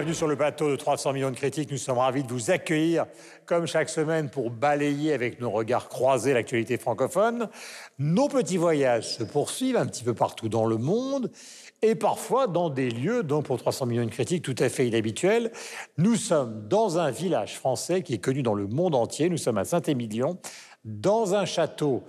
bienvenue 0.00 0.16
sur 0.16 0.28
le 0.28 0.34
bateau 0.34 0.70
de 0.70 0.76
300 0.76 1.12
millions 1.12 1.30
de 1.30 1.36
critiques. 1.36 1.70
Nous 1.70 1.76
sommes 1.76 1.98
ravis 1.98 2.22
de 2.22 2.32
vous 2.32 2.50
accueillir, 2.50 3.04
comme 3.44 3.66
chaque 3.66 3.90
semaine, 3.90 4.30
pour 4.30 4.50
balayer 4.50 5.12
avec 5.12 5.42
nos 5.42 5.50
regards 5.50 5.90
croisés 5.90 6.32
l'actualité 6.32 6.78
francophone. 6.78 7.50
Nos 7.98 8.28
petits 8.28 8.56
voyages 8.56 9.16
se 9.16 9.24
poursuivent 9.24 9.76
un 9.76 9.84
petit 9.84 10.02
peu 10.02 10.14
partout 10.14 10.48
dans 10.48 10.64
le 10.64 10.78
monde 10.78 11.30
et 11.82 11.94
parfois 11.96 12.46
dans 12.46 12.70
des 12.70 12.88
lieux, 12.88 13.22
dont 13.22 13.42
pour 13.42 13.58
300 13.58 13.84
millions 13.84 14.06
de 14.06 14.10
critiques, 14.10 14.42
tout 14.42 14.54
à 14.58 14.70
fait 14.70 14.88
inhabituels. 14.88 15.52
Nous 15.98 16.16
sommes 16.16 16.66
dans 16.66 16.96
un 16.98 17.10
village 17.10 17.56
français 17.56 18.00
qui 18.00 18.14
est 18.14 18.24
connu 18.24 18.42
dans 18.42 18.54
le 18.54 18.68
monde 18.68 18.94
entier. 18.94 19.28
Nous 19.28 19.36
sommes 19.36 19.58
à 19.58 19.66
Saint-Émilion, 19.66 20.38
dans 20.86 21.34
un 21.34 21.44
château 21.44 22.04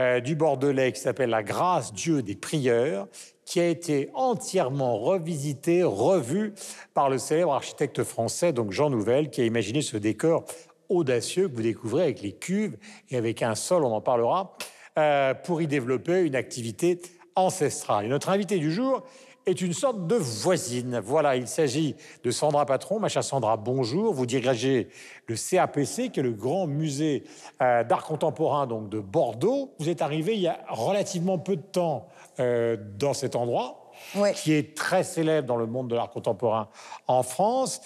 euh, 0.00 0.18
du 0.18 0.34
Bordelais 0.34 0.90
qui 0.90 1.00
s'appelle 1.00 1.30
la 1.30 1.44
Grâce 1.44 1.92
Dieu 1.92 2.22
des 2.22 2.34
Prieurs, 2.34 3.06
qui 3.46 3.60
a 3.60 3.68
été 3.68 4.10
entièrement 4.12 4.98
revisité, 4.98 5.82
revu 5.84 6.52
par 6.92 7.08
le 7.08 7.16
célèbre 7.16 7.54
architecte 7.54 8.02
français, 8.02 8.52
donc 8.52 8.72
Jean 8.72 8.90
Nouvel, 8.90 9.30
qui 9.30 9.40
a 9.40 9.44
imaginé 9.44 9.80
ce 9.80 9.96
décor 9.96 10.44
audacieux 10.88 11.48
que 11.48 11.54
vous 11.54 11.62
découvrez 11.62 12.02
avec 12.02 12.20
les 12.20 12.32
cuves 12.32 12.76
et 13.08 13.16
avec 13.16 13.42
un 13.42 13.54
sol, 13.54 13.84
on 13.84 13.92
en 13.92 14.00
parlera, 14.00 14.56
euh, 14.98 15.32
pour 15.32 15.62
y 15.62 15.66
développer 15.66 16.22
une 16.22 16.36
activité 16.36 17.00
ancestrale. 17.36 18.06
Et 18.06 18.08
notre 18.08 18.30
invité 18.30 18.58
du 18.58 18.72
jour 18.72 19.02
est 19.46 19.60
une 19.60 19.72
sorte 19.72 20.08
de 20.08 20.16
voisine. 20.16 20.98
Voilà, 20.98 21.36
il 21.36 21.46
s'agit 21.46 21.94
de 22.24 22.30
Sandra 22.32 22.66
Patron. 22.66 22.98
Ma 22.98 23.08
chère 23.08 23.22
Sandra, 23.22 23.56
bonjour. 23.56 24.12
Vous 24.12 24.26
dirigez 24.26 24.88
le 25.28 25.36
CAPC, 25.36 26.10
qui 26.10 26.18
est 26.18 26.22
le 26.24 26.32
grand 26.32 26.66
musée 26.66 27.22
euh, 27.62 27.84
d'art 27.84 28.04
contemporain 28.04 28.66
donc 28.66 28.88
de 28.88 28.98
Bordeaux. 28.98 29.72
Vous 29.78 29.88
êtes 29.88 30.02
arrivé 30.02 30.34
il 30.34 30.40
y 30.40 30.48
a 30.48 30.58
relativement 30.68 31.38
peu 31.38 31.54
de 31.54 31.62
temps 31.62 32.08
euh, 32.40 32.76
dans 32.98 33.14
cet 33.14 33.36
endroit, 33.36 33.92
qui 34.34 34.52
est 34.52 34.76
très 34.76 35.04
célèbre 35.04 35.48
dans 35.48 35.56
le 35.56 35.66
monde 35.66 35.88
de 35.88 35.94
l'art 35.94 36.10
contemporain 36.10 36.68
en 37.06 37.22
France, 37.22 37.80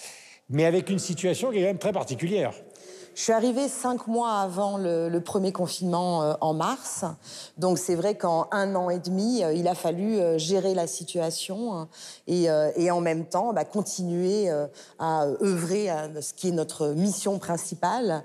mais 0.49 0.65
avec 0.65 0.89
une 0.89 0.99
situation 0.99 1.51
qui 1.51 1.57
est 1.57 1.61
quand 1.61 1.67
même 1.67 1.77
très 1.77 1.93
particulière. 1.93 2.53
Je 3.13 3.23
suis 3.23 3.33
arrivée 3.33 3.67
cinq 3.67 4.07
mois 4.07 4.39
avant 4.39 4.77
le, 4.77 5.19
premier 5.19 5.51
confinement 5.51 6.23
euh, 6.23 6.33
en 6.39 6.53
mars. 6.53 7.03
Donc 7.57 7.77
c'est 7.77 7.95
vrai 7.95 8.15
qu'en 8.15 8.47
un 8.51 8.73
an 8.75 8.89
et 8.89 8.99
demi, 8.99 9.43
euh, 9.43 9.53
il 9.53 9.67
a 9.67 9.75
fallu 9.75 10.17
euh, 10.17 10.37
gérer 10.37 10.73
la 10.73 10.87
situation 10.87 11.87
et, 12.27 12.49
en 12.89 13.01
même 13.01 13.25
temps 13.25 13.53
bah, 13.53 13.65
continuer 13.65 14.49
à 14.99 15.25
œuvrer 15.41 15.89
à 15.89 16.09
ce 16.21 16.33
qui 16.33 16.49
est 16.49 16.51
notre 16.51 16.89
mission 16.89 17.39
principale, 17.39 18.23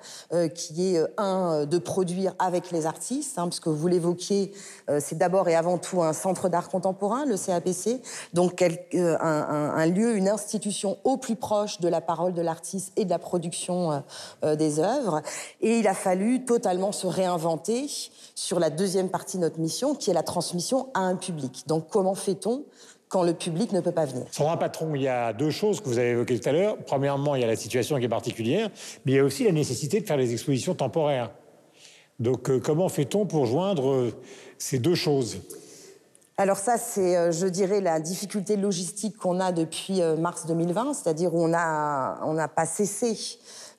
qui 0.55 0.95
est 0.95 1.03
un 1.19 1.67
de 1.67 1.79
produire 1.79 2.35
avec 2.39 2.71
les 2.71 2.87
artistes, 2.87 3.39
hein, 3.39 3.45
parce 3.45 3.61
que 3.61 3.71
vous 3.71 3.87
l'évoquiez, 3.87 4.53
c'est 5.01 5.19
d'abord 5.19 5.49
et 5.49 5.55
avant 5.55 5.79
tout 5.79 6.03
un 6.03 6.13
centre 6.13 6.49
d'art 6.49 6.69
contemporain, 6.69 7.25
le 7.27 7.37
CAPC, 7.37 8.01
donc 8.33 8.63
un, 8.63 9.19
un, 9.21 9.87
lieu, 9.87 10.17
une 10.17 10.29
institution 10.29 10.99
au 11.05 11.17
plus 11.17 11.37
proche 11.37 11.81
de 11.81 11.89
la 11.89 12.01
parole 12.01 12.35
de 12.35 12.43
l'artiste 12.43 12.93
et 12.97 13.05
de 13.05 13.11
la 13.11 13.19
production 13.19 14.03
des 14.43 14.76
œuvres. 14.79 15.23
Et 15.61 15.79
il 15.79 15.89
a 15.89 15.95
fallu 15.95 16.45
totalement 16.45 16.93
se 16.93 17.07
réinventer 17.07 17.87
sur 18.35 18.61
la 18.61 18.71
deuxième 18.71 19.09
partie 19.09 19.37
de 19.37 19.43
notre 19.43 19.59
mission, 19.59 19.95
qui 19.95 20.11
est 20.11 20.15
la 20.15 20.23
transmission 20.23 20.89
à 20.95 21.01
un 21.01 21.17
public. 21.17 21.65
Donc 21.67 21.89
comment 21.89 22.15
fait-on 22.15 22.65
quand 23.09 23.23
le 23.23 23.35
public 23.35 23.73
ne 23.73 23.81
peut 23.81 23.93
pas 23.93 24.05
venir? 24.05 24.27
Sandra 24.31 24.59
Patron, 24.59 24.95
il 24.95 25.03
y 25.03 25.09
a 25.09 25.33
deux 25.33 25.51
choses 25.51 25.81
que 25.81 25.89
vous 25.89 25.99
avez 25.99 26.11
évoquées 26.11 26.39
tout 26.39 26.49
à 26.49 26.53
l'heure. 26.53 26.77
Premièrement, 26.87 27.35
il 27.35 27.43
y 27.43 27.45
a 27.45 27.49
la 27.49 27.57
situation 27.57 27.99
qui 27.99 28.05
est 28.05 28.09
particulière, 28.09 28.69
mais 29.05 29.13
il 29.13 29.15
y 29.17 29.19
a 29.19 29.25
aussi 29.25 29.45
la 29.45 29.53
nécessité 29.53 30.01
de 30.01 30.07
faire 30.07 30.17
des 30.17 30.33
expositions 30.33 30.75
temporaires. 30.75 31.31
Donc 32.19 32.49
euh, 32.49 32.61
comment 32.61 32.89
fait-on 32.89 33.27
pour 33.27 33.47
joindre 33.47 33.91
euh, 33.91 34.13
ces 34.59 34.79
deux 34.79 34.95
choses? 34.95 35.39
Alors 36.39 36.59
ça, 36.59 36.77
c'est, 36.77 37.17
euh, 37.17 37.33
je 37.33 37.47
dirais, 37.47 37.81
la 37.81 38.01
difficulté 38.01 38.57
logistique 38.57 39.17
qu'on 39.17 39.41
a 39.41 39.53
depuis 39.53 40.01
mars 40.19 40.47
2020, 40.47 40.95
c'est-à-dire 40.95 41.35
où 41.35 41.45
on 41.45 41.49
n'a 41.49 42.19
on 42.25 42.37
pas 42.49 42.67
cessé 42.67 43.17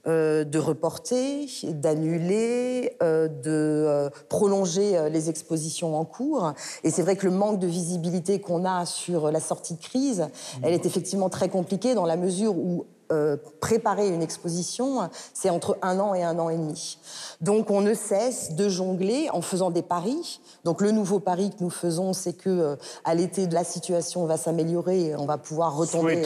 euh, 0.07 0.44
de 0.45 0.57
reporter, 0.57 1.47
d'annuler, 1.63 2.95
euh, 3.03 3.28
de 3.28 3.41
euh, 3.45 4.09
prolonger 4.29 5.09
les 5.09 5.29
expositions 5.29 6.00
en 6.00 6.06
cours. 6.06 6.53
Et 6.84 6.91
c'est 6.91 7.01
vrai 7.01 7.18
que 7.18 7.25
le 7.25 7.31
manque 7.31 7.59
de 7.59 7.68
visibilité 7.68 8.40
qu'on 8.40 8.63
a 8.63 8.85
sur 8.85 9.31
la 9.31 9.41
sortie 9.41 9.73
de 9.73 9.81
crise, 9.81 10.28
elle 10.63 10.73
est 10.73 10.85
effectivement 10.85 11.29
très 11.29 11.50
compliquée 11.50 11.94
dans 11.94 12.06
la 12.06 12.16
mesure 12.16 12.57
où 12.57 12.85
euh, 13.12 13.38
préparer 13.62 14.09
une 14.09 14.22
exposition, 14.22 15.09
c'est 15.34 15.50
entre 15.50 15.78
un 15.81 16.00
an 16.00 16.13
et 16.13 16.23
un 16.23 16.38
an 16.40 16.50
et 16.50 16.57
demi. 16.57 16.97
Donc 17.40 17.72
on 17.72 17.79
ne 17.79 17.94
cesse 17.94 18.53
de 18.53 18.68
jongler 18.68 19.29
en 19.31 19.41
faisant 19.41 19.72
des 19.72 19.81
paris. 19.81 20.41
Donc 20.66 20.81
le 20.81 20.91
nouveau 20.91 21.19
pari 21.19 21.51
que 21.51 21.63
nous 21.63 21.69
faisons, 21.69 22.12
c'est 22.12 22.34
que 22.34 22.50
euh, 22.50 22.75
à 23.06 23.16
l'été, 23.16 23.47
la 23.47 23.63
situation 23.63 24.25
va 24.25 24.35
s'améliorer 24.35 25.07
et 25.07 25.16
on 25.16 25.25
va 25.25 25.38
pouvoir 25.38 25.78
retomber, 25.78 26.22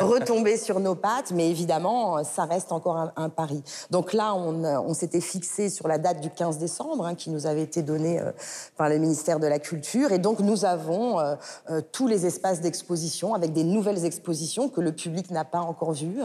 retomber 0.00 0.56
sur 0.56 0.80
nos 0.80 0.96
pattes. 0.96 1.30
Mais 1.30 1.48
évidemment, 1.48 2.24
ça 2.24 2.44
reste 2.44 2.72
encore 2.72 3.12
un, 3.16 3.28
pari. 3.28 3.62
Donc 3.90 4.12
là, 4.12 4.34
on, 4.34 4.64
on 4.64 4.94
s'était 4.94 5.20
fixé 5.20 5.70
sur 5.70 5.86
la 5.86 5.98
date 5.98 6.20
du 6.20 6.30
15 6.30 6.58
décembre, 6.58 7.06
hein, 7.06 7.14
qui 7.14 7.30
nous 7.30 7.46
avait 7.46 7.62
été 7.62 7.82
donnée 7.82 8.20
euh, 8.20 8.32
par 8.76 8.88
le 8.88 8.98
ministère 8.98 9.38
de 9.38 9.46
la 9.46 9.60
Culture. 9.60 10.10
Et 10.10 10.18
donc 10.18 10.40
nous 10.40 10.64
avons 10.64 11.18
tous 11.92 12.06
les 12.06 12.26
espaces 12.26 12.60
d'exposition 12.60 13.34
avec 13.34 13.52
des 13.52 13.64
nouvelles 13.64 14.04
expositions 14.04 14.68
que 14.68 14.80
le 14.80 14.92
public 14.92 15.30
n'a 15.30 15.44
pas 15.44 15.60
encore 15.60 15.92
vues 15.92 16.15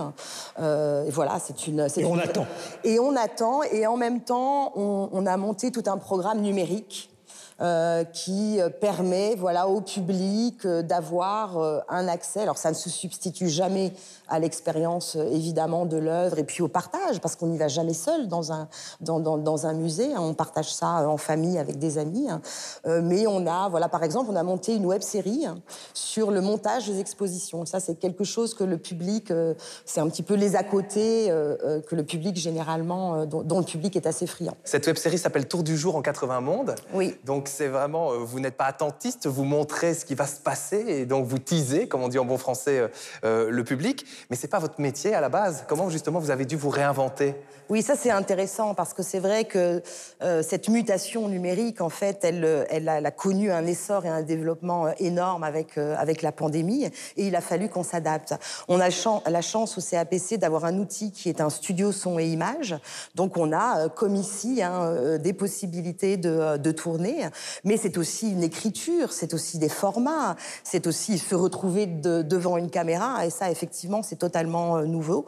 euh, 0.60 1.06
et 1.06 1.12
voilà, 1.12 1.40
c'est 1.40 1.68
une. 1.68 1.88
Et 1.98 2.06
on 2.06 2.18
attend. 2.18 2.46
Et 2.84 3.00
on 3.00 3.16
attend, 3.16 3.64
et 3.64 3.86
en 3.88 3.98
même 3.98 4.22
temps, 4.22 4.74
on 4.76 5.26
a 5.26 5.38
monté 5.38 5.72
tout 5.72 5.84
un 5.88 5.98
programme 5.98 6.42
numérique 6.42 7.12
euh, 7.60 8.04
qui 8.06 8.60
euh, 8.60 8.70
permet 8.70 9.36
voilà, 9.36 9.68
au 9.68 9.82
public 9.82 10.66
euh, 10.66 10.82
d'avoir 10.82 11.60
un 11.90 12.08
accès. 12.08 12.42
Alors 12.42 12.58
ça 12.58 12.70
ne 12.70 12.76
se 12.76 12.90
substitue 12.90 13.50
jamais 13.50 13.94
à 14.28 14.40
l'expérience 14.40 15.16
évidemment 15.16 15.86
de 15.86 15.98
l'œuvre 15.98 16.40
et 16.40 16.44
puis 16.44 16.64
au 16.64 16.68
partage, 16.68 17.20
parce 17.20 17.36
qu'on 17.36 17.48
n'y 17.48 17.58
va 17.58 17.68
jamais 17.68 17.94
seul 17.94 18.28
dans 18.28 18.52
un, 18.52 18.68
dans, 19.00 19.20
dans, 19.20 19.66
un 19.68 19.74
musée. 19.74 20.14
Hein. 20.14 20.22
On 20.22 20.34
partage 20.34 20.74
ça 20.74 21.08
en 21.08 21.18
famille 21.18 21.58
avec 21.58 21.78
des 21.78 21.98
amis. 21.98 22.30
Hein. 22.30 22.42
mais 22.86 23.28
on 23.28 23.46
a, 23.46 23.70
voilà, 23.70 23.90
par 23.90 24.04
exemple, 24.04 24.30
on 24.32 24.36
a 24.36 24.44
monté 24.44 24.74
une 24.76 24.86
web 24.86 25.02
série 25.02 25.46
sur 25.94 26.32
le 26.32 26.42
montage 26.42 26.88
des 26.88 27.00
expositions. 27.00 27.66
Ça, 27.66 27.80
c'est 27.80 27.96
quelque 27.96 28.24
chose 28.24 28.54
que 28.54 28.64
le 28.64 28.78
public, 28.78 29.32
c'est 29.86 30.00
un 30.00 30.10
petit 30.10 30.24
peu 30.24 30.36
les 30.36 30.56
à 30.56 30.64
côté 30.64 31.28
que 31.28 31.96
le 31.96 32.04
public 32.04 32.38
généralement, 32.38 33.26
dont, 33.26 33.44
dont, 33.44 33.60
le 33.60 33.66
public 33.66 33.96
est 33.96 34.08
assez 34.08 34.26
friand. 34.28 34.56
Cette 34.64 34.88
web 34.88 34.98
série 34.98 35.18
s'appelle 35.18 35.48
Tour 35.48 35.64
du 35.64 35.78
jour 35.78 35.96
en 35.96 36.02
80 36.02 36.42
mondes. 36.42 36.76
Oui. 36.94 37.16
Donc 37.26 37.41
c'est 37.48 37.68
vraiment, 37.68 38.12
euh, 38.12 38.18
vous 38.18 38.40
n'êtes 38.40 38.56
pas 38.56 38.66
attentiste, 38.66 39.28
vous 39.28 39.44
montrez 39.44 39.94
ce 39.94 40.06
qui 40.06 40.16
va 40.16 40.26
se 40.26 40.40
passer 40.40 40.84
et 40.88 41.06
donc 41.06 41.26
vous 41.26 41.40
teasez, 41.40 41.88
comme 41.88 42.04
on 42.04 42.08
dit 42.08 42.20
en 42.20 42.26
bon 42.26 42.38
français, 42.38 42.80
euh, 42.80 42.88
euh, 43.24 43.50
le 43.50 43.64
public. 43.64 44.06
Mais 44.30 44.36
c'est 44.36 44.48
pas 44.48 44.60
votre 44.60 44.80
métier 44.82 45.14
à 45.14 45.22
la 45.22 45.30
base. 45.30 45.66
Comment 45.68 45.90
justement 45.90 46.20
vous 46.20 46.32
avez 46.32 46.46
dû 46.46 46.56
vous 46.56 46.70
réinventer? 46.70 47.36
Oui, 47.70 47.82
ça 47.82 47.96
c'est 47.96 48.12
intéressant 48.12 48.74
parce 48.74 48.94
que 48.94 49.02
c'est 49.02 49.20
vrai 49.20 49.46
que 49.46 49.82
cette 50.42 50.68
mutation 50.68 51.30
numérique, 51.30 51.80
en 51.80 51.88
fait, 51.88 52.26
elle, 52.26 52.90
a, 52.90 53.12
connu 53.12 53.50
un 53.50 53.66
essor 53.66 54.06
et 54.06 54.10
un 54.10 54.24
développement 54.24 54.90
énorme 55.00 55.46
avec, 55.46 55.76
la 56.22 56.32
pandémie 56.34 56.84
et 56.84 57.28
il 57.28 57.34
a 57.34 57.40
fallu 57.40 57.70
qu'on 57.70 57.84
s'adapte. 57.84 58.34
On 58.68 58.82
a 58.82 58.90
la 59.30 59.42
chance 59.42 59.78
au 59.78 59.82
CAPC 59.82 60.38
d'avoir 60.38 60.66
un 60.66 60.80
outil 60.80 61.14
qui 61.14 61.30
est 61.30 61.40
un 61.40 61.50
studio 61.50 61.94
son 61.94 62.20
et 62.20 62.26
image. 62.26 62.76
Donc 63.16 63.38
on 63.38 63.54
a, 63.54 63.88
comme 63.88 64.16
ici, 64.16 64.62
hein, 64.62 65.18
des 65.18 65.32
possibilités 65.32 66.18
de 66.18 66.72
tourner 66.72 67.31
mais 67.64 67.78
c'est 67.78 67.98
aussi 67.98 68.32
une 68.32 68.44
écriture, 68.44 69.12
c'est 69.12 69.34
aussi 69.34 69.58
des 69.58 69.70
formats, 69.70 70.36
c'est 70.64 70.88
aussi 70.88 71.18
se 71.18 71.36
retrouver 71.36 71.86
devant 71.88 72.58
une 72.58 72.70
caméra, 72.70 73.26
et 73.26 73.30
ça, 73.30 73.52
effectivement, 73.52 74.04
c'est 74.04 74.18
totalement 74.18 74.78
euh, 74.78 74.86
nouveau. 74.86 75.26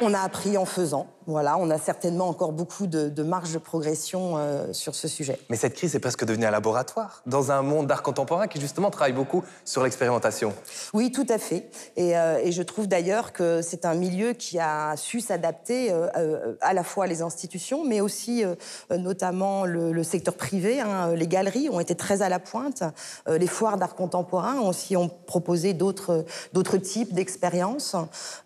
On 0.00 0.14
a 0.14 0.20
appris 0.20 0.56
en 0.56 0.64
faisant. 0.64 1.06
Voilà, 1.26 1.56
on 1.56 1.70
a 1.70 1.78
certainement 1.78 2.28
encore 2.28 2.52
beaucoup 2.52 2.86
de, 2.86 3.08
de 3.08 3.22
marge 3.22 3.52
de 3.54 3.58
progression 3.58 4.36
euh, 4.36 4.72
sur 4.72 4.94
ce 4.94 5.08
sujet. 5.08 5.38
Mais 5.48 5.56
cette 5.56 5.74
crise 5.74 5.94
est 5.94 6.00
presque 6.00 6.24
devenue 6.24 6.44
un 6.44 6.50
laboratoire 6.50 7.22
dans 7.24 7.50
un 7.50 7.62
monde 7.62 7.86
d'art 7.86 8.02
contemporain 8.02 8.46
qui 8.46 8.60
justement 8.60 8.90
travaille 8.90 9.14
beaucoup 9.14 9.42
sur 9.64 9.82
l'expérimentation. 9.82 10.52
Oui, 10.92 11.12
tout 11.12 11.26
à 11.30 11.38
fait. 11.38 11.70
Et, 11.96 12.18
euh, 12.18 12.38
et 12.42 12.52
je 12.52 12.62
trouve 12.62 12.88
d'ailleurs 12.88 13.32
que 13.32 13.62
c'est 13.62 13.86
un 13.86 13.94
milieu 13.94 14.34
qui 14.34 14.58
a 14.58 14.96
su 14.96 15.20
s'adapter 15.20 15.90
euh, 15.92 16.56
à 16.60 16.74
la 16.74 16.84
fois 16.84 17.06
les 17.06 17.22
institutions, 17.22 17.84
mais 17.84 18.00
aussi 18.00 18.44
notamment 18.90 19.64
le, 19.64 19.92
le, 19.92 20.02
secteur 20.02 20.34
privé. 20.34 20.80
Hein. 20.80 21.14
Les 21.14 21.26
galeries 21.26 21.70
ont 21.70 21.80
été 21.80 21.94
très 21.94 22.22
à 22.22 22.28
la 22.28 22.38
pointe. 22.38 22.82
les 23.26 23.46
foires 23.46 23.78
d'art 23.78 23.94
contemporain 23.94 24.60
aussi 24.60 24.96
ont 24.96 25.08
proposé 25.08 25.72
d'autres 25.72 26.76
types 26.82 27.14
d'expériences. 27.14 27.96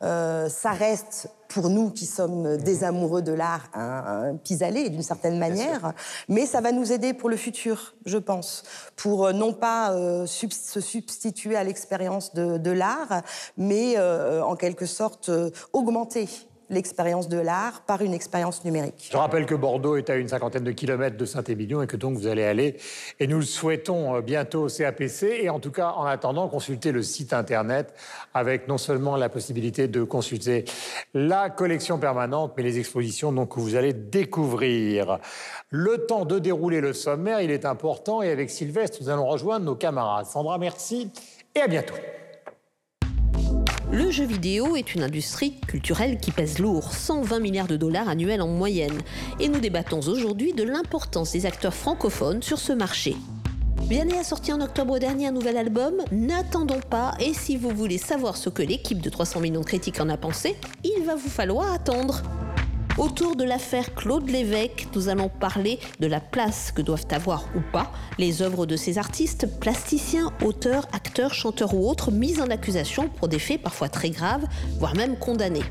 ça 0.01 0.71
reste 0.71 1.29
pour 1.49 1.71
nous 1.71 1.91
qui 1.91 2.07
sommes 2.07 2.59
des 2.59 2.85
amoureux 2.85 3.23
de 3.23 3.33
l'art, 3.33 3.69
un, 3.75 4.31
un 4.31 4.37
pis-aller 4.37 4.91
d'une 4.91 5.03
certaine 5.03 5.39
manière, 5.39 5.95
mais 6.29 6.47
ça 6.47 6.61
va 6.61 6.73
nous 6.73 6.93
aider 6.93 7.15
pour 7.15 7.29
le 7.29 7.37
futur, 7.37 7.95
je 8.05 8.19
pense, 8.19 8.63
pour 8.97 9.27
euh, 9.27 9.33
non 9.33 9.53
pas 9.53 9.93
euh, 9.93 10.27
se 10.27 10.81
substituer 10.81 11.57
à 11.57 11.65
l'expérience 11.65 12.35
de, 12.35 12.71
l'art, 12.71 13.23
mais 13.57 13.95
euh, 13.97 14.43
en 14.43 14.55
quelque 14.55 14.87
sorte 14.87 15.31
augmenter 15.73 16.29
l'expérience 16.71 17.29
de 17.29 17.39
l'art 17.39 17.83
par 17.83 18.03
une 18.03 18.15
expérience 18.15 18.65
numérique. 18.65 19.09
Je 19.11 19.17
rappelle 19.17 19.47
que 19.47 19.55
Bordeaux 19.55 19.97
est 19.97 20.11
à 20.11 20.17
une 20.17 20.29
cinquantaine 20.29 20.65
de 20.65 20.73
kilomètres 20.73 21.17
de 21.17 21.25
Saint-Émilion 21.25 21.83
et 21.83 21.87
que 21.87 21.97
donc 21.97 22.17
vous 22.17 22.27
allez 22.27 22.45
aller, 22.45 22.77
et 23.21 23.27
nous 23.27 23.39
le 23.39 23.45
souhaitons 23.45 24.17
euh, 24.17 24.21
bientôt 24.21 24.67
au 24.67 24.69
CAPC, 24.69 25.25
et 25.43 25.51
en 25.51 25.61
tout 25.61 25.71
cas, 25.71 25.93
en 25.97 26.05
attendant, 26.05 26.49
consulter 26.49 26.93
le 26.93 27.03
site 27.03 27.33
internet 27.33 27.95
avec 28.35 28.69
non 28.69 28.79
seulement 28.79 29.17
la 29.17 29.29
possibilité 29.29 29.89
de 29.89 30.03
consulter 30.03 30.65
la 31.15 31.51
collection 31.51 31.99
permanente, 31.99 32.55
mais 32.57 32.63
les 32.63 32.79
expositions 32.79 33.33
donc, 33.33 33.55
que 33.55 33.61
vous 33.61 33.77
allez 33.77 33.93
découvrir. 33.93 35.19
Le 35.71 36.07
temps 36.07 36.25
de 36.25 36.39
dérouler 36.39 36.81
le 36.81 36.93
sommaire, 36.93 37.41
il 37.41 37.51
est 37.51 37.65
important, 37.65 38.23
et 38.23 38.31
avec 38.31 38.51
Sylvestre, 38.51 38.99
nous 39.01 39.09
allons 39.09 39.27
rejoindre 39.27 39.65
nos 39.65 39.77
camarades. 39.77 40.27
Sandra, 40.27 40.59
merci, 40.59 41.11
et 41.55 41.61
à 41.61 41.67
bientôt. 41.67 41.95
Le 43.91 44.11
jeu 44.11 44.27
vidéo 44.27 44.77
est 44.77 44.95
une 44.95 45.03
industrie 45.03 45.55
culturelle 45.67 46.19
qui 46.19 46.31
pèse 46.31 46.59
lourd, 46.59 46.93
120 46.93 47.39
milliards 47.41 47.69
de 47.69 47.79
dollars 47.79 48.11
annuels 48.11 48.43
en 48.43 48.49
moyenne. 48.49 48.99
Et 49.41 49.49
nous 49.49 49.61
débattons 49.61 50.01
aujourd'hui 50.01 50.53
de 50.53 50.63
l'importance 50.63 51.33
des 51.33 51.47
acteurs 51.47 51.73
francophones 51.73 52.43
sur 52.43 52.59
ce 52.59 52.75
marché. 52.75 53.17
Vianney 53.85 54.19
a 54.19 54.25
sorti 54.25 54.53
en 54.53 54.61
octobre 54.61 54.99
dernier 54.99 55.29
un 55.29 55.33
nouvel 55.33 55.57
album, 55.57 55.95
N'attendons 56.13 56.81
pas, 56.91 57.15
et 57.19 57.33
si 57.33 57.57
vous 57.57 57.71
voulez 57.71 57.97
savoir 57.97 58.37
ce 58.37 58.51
que 58.51 58.63
l'équipe 58.63 59.01
de 59.01 59.09
300 59.09 59.41
millions 59.41 59.61
de 59.61 59.67
critiques 59.67 60.01
en 60.01 60.11
a 60.11 60.19
pensé, 60.19 60.57
il 60.85 61.05
va 61.07 61.15
vous 61.15 61.31
falloir 61.31 61.73
attendre. 61.73 62.23
Autour 62.99 63.37
de 63.37 63.45
l'affaire 63.45 63.95
Claude 63.95 64.29
Lévesque, 64.29 64.89
nous 64.97 65.09
allons 65.09 65.29
parler 65.29 65.79
de 66.01 66.09
la 66.09 66.19
place 66.19 66.73
que 66.73 66.83
doivent 66.83 67.07
avoir 67.13 67.45
ou 67.55 67.61
pas 67.73 67.93
les 68.19 68.43
œuvres 68.43 68.67
de 68.67 68.75
ces 68.75 68.99
artistes, 68.99 69.47
plasticiens, 69.61 70.33
auteurs, 70.45 70.89
acteurs, 70.93 71.33
chanteurs 71.33 71.75
ou 71.75 71.89
autres 71.89 72.11
mis 72.11 72.41
en 72.41 72.51
accusation 72.51 73.09
pour 73.09 73.29
des 73.29 73.39
faits 73.39 73.63
parfois 73.63 73.89
très 73.89 74.11
graves, 74.11 74.45
voire 74.81 74.97
même 74.97 75.17
condamnés. 75.17 75.63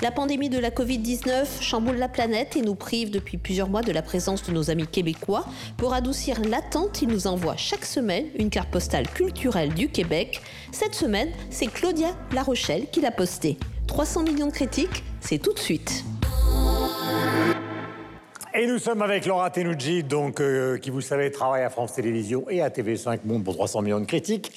La 0.00 0.10
pandémie 0.10 0.48
de 0.48 0.58
la 0.58 0.70
Covid-19 0.70 1.60
chamboule 1.60 1.96
la 1.96 2.08
planète 2.08 2.56
et 2.56 2.62
nous 2.62 2.74
prive 2.74 3.10
depuis 3.10 3.36
plusieurs 3.36 3.68
mois 3.68 3.82
de 3.82 3.92
la 3.92 4.00
présence 4.00 4.42
de 4.44 4.52
nos 4.52 4.70
amis 4.70 4.86
québécois. 4.86 5.44
Pour 5.76 5.92
adoucir 5.92 6.40
l'attente, 6.40 7.02
ils 7.02 7.08
nous 7.08 7.26
envoient 7.26 7.58
chaque 7.58 7.84
semaine 7.84 8.24
une 8.38 8.48
carte 8.48 8.70
postale 8.70 9.06
culturelle 9.10 9.74
du 9.74 9.88
Québec. 9.88 10.40
Cette 10.72 10.94
semaine, 10.94 11.28
c'est 11.50 11.66
Claudia 11.66 12.16
La 12.32 12.42
Rochelle 12.42 12.86
qui 12.90 13.02
l'a 13.02 13.10
postée. 13.10 13.58
300 13.86 14.22
millions 14.22 14.46
de 14.46 14.52
critiques, 14.52 15.04
c'est 15.20 15.38
tout 15.38 15.52
de 15.52 15.58
suite. 15.58 16.04
Et 18.56 18.68
nous 18.68 18.78
sommes 18.78 19.02
avec 19.02 19.26
Laura 19.26 19.50
Tenucci, 19.50 20.04
donc, 20.04 20.40
euh, 20.40 20.78
qui, 20.78 20.90
vous 20.90 21.00
savez, 21.00 21.32
travaille 21.32 21.64
à 21.64 21.70
France 21.70 21.94
Télévisions 21.94 22.48
et 22.48 22.62
à 22.62 22.68
TV5 22.68 23.18
Monde 23.24 23.42
pour 23.42 23.54
300 23.54 23.82
millions 23.82 23.98
de 23.98 24.04
critiques. 24.04 24.52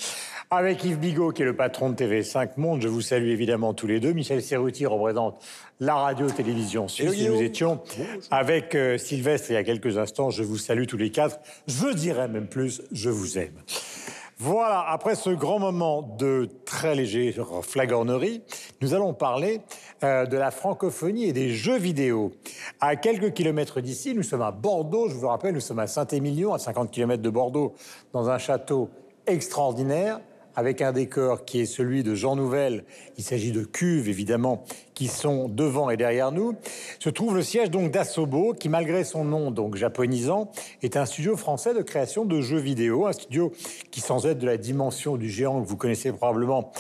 Avec 0.52 0.84
Yves 0.86 1.00
Bigot, 1.00 1.32
qui 1.32 1.42
est 1.42 1.46
le 1.46 1.56
patron 1.56 1.90
de 1.90 1.96
TV5 1.96 2.50
Monde, 2.58 2.80
je 2.84 2.90
vous 2.90 3.02
salue 3.02 3.30
évidemment 3.30 3.74
tous 3.74 3.88
les 3.88 4.00
deux. 4.00 4.14
Michel 4.14 4.44
Serruti 4.44 4.86
représente 4.86 5.44
la 5.80 5.96
radio-télévision 5.96 6.88
suisse. 6.88 7.20
Et 7.20 7.28
nous 7.28 7.42
étions 7.42 7.82
avec 8.30 8.76
euh, 8.76 9.00
Sylvestre 9.00 9.50
il 9.50 9.54
y 9.54 9.58
a 9.58 9.64
quelques 9.64 9.98
instants. 9.98 10.30
Je 10.30 10.44
vous 10.44 10.58
salue 10.58 10.86
tous 10.86 10.98
les 10.98 11.10
quatre. 11.10 11.40
Je 11.66 11.92
dirais 11.92 12.28
même 12.28 12.48
plus, 12.48 12.84
je 12.92 13.10
vous 13.10 13.40
aime. 13.40 13.56
Voilà, 14.40 14.86
après 14.88 15.16
ce 15.16 15.32
grand 15.32 15.58
moment 15.58 16.04
de 16.04 16.48
très 16.64 16.94
léger 16.94 17.36
flagornerie, 17.64 18.44
nous 18.82 18.94
allons 18.94 19.16
parler 19.16 19.62
euh, 20.04 20.28
de 20.28 20.38
la 20.38 20.52
francophonie 20.52 21.26
et 21.26 21.34
des 21.34 21.50
jeux 21.50 21.80
vidéo. 21.80 22.32
À 22.80 22.96
quelques 22.98 23.34
kilomètres 23.34 23.82
d'ici, 23.82 24.14
nous 24.14 24.22
sommes 24.22 24.44
à 24.44 24.52
Bordeaux, 24.52 25.10
je 25.10 25.16
vous 25.16 25.28
rappelle, 25.28 25.56
nous 25.56 25.60
sommes 25.60 25.80
à 25.80 25.88
Saint-Émilion, 25.88 26.54
à 26.54 26.60
50 26.60 26.92
kilomètres 26.92 27.24
de 27.24 27.30
Bordeaux, 27.32 27.74
dans 28.14 28.30
un 28.30 28.38
château 28.38 28.92
extraordinaire 29.26 30.20
avec 30.58 30.82
un 30.82 30.92
décor 30.92 31.46
qui 31.46 31.62
est 31.62 31.66
celui 31.68 32.02
de 32.02 32.16
Jean 32.16 32.36
Nouvel. 32.36 32.84
Il 33.18 33.24
s'agit 33.24 33.52
de 33.52 33.64
cuves, 33.64 34.10
évidemment, 34.10 34.66
qui 34.96 35.08
sont 35.08 35.48
devant 35.48 35.92
et 35.92 35.98
derrière 35.98 36.32
nous. 36.32 36.56
Se 37.00 37.10
trouve 37.10 37.36
le 37.36 37.44
siège 37.44 37.70
donc 37.70 37.92
d'Asobo, 37.92 38.56
qui, 38.56 38.68
malgré 38.68 39.04
son 39.04 39.24
nom 39.24 39.52
donc 39.52 39.76
japonisant, 39.76 40.50
est 40.82 40.98
un 40.98 41.06
studio 41.06 41.38
français 41.38 41.76
de 41.76 41.84
création 41.84 42.26
de 42.26 42.42
jeux 42.42 42.58
vidéo. 42.58 43.06
Un 43.06 43.14
studio 43.14 43.54
qui, 43.92 44.02
sans 44.02 44.26
être 44.26 44.40
de 44.40 44.48
la 44.48 44.58
dimension 44.58 45.16
du 45.16 45.30
géant 45.30 45.62
que 45.62 45.68
vous 45.68 45.78
connaissez 45.78 46.12
probablement, 46.12 46.72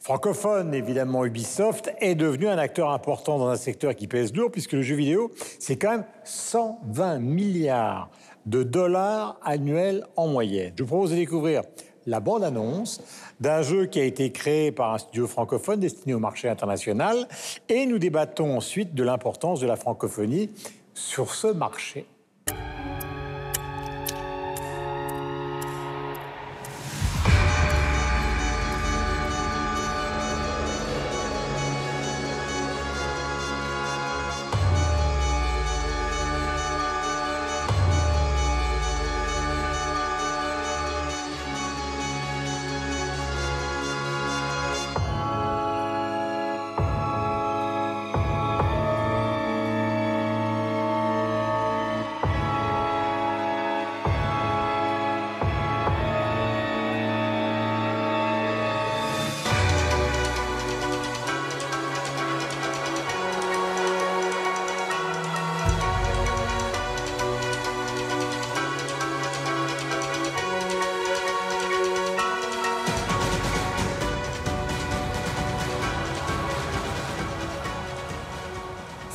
francophone, 0.00 0.72
évidemment 0.72 1.26
Ubisoft, 1.26 1.92
est 2.00 2.14
devenu 2.14 2.48
un 2.48 2.56
acteur 2.56 2.92
important 2.92 3.36
dans 3.38 3.48
un 3.48 3.56
secteur 3.56 3.94
qui 3.94 4.08
pèse 4.08 4.32
lourd, 4.32 4.50
puisque 4.50 4.72
le 4.72 4.80
jeu 4.80 4.96
vidéo, 4.96 5.32
c'est 5.58 5.76
quand 5.76 5.90
même 5.90 6.04
120 6.24 7.18
milliards 7.18 8.08
de 8.46 8.62
dollars 8.62 9.38
annuels 9.42 10.06
en 10.16 10.28
moyenne. 10.28 10.72
Je 10.78 10.82
vous 10.82 10.88
propose 10.88 11.10
de 11.10 11.16
découvrir 11.16 11.60
la 12.08 12.20
bande-annonce 12.20 13.00
d'un 13.40 13.62
jeu 13.62 13.86
qui 13.86 14.00
a 14.00 14.04
été 14.04 14.32
créé 14.32 14.72
par 14.72 14.94
un 14.94 14.98
studio 14.98 15.26
francophone 15.26 15.78
destiné 15.78 16.14
au 16.14 16.18
marché 16.18 16.48
international. 16.48 17.28
Et 17.68 17.86
nous 17.86 17.98
débattons 17.98 18.56
ensuite 18.56 18.94
de 18.94 19.04
l'importance 19.04 19.60
de 19.60 19.66
la 19.66 19.76
francophonie 19.76 20.50
sur 20.94 21.34
ce 21.34 21.48
marché. 21.48 22.06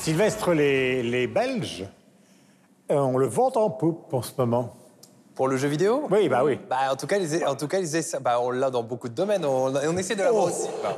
Sylvestre, 0.04 0.52
les, 0.52 1.28
Belges 1.28 1.86
euh, 2.92 2.96
on 2.96 3.18
le 3.18 3.26
vend 3.26 3.54
en 3.56 3.70
poupe 3.70 4.14
en 4.14 4.22
ce 4.22 4.34
moment. 4.38 4.76
Pour 5.34 5.48
le 5.48 5.56
jeu 5.56 5.70
vidéo? 5.70 6.10
Oui, 6.12 6.28
bah 6.28 6.44
oui. 6.44 6.60
Bah, 6.70 6.92
en 6.92 6.98
tout 6.98 7.08
cas, 7.08 7.16
en 7.48 7.56
tout 7.56 7.70
cas 7.70 7.80
bah, 8.20 8.42
on 8.42 8.52
l'a 8.52 8.70
dans 8.70 8.84
beaucoup 8.84 9.08
de 9.08 9.14
domaines. 9.14 9.46
On, 9.46 9.96
essaie 9.96 10.16
de 10.16 10.24
l'avoir 10.24 10.44
oh. 10.44 10.48
aussi. 10.50 10.68
Bah, 10.84 10.98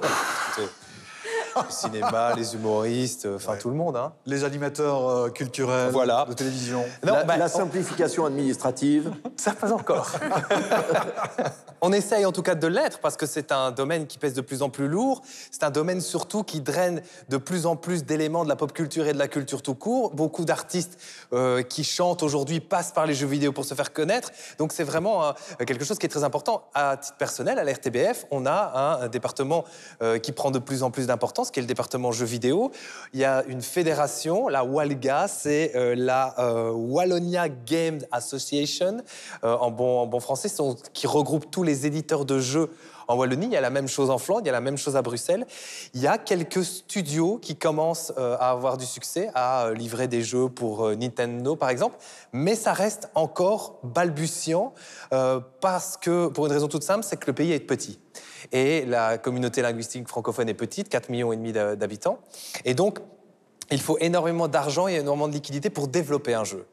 le 1.67 1.71
cinéma, 1.71 2.33
les 2.35 2.53
humoristes, 2.55 3.27
enfin 3.33 3.55
tout 3.55 3.69
le 3.69 3.75
monde. 3.75 3.95
Hein. 3.95 4.13
Les 4.25 4.43
animateurs 4.43 5.07
euh, 5.07 5.29
culturels 5.29 5.93
de 5.93 6.33
télévision. 6.33 6.83
la, 7.03 7.23
bah, 7.23 7.47
simplification 7.47 8.25
administrative. 8.25 9.11
Ça 9.37 9.53
pas 9.53 9.71
encore. 9.71 10.11
on 11.81 11.93
essaye 11.93 12.25
en 12.25 12.31
tout 12.31 12.41
cas 12.41 12.55
de 12.55 12.67
l'être 12.67 12.99
parce 12.99 13.15
que 13.15 13.25
c'est 13.25 13.51
un 13.51 13.71
domaine 13.71 14.07
qui 14.07 14.17
pèse 14.17 14.33
de 14.33 14.41
plus 14.41 14.61
en 14.61 14.69
plus 14.69 14.87
lourd. 14.87 15.21
C'est 15.51 15.63
un 15.63 15.71
domaine 15.71 16.01
surtout 16.01 16.43
qui 16.43 16.61
draine 16.61 17.01
de 17.29 17.37
plus 17.37 17.65
en 17.65 17.75
plus 17.75 18.03
d'éléments 18.03 18.43
de 18.43 18.49
la 18.49 18.55
pop 18.55 18.73
culture 18.73 19.07
et 19.07 19.13
de 19.13 19.19
la 19.19 19.27
culture 19.27 19.61
tout 19.61 19.75
court. 19.75 20.13
Beaucoup 20.13 20.45
d'artistes 20.45 20.97
euh, 21.33 21.61
qui 21.63 21.83
chantent 21.83 22.23
aujourd'hui 22.23 22.59
passent 22.59 22.91
par 22.91 23.05
les 23.05 23.13
jeux 23.13 23.27
vidéo 23.27 23.51
pour 23.51 23.65
se 23.65 23.73
faire 23.75 23.93
connaître. 23.93 24.31
Donc 24.57 24.73
c'est 24.73 24.83
vraiment 24.83 25.23
euh, 25.23 25.31
quelque 25.65 25.85
chose 25.85 25.99
qui 25.99 26.05
est 26.05 26.09
très 26.09 26.23
important. 26.23 26.63
À 26.73 26.97
titre 26.97 27.17
personnel, 27.17 27.59
à 27.59 27.63
l'RTBF, 27.63 28.25
on 28.31 28.45
a 28.45 28.99
un, 29.01 29.07
département 29.07 29.65
qui 30.23 30.31
prend 30.31 30.51
de 30.51 30.59
plus 30.59 30.83
en 30.83 30.89
plus 30.89 31.07
d'importance 31.07 31.44
qui 31.51 31.59
est 31.59 31.63
le 31.63 31.67
département 31.67 32.11
jeux 32.11 32.25
vidéo. 32.25 32.71
Il 33.13 33.19
y 33.19 33.25
a 33.25 33.43
une 33.47 33.61
fédération, 33.61 34.47
la 34.47 34.63
WALGA, 34.63 35.27
c'est 35.27 35.71
euh, 35.75 35.95
la 35.95 36.35
euh, 36.39 36.71
Wallonia 36.71 37.49
Game 37.49 37.99
Association, 38.11 38.97
euh, 39.43 39.55
en 39.55 39.71
bon 39.71 40.19
français, 40.19 40.49
qui 40.93 41.07
regroupe 41.07 41.51
tous 41.51 41.63
les 41.63 41.85
éditeurs 41.85 42.25
de 42.25 42.39
jeux 42.39 42.69
en 43.07 43.15
Wallonie. 43.15 43.47
Il 43.47 43.51
y 43.51 43.57
a 43.57 43.61
la 43.61 43.69
même 43.69 43.87
chose 43.87 44.09
en 44.09 44.17
Flandre, 44.17 44.41
il 44.43 44.47
y 44.47 44.49
a 44.49 44.53
la 44.53 44.61
même 44.61 44.77
chose 44.77 44.95
à 44.95 45.01
Bruxelles. 45.01 45.45
Il 45.93 46.01
y 46.01 46.07
a 46.07 46.17
quelques 46.17 46.63
studios 46.63 47.37
qui 47.37 47.55
commencent 47.55 48.13
à 48.17 48.51
avoir 48.51 48.77
du 48.77 48.85
succès, 48.85 49.29
à 49.35 49.71
livrer 49.73 50.07
des 50.07 50.21
jeux 50.21 50.49
pour 50.49 50.89
Nintendo, 50.95 51.55
par 51.55 51.69
exemple, 51.69 51.97
mais 52.33 52.55
ça 52.55 52.73
reste 52.73 53.09
encore 53.15 53.79
balbutiant 53.83 54.73
parce 55.61 55.97
que, 55.97 56.27
pour 56.27 56.45
une 56.45 56.51
raison 56.51 56.67
toute 56.67 56.83
simple, 56.83 57.03
c'est 57.03 57.17
que 57.17 57.27
le 57.27 57.33
pays 57.33 57.51
est 57.51 57.59
petit. 57.59 57.99
Et 58.51 58.85
la 58.85 59.17
communauté 59.17 59.61
linguistique 59.61 60.07
francophone 60.07 60.49
est 60.49 60.53
petite, 60.53 60.89
4 60.89 61.09
millions 61.09 61.33
et 61.33 61.35
demi 61.35 61.51
d'habitants. 61.51 62.19
Et 62.63 62.73
donc, 62.73 62.99
il 63.71 63.81
faut 63.81 63.97
énormément 63.99 64.47
d'argent 64.47 64.87
et 64.87 64.95
énormément 64.95 65.27
de 65.27 65.33
liquidités 65.33 65.71
pour 65.71 65.87
développer 65.87 66.35
un 66.35 66.43
jeu. 66.43 66.67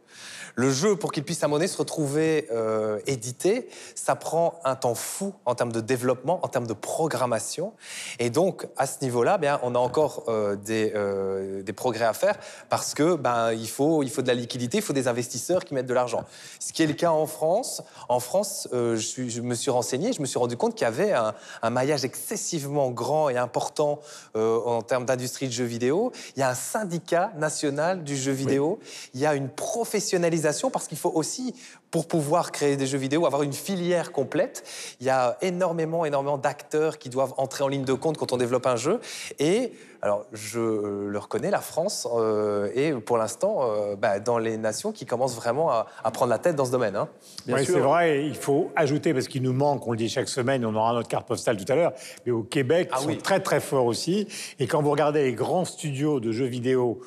Le 0.54 0.70
jeu, 0.70 0.96
pour 0.96 1.12
qu'il 1.12 1.24
puisse 1.24 1.42
à 1.42 1.48
donné 1.48 1.66
se 1.66 1.76
retrouver 1.76 2.48
euh, 2.50 2.98
édité, 3.06 3.68
ça 3.94 4.16
prend 4.16 4.60
un 4.64 4.74
temps 4.74 4.94
fou 4.94 5.34
en 5.44 5.54
termes 5.54 5.72
de 5.72 5.80
développement, 5.80 6.40
en 6.44 6.48
termes 6.48 6.66
de 6.66 6.72
programmation. 6.72 7.72
Et 8.18 8.30
donc, 8.30 8.66
à 8.76 8.86
ce 8.86 8.96
niveau-là, 9.02 9.38
bien, 9.38 9.60
on 9.62 9.74
a 9.74 9.78
encore 9.78 10.24
euh, 10.28 10.56
des, 10.56 10.92
euh, 10.94 11.62
des, 11.62 11.72
progrès 11.72 12.04
à 12.04 12.12
faire 12.12 12.36
parce 12.68 12.94
que 12.94 13.14
ben, 13.16 13.52
il, 13.52 13.68
faut, 13.68 14.02
il 14.02 14.10
faut 14.10 14.22
de 14.22 14.28
la 14.28 14.34
liquidité, 14.34 14.78
il 14.78 14.82
faut 14.82 14.92
des 14.92 15.08
investisseurs 15.08 15.64
qui 15.64 15.74
mettent 15.74 15.86
de 15.86 15.94
l'argent. 15.94 16.24
Ce 16.58 16.72
qui 16.72 16.82
est 16.82 16.86
le 16.86 16.92
cas 16.94 17.10
en 17.10 17.26
France. 17.26 17.82
En 18.08 18.20
France, 18.20 18.68
je, 18.72 18.96
suis, 18.96 19.30
je, 19.30 19.40
me 19.40 19.54
suis 19.54 19.70
renseigné, 19.70 20.12
je 20.12 20.20
me 20.20 20.26
suis 20.26 20.38
rendu 20.38 20.56
compte 20.56 20.74
qu'il 20.74 20.84
y 20.84 20.88
avait 20.88 21.12
un, 21.12 21.34
un, 21.62 21.70
maillage 21.70 22.04
excessivement 22.04 22.90
grand 22.90 23.28
et 23.30 23.36
important 23.36 24.00
en 24.34 24.82
termes 24.82 25.04
d'industrie 25.06 25.46
de 25.46 25.52
jeux 25.52 25.64
vidéo. 25.64 26.12
Il 26.36 26.40
y 26.40 26.42
a 26.42 26.50
un 26.50 26.54
syndicat 26.54 27.32
national 27.36 28.04
du 28.04 28.16
jeu 28.16 28.32
vidéo. 28.32 28.78
Il 29.14 29.20
y 29.20 29.26
a 29.26 29.34
une 29.34 29.48
professionnalisation 29.48 30.41
parce 30.70 30.88
qu'il 30.88 30.98
faut 30.98 31.12
aussi, 31.14 31.54
pour 31.90 32.08
pouvoir 32.08 32.52
créer 32.52 32.76
des 32.76 32.86
jeux 32.86 32.98
vidéo, 32.98 33.26
avoir 33.26 33.42
une 33.42 33.52
filière 33.52 34.12
complète. 34.12 34.64
Il 35.00 35.06
y 35.06 35.10
a 35.10 35.36
énormément, 35.42 36.04
énormément 36.04 36.38
d'acteurs 36.38 36.98
qui 36.98 37.08
doivent 37.08 37.34
entrer 37.36 37.64
en 37.64 37.68
ligne 37.68 37.84
de 37.84 37.92
compte 37.92 38.16
quand 38.16 38.32
on 38.32 38.36
développe 38.36 38.66
un 38.66 38.76
jeu. 38.76 39.00
Et 39.38 39.72
alors, 40.04 40.26
je 40.32 40.58
le 40.58 41.18
reconnais, 41.18 41.50
la 41.50 41.60
France 41.60 42.08
euh, 42.12 42.68
est 42.74 42.92
pour 42.92 43.18
l'instant 43.18 43.60
euh, 43.62 43.94
bah, 43.94 44.18
dans 44.18 44.36
les 44.36 44.56
nations 44.56 44.90
qui 44.90 45.06
commencent 45.06 45.36
vraiment 45.36 45.70
à, 45.70 45.86
prendre 46.12 46.30
la 46.30 46.38
tête 46.38 46.56
dans 46.56 46.64
ce 46.64 46.72
domaine. 46.72 46.96
Hein. 46.96 47.08
Oui, 47.46 47.64
c'est 47.64 47.78
vrai. 47.78 48.26
Il 48.26 48.34
faut 48.34 48.72
ajouter, 48.74 49.14
parce 49.14 49.28
qu'il 49.28 49.42
nous 49.42 49.52
manque, 49.52 49.86
on 49.86 49.92
le 49.92 49.96
dit 49.96 50.08
chaque 50.08 50.28
semaine, 50.28 50.66
on 50.66 50.74
aura 50.74 50.92
notre 50.92 51.08
carte 51.08 51.28
postale 51.28 51.56
tout 51.56 51.70
à 51.72 51.76
l'heure, 51.76 51.92
mais 52.26 52.32
au 52.32 52.42
Québec, 52.42 52.88
ah 52.90 52.98
ils 53.00 53.14
sont 53.14 53.20
très 53.20 53.38
très 53.38 53.60
forts 53.60 53.86
aussi. 53.86 54.26
Et 54.58 54.66
quand 54.66 54.82
vous 54.82 54.90
regardez 54.90 55.22
les 55.22 55.34
grands 55.34 55.64
studios 55.64 56.18
de 56.18 56.32
jeux 56.32 56.46
vidéo 56.46 57.00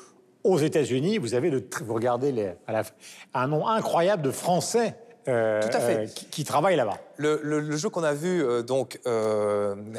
aux 0.46 0.58
États-Unis, 0.58 1.18
vous 1.18 1.34
avez 1.34 1.50
vous 1.50 1.94
regardez 1.94 2.32
les, 2.32 2.52
un 3.34 3.46
nombre 3.48 3.68
incroyable 3.68 4.22
de 4.22 4.30
Français 4.30 4.94
euh, 5.28 5.60
euh, 5.74 6.06
qui, 6.30 6.44
travaillent 6.44 6.76
là-bas. 6.76 6.98
Le, 7.16 7.76
jeu 7.76 7.88
qu'on 7.88 8.04
a 8.04 8.14
vu, 8.14 8.44
euh, 8.44 8.62
donc 8.62 9.00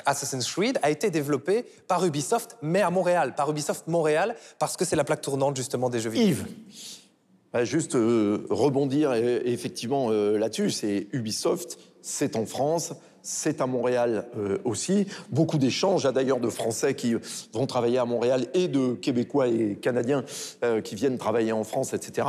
Assassin's 0.06 0.50
Creed, 0.50 0.80
a 0.82 0.90
été 0.90 1.10
développé 1.10 1.66
par 1.88 2.06
Ubisoft, 2.06 2.58
mais 2.62 2.82
à 2.82 2.90
Montréal, 2.90 3.36
par 3.36 3.50
Ubisoft 3.50 3.88
Montréal, 3.88 4.36
parce 4.58 4.78
que 4.78 4.86
c'est 4.86 4.96
la 4.96 5.04
plaque 5.04 5.22
tournante 5.22 5.58
justement 5.58 5.90
des 5.90 6.00
jeux 6.00 6.12
vidéo. 6.12 6.28
Yves. 6.28 6.46
Bah, 7.52 7.66
juste 7.66 7.94
rebondir 7.94 9.14
effectivement 9.14 10.10
là-dessus, 10.10 10.70
c'est 10.70 11.08
Ubisoft, 11.12 11.78
c'est 12.02 12.36
en 12.36 12.46
France, 12.46 12.94
c'est 13.28 13.60
à 13.60 13.68
Montréal 13.68 14.26
euh, 14.38 14.58
aussi. 14.64 15.06
Beaucoup 15.32 15.58
d'échanges, 15.58 16.06
a 16.06 16.14
d'ailleurs 16.14 16.40
de 16.40 16.50
Français 16.50 16.96
qui 16.96 17.14
vont 17.54 17.66
travailler 17.68 17.98
à 17.98 18.06
Montréal 18.06 18.48
et 18.54 18.70
de 18.70 18.94
Québécois 18.94 19.50
et 19.50 19.76
Canadiens 19.76 20.24
euh, 20.64 20.80
qui 20.80 20.96
viennent 20.96 21.18
travailler 21.18 21.52
en 21.52 21.66
France, 21.66 21.94
etc. 21.94 22.26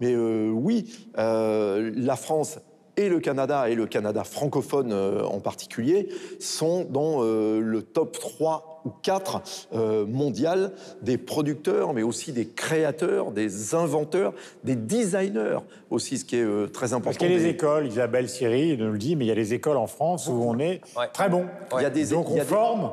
Mais 0.00 0.14
euh, 0.14 0.48
oui, 0.48 1.06
la 1.14 2.16
France 2.16 2.58
et 2.96 3.10
le 3.10 3.20
Canada, 3.20 3.68
et 3.68 3.74
le 3.74 3.86
Canada 3.86 4.24
francophone 4.24 4.92
en 4.92 5.40
particulier, 5.40 6.08
sont 6.38 6.84
dans 6.84 7.22
le 7.22 7.82
top 7.82 8.18
3 8.18 8.69
ou 8.84 8.90
quatre 9.02 9.42
euh, 9.72 10.06
mondiales 10.06 10.72
des 11.02 11.18
producteurs, 11.18 11.92
mais 11.92 12.02
aussi 12.02 12.32
des 12.32 12.46
créateurs, 12.46 13.32
des 13.32 13.74
inventeurs, 13.74 14.32
des 14.64 14.76
designers 14.76 15.58
aussi, 15.90 16.18
ce 16.18 16.24
qui 16.24 16.36
est 16.36 16.44
euh, 16.44 16.66
très 16.66 16.92
important. 16.92 17.04
Parce 17.04 17.18
qu'il 17.18 17.30
y 17.30 17.34
a 17.34 17.38
les 17.38 17.46
écoles, 17.46 17.86
Isabelle 17.86 18.28
Siri 18.28 18.76
nous 18.76 18.92
le 18.92 18.98
dit, 18.98 19.16
mais 19.16 19.24
il 19.26 19.28
y 19.28 19.32
a 19.32 19.34
les 19.34 19.54
écoles 19.54 19.76
en 19.76 19.86
France 19.86 20.28
où 20.28 20.32
on 20.32 20.58
est 20.58 20.80
très 21.12 21.28
bon. 21.28 21.46
Il 21.76 21.82
y 21.82 21.86
a 21.86 21.90
des, 21.90 22.06
Donc 22.06 22.30
on 22.30 22.40
forme, 22.40 22.90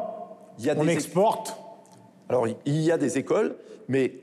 on 0.75 0.88
exporte. 0.88 1.56
Alors 2.29 2.48
il 2.48 2.82
y 2.82 2.91
a 2.91 2.98
des 2.98 3.17
écoles, 3.17 3.56
mais 3.88 4.13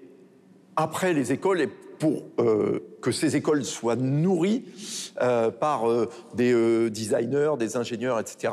après 0.76 1.12
les 1.12 1.32
écoles, 1.32 1.60
et 1.62 1.68
pour 1.98 2.24
euh, 2.38 2.80
que 3.00 3.12
ces 3.12 3.36
écoles 3.36 3.64
soient 3.64 3.96
nourries 3.96 4.64
par 5.60 5.84
des 6.34 6.90
designers, 6.90 7.52
des 7.58 7.76
ingénieurs, 7.76 8.18
etc., 8.18 8.52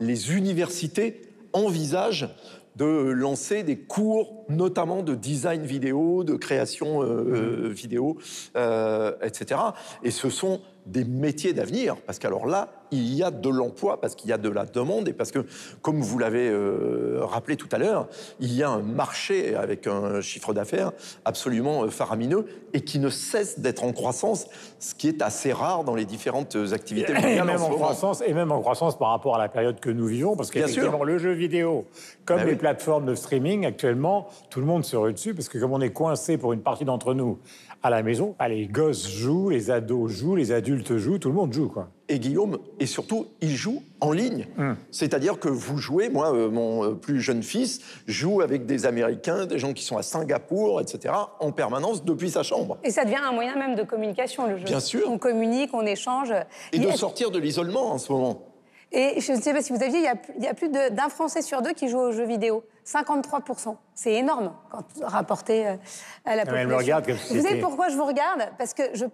les 0.00 0.34
universités 0.34 1.29
envisage 1.52 2.28
de 2.76 2.84
lancer 2.84 3.62
des 3.62 3.76
cours, 3.76 4.44
notamment 4.48 5.02
de 5.02 5.14
design 5.14 5.64
vidéo, 5.64 6.24
de 6.24 6.34
création 6.34 7.02
euh, 7.02 7.06
euh, 7.06 7.68
vidéo, 7.68 8.16
euh, 8.56 9.12
etc. 9.22 9.60
Et 10.02 10.10
ce 10.10 10.30
sont 10.30 10.60
des 10.86 11.04
métiers 11.04 11.52
d'avenir, 11.52 11.96
parce 12.06 12.18
qu'alors 12.18 12.46
là, 12.46 12.68
il 12.90 13.14
y 13.14 13.22
a 13.22 13.30
de 13.30 13.48
l'emploi, 13.48 14.00
parce 14.00 14.14
qu'il 14.14 14.30
y 14.30 14.32
a 14.32 14.38
de 14.38 14.48
la 14.48 14.64
demande, 14.64 15.08
et 15.08 15.12
parce 15.12 15.30
que, 15.30 15.44
comme 15.82 16.00
vous 16.00 16.18
l'avez 16.18 16.48
euh, 16.48 17.20
rappelé 17.22 17.56
tout 17.56 17.68
à 17.72 17.78
l'heure, 17.78 18.08
il 18.40 18.52
y 18.52 18.62
a 18.62 18.70
un 18.70 18.82
marché 18.82 19.54
avec 19.54 19.86
un 19.86 20.20
chiffre 20.20 20.52
d'affaires 20.52 20.92
absolument 21.24 21.84
euh, 21.84 21.88
faramineux, 21.88 22.46
et 22.72 22.80
qui 22.80 22.98
ne 22.98 23.08
cesse 23.08 23.60
d'être 23.60 23.84
en 23.84 23.92
croissance, 23.92 24.46
ce 24.78 24.94
qui 24.94 25.08
est 25.08 25.22
assez 25.22 25.52
rare 25.52 25.84
dans 25.84 25.94
les 25.94 26.04
différentes 26.04 26.56
activités 26.72 27.12
et, 27.12 27.42
même 27.42 27.62
en, 27.62 27.70
croissance, 27.70 28.22
et 28.26 28.32
même 28.32 28.50
en 28.50 28.60
croissance 28.60 28.98
par 28.98 29.10
rapport 29.10 29.36
à 29.36 29.38
la 29.38 29.48
période 29.48 29.78
que 29.80 29.90
nous 29.90 30.06
vivons, 30.06 30.36
parce 30.36 30.50
qu'effectivement, 30.50 31.04
le 31.04 31.18
jeu 31.18 31.32
vidéo, 31.32 31.86
comme 32.24 32.38
ben 32.38 32.46
les 32.46 32.56
plateformes 32.56 33.06
de 33.06 33.14
streaming, 33.14 33.66
actuellement, 33.66 34.28
tout 34.50 34.60
le 34.60 34.66
monde 34.66 34.84
se 34.84 34.96
rue 34.96 35.12
dessus, 35.12 35.34
parce 35.34 35.48
que 35.48 35.58
comme 35.58 35.72
on 35.72 35.80
est 35.80 35.92
coincé 35.92 36.38
pour 36.38 36.52
une 36.52 36.62
partie 36.62 36.84
d'entre 36.84 37.14
nous 37.14 37.38
à 37.82 37.90
la 37.90 38.02
maison, 38.02 38.34
bah, 38.38 38.48
les 38.48 38.66
gosses 38.66 39.08
jouent, 39.08 39.50
les 39.50 39.70
ados 39.70 40.10
jouent, 40.12 40.36
les 40.36 40.52
adultes 40.52 40.96
jouent, 40.96 41.18
tout 41.18 41.28
le 41.28 41.34
monde 41.34 41.52
joue. 41.52 41.68
Quoi. 41.68 41.88
Et 42.08 42.18
Guillaume, 42.18 42.58
et 42.78 42.86
surtout, 42.86 43.28
il 43.40 43.50
joue 43.50 43.82
en 44.00 44.12
ligne. 44.12 44.46
Hum. 44.58 44.76
C'est-à-dire 44.90 45.38
que 45.38 45.48
vous 45.48 45.78
jouez, 45.78 46.08
moi, 46.08 46.34
euh, 46.34 46.50
mon 46.50 46.84
euh, 46.84 46.94
plus 46.94 47.20
jeune 47.20 47.42
fils 47.42 47.80
joue 48.06 48.40
avec 48.42 48.66
des 48.66 48.84
Américains, 48.84 49.46
des 49.46 49.58
gens 49.58 49.72
qui 49.72 49.84
sont 49.84 49.96
à 49.96 50.02
Singapour, 50.02 50.80
etc., 50.80 51.14
en 51.38 51.52
permanence 51.52 52.04
depuis 52.04 52.30
sa 52.30 52.42
chambre. 52.42 52.78
Et 52.84 52.90
ça 52.90 53.04
devient 53.04 53.16
un 53.22 53.32
moyen 53.32 53.56
même 53.56 53.74
de 53.74 53.82
communication, 53.82 54.46
le 54.46 54.58
jeu. 54.58 54.64
Bien 54.64 54.80
sûr. 54.80 55.08
On 55.08 55.18
communique, 55.18 55.70
on 55.72 55.86
échange. 55.86 56.32
Et 56.72 56.78
de 56.78 56.90
sortir 56.90 57.30
de 57.30 57.38
l'isolement 57.38 57.92
en 57.92 57.98
ce 57.98 58.12
moment. 58.12 58.49
Et 58.92 59.20
je 59.20 59.32
ne 59.32 59.40
sais 59.40 59.52
pas 59.52 59.62
si 59.62 59.72
vous 59.72 59.82
aviez, 59.82 59.98
il 60.36 60.42
y 60.42 60.48
a, 60.48 60.54
plus 60.54 60.68
d'un 60.68 61.08
Français 61.08 61.42
sur 61.42 61.62
deux 61.62 61.72
qui 61.72 61.88
joue 61.88 61.98
aux 61.98 62.12
jeux 62.12 62.26
vidéo. 62.26 62.64
53%. 62.84 63.76
C'est 63.94 64.14
énorme 64.14 64.52
quand 64.70 64.84
rapporté 65.02 65.68
euh, 65.68 65.76
à 66.24 66.34
la 66.34 66.44
population. 66.44 66.70
Me 66.70 66.76
regarde 66.76 67.10
vous 67.10 67.42
savez 67.42 67.60
pourquoi 67.60 67.88
je 67.88 67.96
vous 67.96 68.04
regarde? 68.04 68.48
Parce 68.58 68.74
que 68.74 68.82
je, 68.94 69.04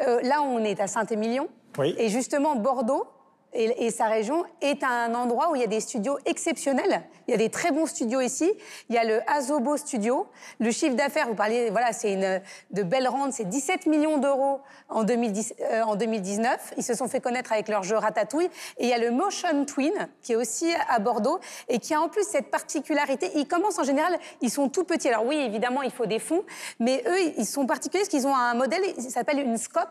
euh, 0.00 0.20
là, 0.22 0.40
on 0.42 0.64
est 0.64 0.80
à 0.80 0.86
Saint-Émilion. 0.86 1.48
Oui. 1.76 1.94
Et 1.98 2.08
justement, 2.08 2.56
Bordeaux, 2.56 3.06
et, 3.54 3.90
sa 3.90 4.06
région 4.06 4.44
est 4.60 4.84
un 4.84 5.14
endroit 5.14 5.50
où 5.50 5.56
il 5.56 5.60
y 5.60 5.64
a 5.64 5.68
des 5.68 5.80
studios 5.80 6.18
exceptionnels. 6.26 7.02
Il 7.26 7.30
y 7.30 7.34
a 7.34 7.38
des 7.38 7.48
très 7.48 7.72
bons 7.72 7.86
studios 7.86 8.20
ici. 8.20 8.52
Il 8.88 8.94
y 8.94 8.98
a 8.98 9.04
le 9.04 9.20
Azobo 9.30 9.76
Studio. 9.76 10.26
Le 10.58 10.70
chiffre 10.70 10.94
d'affaires, 10.94 11.28
vous 11.28 11.34
parliez, 11.34 11.70
voilà, 11.70 11.92
c'est 11.92 12.12
une 12.12 12.42
de 12.70 12.82
belles 12.82 13.08
rentes, 13.08 13.32
c'est 13.32 13.48
17 13.48 13.86
millions 13.86 14.18
d'euros 14.18 14.60
en, 14.88 15.02
2010, 15.02 15.54
euh, 15.60 15.82
en 15.82 15.96
2019. 15.96 16.74
Ils 16.76 16.82
se 16.82 16.94
sont 16.94 17.08
fait 17.08 17.20
connaître 17.20 17.52
avec 17.52 17.68
leur 17.68 17.82
jeu 17.82 17.96
Ratatouille. 17.96 18.50
Et 18.78 18.84
il 18.84 18.88
y 18.88 18.92
a 18.92 18.98
le 18.98 19.10
Motion 19.10 19.64
Twin, 19.64 20.08
qui 20.22 20.32
est 20.32 20.36
aussi 20.36 20.70
à 20.88 20.98
Bordeaux, 20.98 21.40
et 21.68 21.78
qui 21.78 21.94
a 21.94 22.00
en 22.00 22.08
plus 22.08 22.24
cette 22.24 22.50
particularité. 22.50 23.30
Ils 23.34 23.48
commencent 23.48 23.78
en 23.78 23.84
général, 23.84 24.18
ils 24.42 24.50
sont 24.50 24.68
tout 24.68 24.84
petits. 24.84 25.08
Alors 25.08 25.24
oui, 25.24 25.36
évidemment, 25.36 25.82
il 25.82 25.90
faut 25.90 26.06
des 26.06 26.18
fonds, 26.18 26.44
mais 26.80 27.02
eux, 27.06 27.32
ils 27.38 27.46
sont 27.46 27.66
particuliers 27.66 28.02
parce 28.02 28.10
qu'ils 28.10 28.26
ont 28.26 28.36
un 28.36 28.54
modèle, 28.54 28.82
il 28.96 29.10
s'appelle 29.10 29.38
une 29.38 29.56
SCOP. 29.56 29.88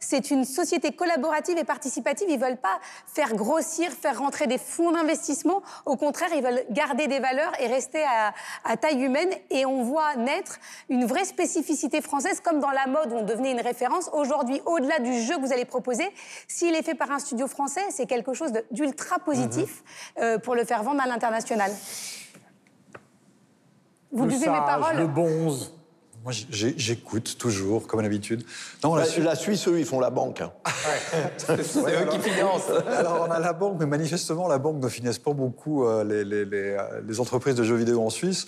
C'est 0.00 0.30
une 0.30 0.44
société 0.44 0.92
collaborative 0.92 1.56
et 1.56 1.64
participative. 1.64 2.28
Ils 2.28 2.38
veulent 2.38 2.56
pas 2.56 2.80
faire 3.06 3.34
grossir, 3.34 3.90
faire 3.90 4.18
rentrer 4.18 4.46
des 4.46 4.58
fonds 4.58 4.92
d'investissement. 4.92 5.62
Au 5.84 5.96
contraire, 5.96 6.28
ils 6.34 6.42
veulent 6.42 6.64
garder 6.70 7.06
des 7.06 7.18
valeurs 7.18 7.52
et 7.60 7.66
rester 7.66 8.04
à, 8.64 8.76
taille 8.76 9.02
humaine. 9.02 9.30
Et 9.50 9.66
on 9.66 9.82
voit 9.82 10.16
naître 10.16 10.58
une 10.88 11.04
vraie 11.04 11.24
spécificité 11.24 12.00
française, 12.00 12.40
comme 12.40 12.60
dans 12.60 12.70
la 12.70 12.86
mode 12.86 13.12
où 13.12 13.16
on 13.16 13.24
devenait 13.24 13.52
une 13.52 13.60
référence. 13.60 14.10
Aujourd'hui, 14.12 14.60
au-delà 14.66 14.98
du 14.98 15.20
jeu 15.20 15.36
que 15.36 15.40
vous 15.40 15.52
allez 15.52 15.64
proposer, 15.64 16.06
s'il 16.48 16.74
est 16.74 16.82
fait 16.82 16.94
par 16.94 17.10
un 17.10 17.18
studio 17.18 17.46
français, 17.46 17.84
c'est 17.90 18.06
quelque 18.06 18.34
chose 18.34 18.52
d'ultra 18.70 19.18
positif 19.18 19.82
mhm. 20.16 20.22
euh, 20.22 20.38
pour 20.38 20.54
le 20.54 20.64
faire 20.64 20.82
vendre 20.82 21.02
à 21.02 21.06
l'international. 21.06 21.70
Vous 24.12 24.24
buvez 24.24 24.48
mes 24.48 24.58
paroles 24.58 24.96
Le 24.96 25.06
bonze. 25.06 25.75
Moi, 26.26 26.34
j'écoute 26.50 27.36
toujours, 27.38 27.86
comme 27.86 28.02
d'habitude. 28.02 28.42
Non, 28.82 28.96
la, 28.96 29.04
Suisse, 29.36 29.68
eux, 29.68 29.78
ils 29.78 29.84
font 29.84 30.00
la 30.00 30.10
banque. 30.10 30.40
Hein. 30.40 30.50
c'est 31.36 31.52
eux 31.54 32.08
qui 32.10 32.18
financent. 32.18 32.68
Alors, 32.98 33.26
on 33.28 33.30
a 33.30 33.38
la 33.38 33.52
banque, 33.52 33.76
mais 33.78 33.86
manifestement, 33.86 34.48
la 34.48 34.58
banque 34.58 34.82
ne 34.82 34.88
finance 34.88 35.20
pas 35.20 35.32
beaucoup 35.32 35.86
euh, 35.86 36.04
euh, 36.04 37.00
les, 37.06 37.20
entreprises 37.20 37.54
de 37.54 37.62
jeux 37.62 37.76
vidéo 37.76 38.02
en 38.02 38.10
Suisse. 38.10 38.46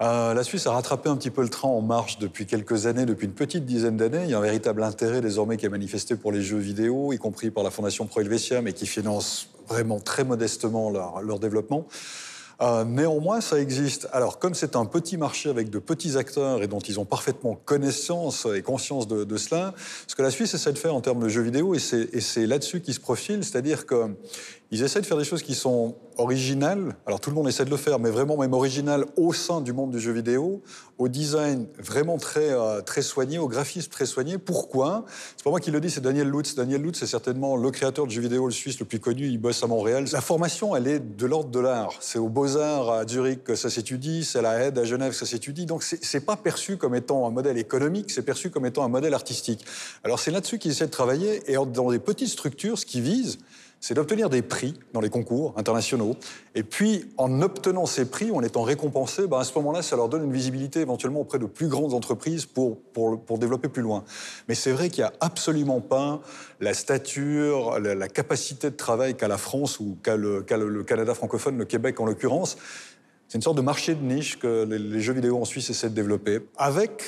Euh, 0.00 0.32
la 0.32 0.42
Suisse 0.42 0.66
a 0.66 0.72
rattrapé 0.72 1.10
un 1.10 1.16
petit 1.16 1.28
peu 1.28 1.42
le 1.42 1.50
train 1.50 1.68
en 1.68 1.82
marche 1.82 2.18
depuis 2.18 2.46
quelques 2.46 2.86
années, 2.86 3.04
depuis 3.04 3.26
une 3.26 3.34
petite 3.34 3.66
dizaine 3.66 3.98
d'années. 3.98 4.22
Il 4.24 4.30
y 4.30 4.34
a 4.34 4.38
un 4.38 4.40
véritable 4.40 4.82
intérêt 4.82 5.20
désormais 5.20 5.58
qui 5.58 5.66
est 5.66 5.68
manifesté 5.68 6.16
pour 6.16 6.32
les 6.32 6.40
jeux 6.40 6.56
vidéo, 6.56 7.12
y 7.12 7.18
compris 7.18 7.50
par 7.50 7.64
la 7.64 7.70
Fondation 7.70 8.06
Pro 8.06 8.22
Helvetia, 8.22 8.62
mais 8.62 8.72
qui 8.72 8.86
finance 8.86 9.50
vraiment 9.68 10.00
très 10.00 10.24
modestement 10.24 10.88
leur, 10.88 11.20
leur 11.20 11.38
développement. 11.38 11.86
Euh, 12.62 12.84
néanmoins, 12.84 13.40
ça 13.40 13.58
existe. 13.58 14.08
Alors, 14.12 14.38
comme 14.38 14.54
c'est 14.54 14.76
un 14.76 14.84
petit 14.84 15.16
marché 15.16 15.48
avec 15.48 15.70
de 15.70 15.78
petits 15.78 16.18
acteurs 16.18 16.62
et 16.62 16.66
dont 16.66 16.78
ils 16.78 17.00
ont 17.00 17.06
parfaitement 17.06 17.54
connaissance 17.64 18.46
et 18.54 18.60
conscience 18.60 19.08
de, 19.08 19.36
cela, 19.38 19.74
ce 20.06 20.14
que 20.14 20.22
la 20.22 20.30
Suisse 20.30 20.52
essaie 20.52 20.72
de 20.72 20.78
faire 20.78 20.94
en 20.94 21.00
termes 21.00 21.20
de 21.20 21.28
jeux 21.28 21.40
vidéo, 21.42 21.74
et 21.74 21.78
c'est 21.78 22.46
là-dessus 22.46 22.80
qu'ils 22.80 22.94
se 22.94 23.00
profilent, 23.00 23.44
c'est-à-dire 23.44 23.86
que 23.86 24.14
ils 24.72 24.82
essaient 24.82 25.00
de 25.00 25.06
faire 25.06 25.16
des 25.16 25.24
choses 25.24 25.42
qui 25.42 25.54
sont 25.54 25.96
originales. 26.16 26.94
Alors 27.06 27.18
tout 27.18 27.30
le 27.30 27.34
monde 27.34 27.48
essaie 27.48 27.64
de 27.64 27.70
le 27.70 27.76
faire, 27.76 27.98
mais 27.98 28.10
vraiment 28.10 28.36
même 28.36 28.52
originales 28.52 29.04
au 29.16 29.32
sein 29.32 29.60
du 29.60 29.72
monde 29.72 29.90
du 29.90 29.98
jeu 29.98 30.12
vidéo, 30.12 30.62
au 30.98 31.08
design 31.08 31.66
vraiment 31.78 32.18
très, 32.18 32.52
euh, 32.52 32.80
très 32.80 33.02
soigné, 33.02 33.38
au 33.38 33.48
graphisme 33.48 33.90
très 33.90 34.06
soigné. 34.06 34.38
Pourquoi? 34.38 35.04
C'est 35.36 35.42
pas 35.42 35.50
moi 35.50 35.60
qui 35.60 35.70
le 35.72 35.80
dis, 35.80 35.90
c'est 35.90 36.00
Daniel 36.00 36.28
Lutz. 36.28 36.54
Daniel 36.54 36.82
Lutz, 36.82 37.00
c'est 37.00 37.06
certainement 37.06 37.56
le 37.56 37.70
créateur 37.70 38.06
de 38.06 38.12
jeux 38.12 38.20
vidéo 38.20 38.46
le 38.46 38.52
suisse 38.52 38.78
le 38.78 38.86
plus 38.86 39.00
connu. 39.00 39.26
Il 39.26 39.38
bosse 39.38 39.62
à 39.62 39.66
Montréal. 39.66 40.04
La 40.12 40.20
formation, 40.20 40.76
elle 40.76 40.86
est 40.86 41.00
de 41.00 41.26
l'ordre 41.26 41.50
de 41.50 41.58
l'art. 41.58 41.94
C'est 42.00 42.18
aux 42.18 42.28
Beaux-Arts 42.28 42.90
à 42.90 43.06
Zurich 43.06 43.42
que 43.42 43.56
ça 43.56 43.70
s'étudie, 43.70 44.24
c'est 44.24 44.38
à 44.38 44.42
la 44.42 44.62
Aide 44.64 44.78
à 44.78 44.84
Genève 44.84 45.10
que 45.10 45.18
ça 45.18 45.26
s'étudie. 45.26 45.66
Donc 45.66 45.82
c'est 45.82 46.24
pas 46.24 46.36
perçu 46.36 46.76
comme 46.76 46.94
étant 46.94 47.26
un 47.26 47.30
modèle 47.30 47.58
économique, 47.58 48.10
c'est 48.10 48.22
perçu 48.22 48.50
comme 48.50 48.66
étant 48.66 48.84
un 48.84 48.88
modèle 48.88 49.14
artistique. 49.14 49.64
Alors 50.04 50.20
c'est 50.20 50.30
là-dessus 50.30 50.58
qu'ils 50.58 50.70
essaient 50.70 50.86
de 50.86 50.90
travailler 50.90 51.50
et 51.50 51.54
dans 51.54 51.90
des 51.90 51.98
petites 51.98 52.28
structures, 52.28 52.78
ce 52.78 52.86
qui 52.86 53.00
vise, 53.00 53.38
c'est 53.80 53.94
d'obtenir 53.94 54.28
des 54.28 54.42
prix 54.42 54.74
dans 54.92 55.00
les 55.00 55.08
concours 55.08 55.54
internationaux. 55.56 56.14
Et 56.54 56.62
puis, 56.62 57.06
en 57.16 57.40
obtenant 57.40 57.86
ces 57.86 58.04
prix, 58.04 58.30
en 58.30 58.42
étant 58.42 58.62
récompensés, 58.62 59.26
ben 59.26 59.38
à 59.38 59.44
ce 59.44 59.54
moment-là, 59.54 59.80
ça 59.80 59.96
leur 59.96 60.10
donne 60.10 60.24
une 60.24 60.32
visibilité 60.32 60.80
éventuellement 60.80 61.20
auprès 61.20 61.38
de 61.38 61.46
plus 61.46 61.68
grandes 61.68 61.94
entreprises 61.94 62.44
pour, 62.44 62.78
pour, 62.78 63.38
développer 63.38 63.68
plus 63.68 63.82
loin. 63.82 64.04
Mais 64.48 64.54
c'est 64.54 64.72
vrai 64.72 64.90
qu'il 64.90 65.02
n'y 65.02 65.08
a 65.08 65.12
absolument 65.20 65.80
pas 65.80 66.20
la 66.60 66.74
stature, 66.74 67.80
la, 67.80 68.08
capacité 68.08 68.70
de 68.70 68.76
travail 68.76 69.16
qu'a 69.16 69.28
la 69.28 69.38
France 69.38 69.80
ou 69.80 69.96
qu'a 70.02 70.16
le, 70.16 70.44
le, 70.46 70.84
Canada 70.84 71.14
francophone, 71.14 71.56
le 71.56 71.64
Québec 71.64 72.00
en 72.00 72.04
l'occurrence. 72.04 72.58
C'est 73.28 73.38
une 73.38 73.42
sorte 73.42 73.56
de 73.56 73.62
marché 73.62 73.94
de 73.94 74.02
niche 74.02 74.38
que 74.38 74.64
les, 74.64 74.78
les 74.78 75.00
jeux 75.00 75.14
vidéo 75.14 75.40
en 75.40 75.46
Suisse 75.46 75.70
essaient 75.70 75.88
de 75.88 75.94
développer, 75.94 76.40
avec 76.58 77.02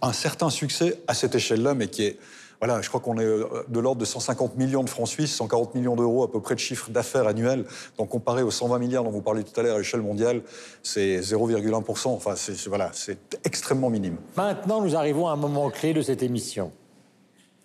un 0.00 0.12
certain 0.12 0.50
succès 0.50 1.00
à 1.08 1.14
cette 1.14 1.34
échelle-là, 1.34 1.74
mais 1.74 1.88
qui 1.88 2.04
est 2.04 2.18
voilà, 2.60 2.80
je 2.80 2.88
crois 2.88 3.00
qu'on 3.00 3.18
est 3.18 3.24
euh, 3.24 3.64
de 3.68 3.78
l'ordre 3.78 4.00
de 4.00 4.04
150 4.04 4.56
millions 4.56 4.82
de 4.82 4.88
francs 4.88 5.06
suisses, 5.06 5.34
140 5.36 5.74
millions 5.74 5.94
d'euros 5.94 6.24
à 6.24 6.30
peu 6.30 6.40
près 6.40 6.54
de 6.54 6.60
chiffre 6.60 6.90
d'affaires 6.90 7.26
annuel. 7.26 7.64
Donc 7.98 8.08
comparé 8.08 8.42
aux 8.42 8.50
120 8.50 8.78
milliards 8.78 9.04
dont 9.04 9.10
vous 9.10 9.22
parliez 9.22 9.44
tout 9.44 9.58
à 9.58 9.62
l'heure 9.62 9.76
à 9.76 9.78
l'échelle 9.78 10.02
mondiale, 10.02 10.42
c'est 10.82 11.20
0,1%. 11.20 12.08
Enfin, 12.08 12.34
c'est 12.36 12.66
voilà, 12.66 12.90
c'est 12.92 13.38
extrêmement 13.44 13.90
minime. 13.90 14.16
Maintenant, 14.36 14.82
nous 14.82 14.96
arrivons 14.96 15.28
à 15.28 15.32
un 15.32 15.36
moment 15.36 15.70
clé 15.70 15.94
de 15.94 16.02
cette 16.02 16.22
émission, 16.22 16.72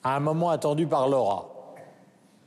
à 0.04 0.16
un 0.16 0.20
moment 0.20 0.50
attendu 0.50 0.86
par 0.86 1.10
Laura. 1.10 1.50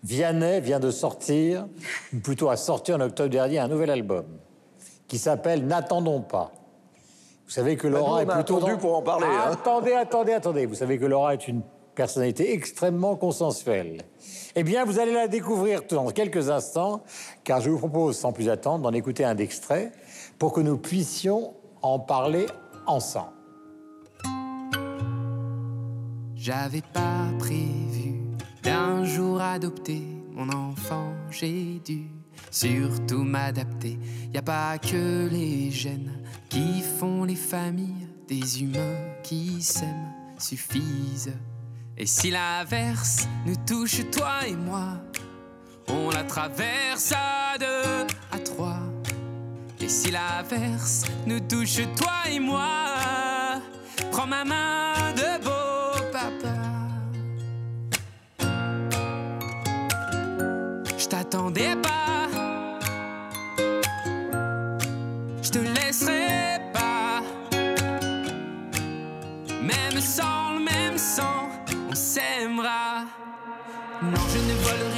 Vianney 0.05 0.61
vient 0.61 0.79
de 0.79 0.93
sortir, 0.93 1.67
ou 2.15 2.19
plutôt 2.19 2.49
a 2.49 2.57
sorti 2.57 2.93
en 2.93 3.01
octobre 3.01 3.31
dernier, 3.31 3.59
un 3.59 3.69
nouvel 3.69 3.91
album 3.91 4.25
qui 5.09 5.19
s'appelle 5.19 5.67
N'attendons 5.67 6.21
pas. 6.21 6.53
Vous 7.45 7.53
savez 7.53 7.77
que 7.77 7.87
Laura 7.87 8.25
bah, 8.25 8.35
est 8.35 8.37
plutôt 8.37 8.59
attendu 8.59 8.77
pour 8.77 8.97
en 8.97 9.03
parler. 9.03 9.27
Hein. 9.27 9.51
Attendez, 9.53 9.93
attendez, 9.93 10.33
attendez. 10.33 10.67
Vous 10.67 10.75
savez 10.75 10.99
que 10.99 11.05
Laura 11.07 11.35
est 11.35 11.47
une 11.47 11.63
personnalité 11.97 12.53
extrêmement 12.53 13.17
consensuelle. 13.17 14.03
Eh 14.55 14.63
bien, 14.63 14.85
vous 14.85 15.01
allez 15.01 15.13
la 15.13 15.27
découvrir 15.27 15.83
dans 15.89 16.11
quelques 16.11 16.49
instants, 16.51 17.03
car 17.43 17.61
je 17.61 17.71
vous 17.71 17.79
propose, 17.79 18.17
sans 18.17 18.33
plus 18.33 18.49
attendre, 18.49 18.85
d'en 18.85 18.93
écouter 18.93 19.25
un 19.25 19.37
extrait 19.39 19.91
pour 20.39 20.53
que 20.53 20.61
nous 20.61 20.77
puissions 20.77 21.55
en 21.83 21.99
parler 21.99 22.47
ensemble. 22.87 23.33
J'avais 26.37 26.83
pas 26.93 27.27
prévu 27.41 28.21
d'un 28.63 29.05
jour 29.05 29.41
adopter 29.41 30.03
mon 30.33 30.49
enfant, 30.51 31.13
j'ai 31.31 31.81
dû 31.85 32.11
surtout 32.51 33.25
m'adapter. 33.25 33.99
Y 34.35 34.39
a 34.39 34.43
pas 34.43 34.79
que 34.79 35.29
les 35.29 35.71
gènes 35.71 36.13
qui 36.49 36.83
font 36.83 37.25
les 37.25 37.35
familles, 37.35 38.07
des 38.29 38.63
humains 38.63 39.15
qui 39.23 39.63
s'aiment 39.63 40.13
suffisent. 40.39 41.33
Et 41.99 42.05
si 42.05 42.31
l'averse 42.31 43.27
nous 43.47 43.57
touche, 43.67 44.03
toi 44.11 44.47
et 44.47 44.55
moi, 44.55 45.01
on 45.89 46.11
la 46.11 46.25
traverse 46.25 47.13
à 47.13 47.57
deux, 47.59 48.07
à 48.31 48.39
trois. 48.39 48.81
Et 49.81 49.89
si 49.89 50.11
l'averse 50.11 51.05
nous 51.27 51.41
touche, 51.41 51.81
toi 51.97 52.31
et 52.31 52.39
moi, 52.39 53.63
prends 54.13 54.27
ma 54.27 54.45
main 54.45 55.15
de 55.15 55.43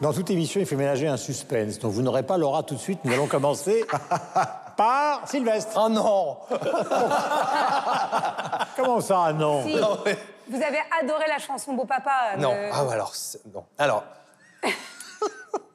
Dans 0.00 0.12
toute 0.12 0.30
émission, 0.30 0.60
il 0.60 0.66
faut 0.66 0.76
ménager 0.76 1.08
un 1.08 1.16
suspense. 1.16 1.78
Donc 1.78 1.92
vous 1.92 2.02
n'aurez 2.02 2.22
pas 2.22 2.36
Laura 2.36 2.62
tout 2.62 2.74
de 2.74 2.80
suite. 2.80 3.00
Nous 3.04 3.12
allons 3.14 3.26
commencer 3.26 3.84
par 4.76 5.26
Sylvestre. 5.26 5.80
Oh 5.82 5.88
non 5.88 6.36
Comment 8.76 9.00
ça, 9.00 9.32
non, 9.32 9.62
Vous 9.62 10.62
avez 10.62 10.82
adoré 11.02 11.24
la 11.28 11.38
chanson 11.38 11.72
Beau 11.72 11.86
Papa 11.86 12.36
Non. 12.38 12.54
Ah, 12.72 12.84
alors, 12.92 13.14
non. 13.54 13.64
Alors. 13.78 14.04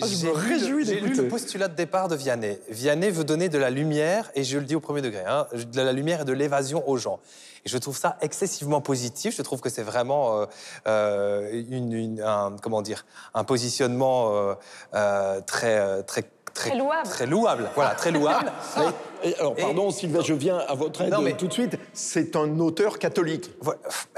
Ah, 0.00 0.06
je 0.06 0.26
me 0.26 0.32
réjouis 0.32 0.84
J'ai 0.84 1.00
lu 1.00 1.14
le 1.14 1.28
postulat 1.28 1.66
de 1.66 1.74
départ 1.74 2.08
de 2.08 2.14
Vianney. 2.14 2.58
Vianney 2.68 3.10
veut 3.10 3.24
donner 3.24 3.48
de 3.48 3.58
la 3.58 3.70
lumière, 3.70 4.30
et 4.34 4.44
je 4.44 4.58
le 4.58 4.64
dis 4.64 4.76
au 4.76 4.80
premier 4.80 5.02
degré, 5.02 5.24
hein, 5.26 5.46
de 5.52 5.80
la 5.80 5.92
lumière 5.92 6.20
et 6.20 6.24
de 6.24 6.32
l'évasion 6.32 6.88
aux 6.88 6.96
gens. 6.96 7.18
Et 7.64 7.68
je 7.68 7.78
trouve 7.78 7.98
ça 7.98 8.16
excessivement 8.20 8.80
positif. 8.80 9.36
Je 9.36 9.42
trouve 9.42 9.60
que 9.60 9.70
c'est 9.70 9.82
vraiment 9.82 10.38
euh, 10.38 10.46
euh, 10.86 11.64
une, 11.68 12.22
un, 12.24 12.54
comment 12.62 12.82
dire, 12.82 13.04
un 13.34 13.42
positionnement 13.42 14.54
euh, 14.94 15.40
très, 15.42 16.02
très 16.04 16.24
Très, 16.54 16.74
louable. 16.74 17.08
Très 17.08 17.26
louable, 17.26 17.70
voilà, 17.76 17.94
très 17.94 18.10
louable. 18.10 18.50
alors, 19.38 19.54
pardon, 19.54 19.92
Sylvain, 19.92 20.22
je 20.22 20.34
viens 20.34 20.58
à 20.58 20.74
votre 20.74 21.02
aide 21.02 21.14
mais... 21.22 21.36
tout 21.36 21.46
de 21.46 21.52
suite. 21.52 21.78
C'est 21.92 22.34
un 22.34 22.58
auteur 22.58 22.98
catholique. 22.98 23.50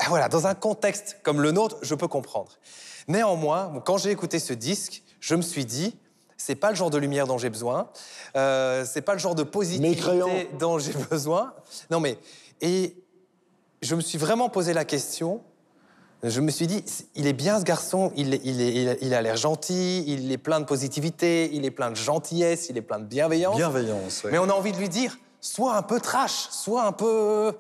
Voilà, 0.09 0.31
dans 0.31 0.47
un 0.47 0.55
contexte 0.55 1.19
comme 1.23 1.43
le 1.43 1.51
nôtre, 1.51 1.77
je 1.83 1.95
peux 1.95 2.09
comprendre. 2.09 2.53
Néanmoins, 3.09 3.83
quand 3.85 3.99
j'ai 3.99 4.11
écouté 4.11 4.39
ce 4.39 4.55
disque, 4.55 5.03
je 5.21 5.35
me 5.35 5.43
suis 5.43 5.65
dit, 5.65 5.97
c'est 6.37 6.55
pas 6.55 6.71
le 6.71 6.77
genre 6.77 6.91
de 6.91 6.99
lumière 6.99 7.27
dont 7.27 7.39
j'ai 7.39 7.51
besoin, 7.51 7.91
euh, 8.37 8.85
c'est 8.87 9.03
pas 9.03 9.13
le 9.13 9.19
genre 9.19 9.35
de 9.35 9.43
positivité 9.43 10.49
dont 10.59 10.79
j'ai 10.79 10.93
besoin. 11.11 11.53
Non 11.91 12.01
mais, 12.01 12.19
et 12.61 12.97
je 13.83 13.95
me 13.95 14.01
suis 14.01 14.19
vraiment 14.19 14.49
posé 14.49 14.73
la 14.73 14.85
question. 14.85 15.43
Je 16.23 16.41
me 16.41 16.51
suis 16.51 16.67
dit, 16.67 16.85
il 17.15 17.27
est 17.27 17.33
bien 17.33 17.59
ce 17.59 17.65
garçon, 17.65 18.13
il, 18.15 18.35
il, 18.45 19.15
a 19.15 19.23
l'air 19.23 19.37
gentil, 19.37 20.05
il 20.07 20.31
est 20.31 20.39
plein 20.39 20.61
de 20.61 20.67
positivité, 20.67 21.49
il 21.55 21.65
est 21.65 21.71
plein 21.71 21.91
de 21.91 21.97
gentillesse, 21.97 22.69
il 22.69 22.77
est 22.77 22.83
plein 22.83 22.99
de 22.99 23.07
bienveillance. 23.07 23.57
Bienveillance, 23.57 24.23
oui. 24.25 24.31
Mais 24.33 24.39
on 24.39 24.45
a 24.51 24.53
envie 24.53 24.73
de 24.73 24.77
lui 24.77 24.91
dire, 24.91 25.19
sois 25.41 25.77
un 25.77 25.83
peu 25.83 25.99
trash, 25.99 26.49
sois 26.51 26.85
un 26.85 26.93
peu, 26.93 27.55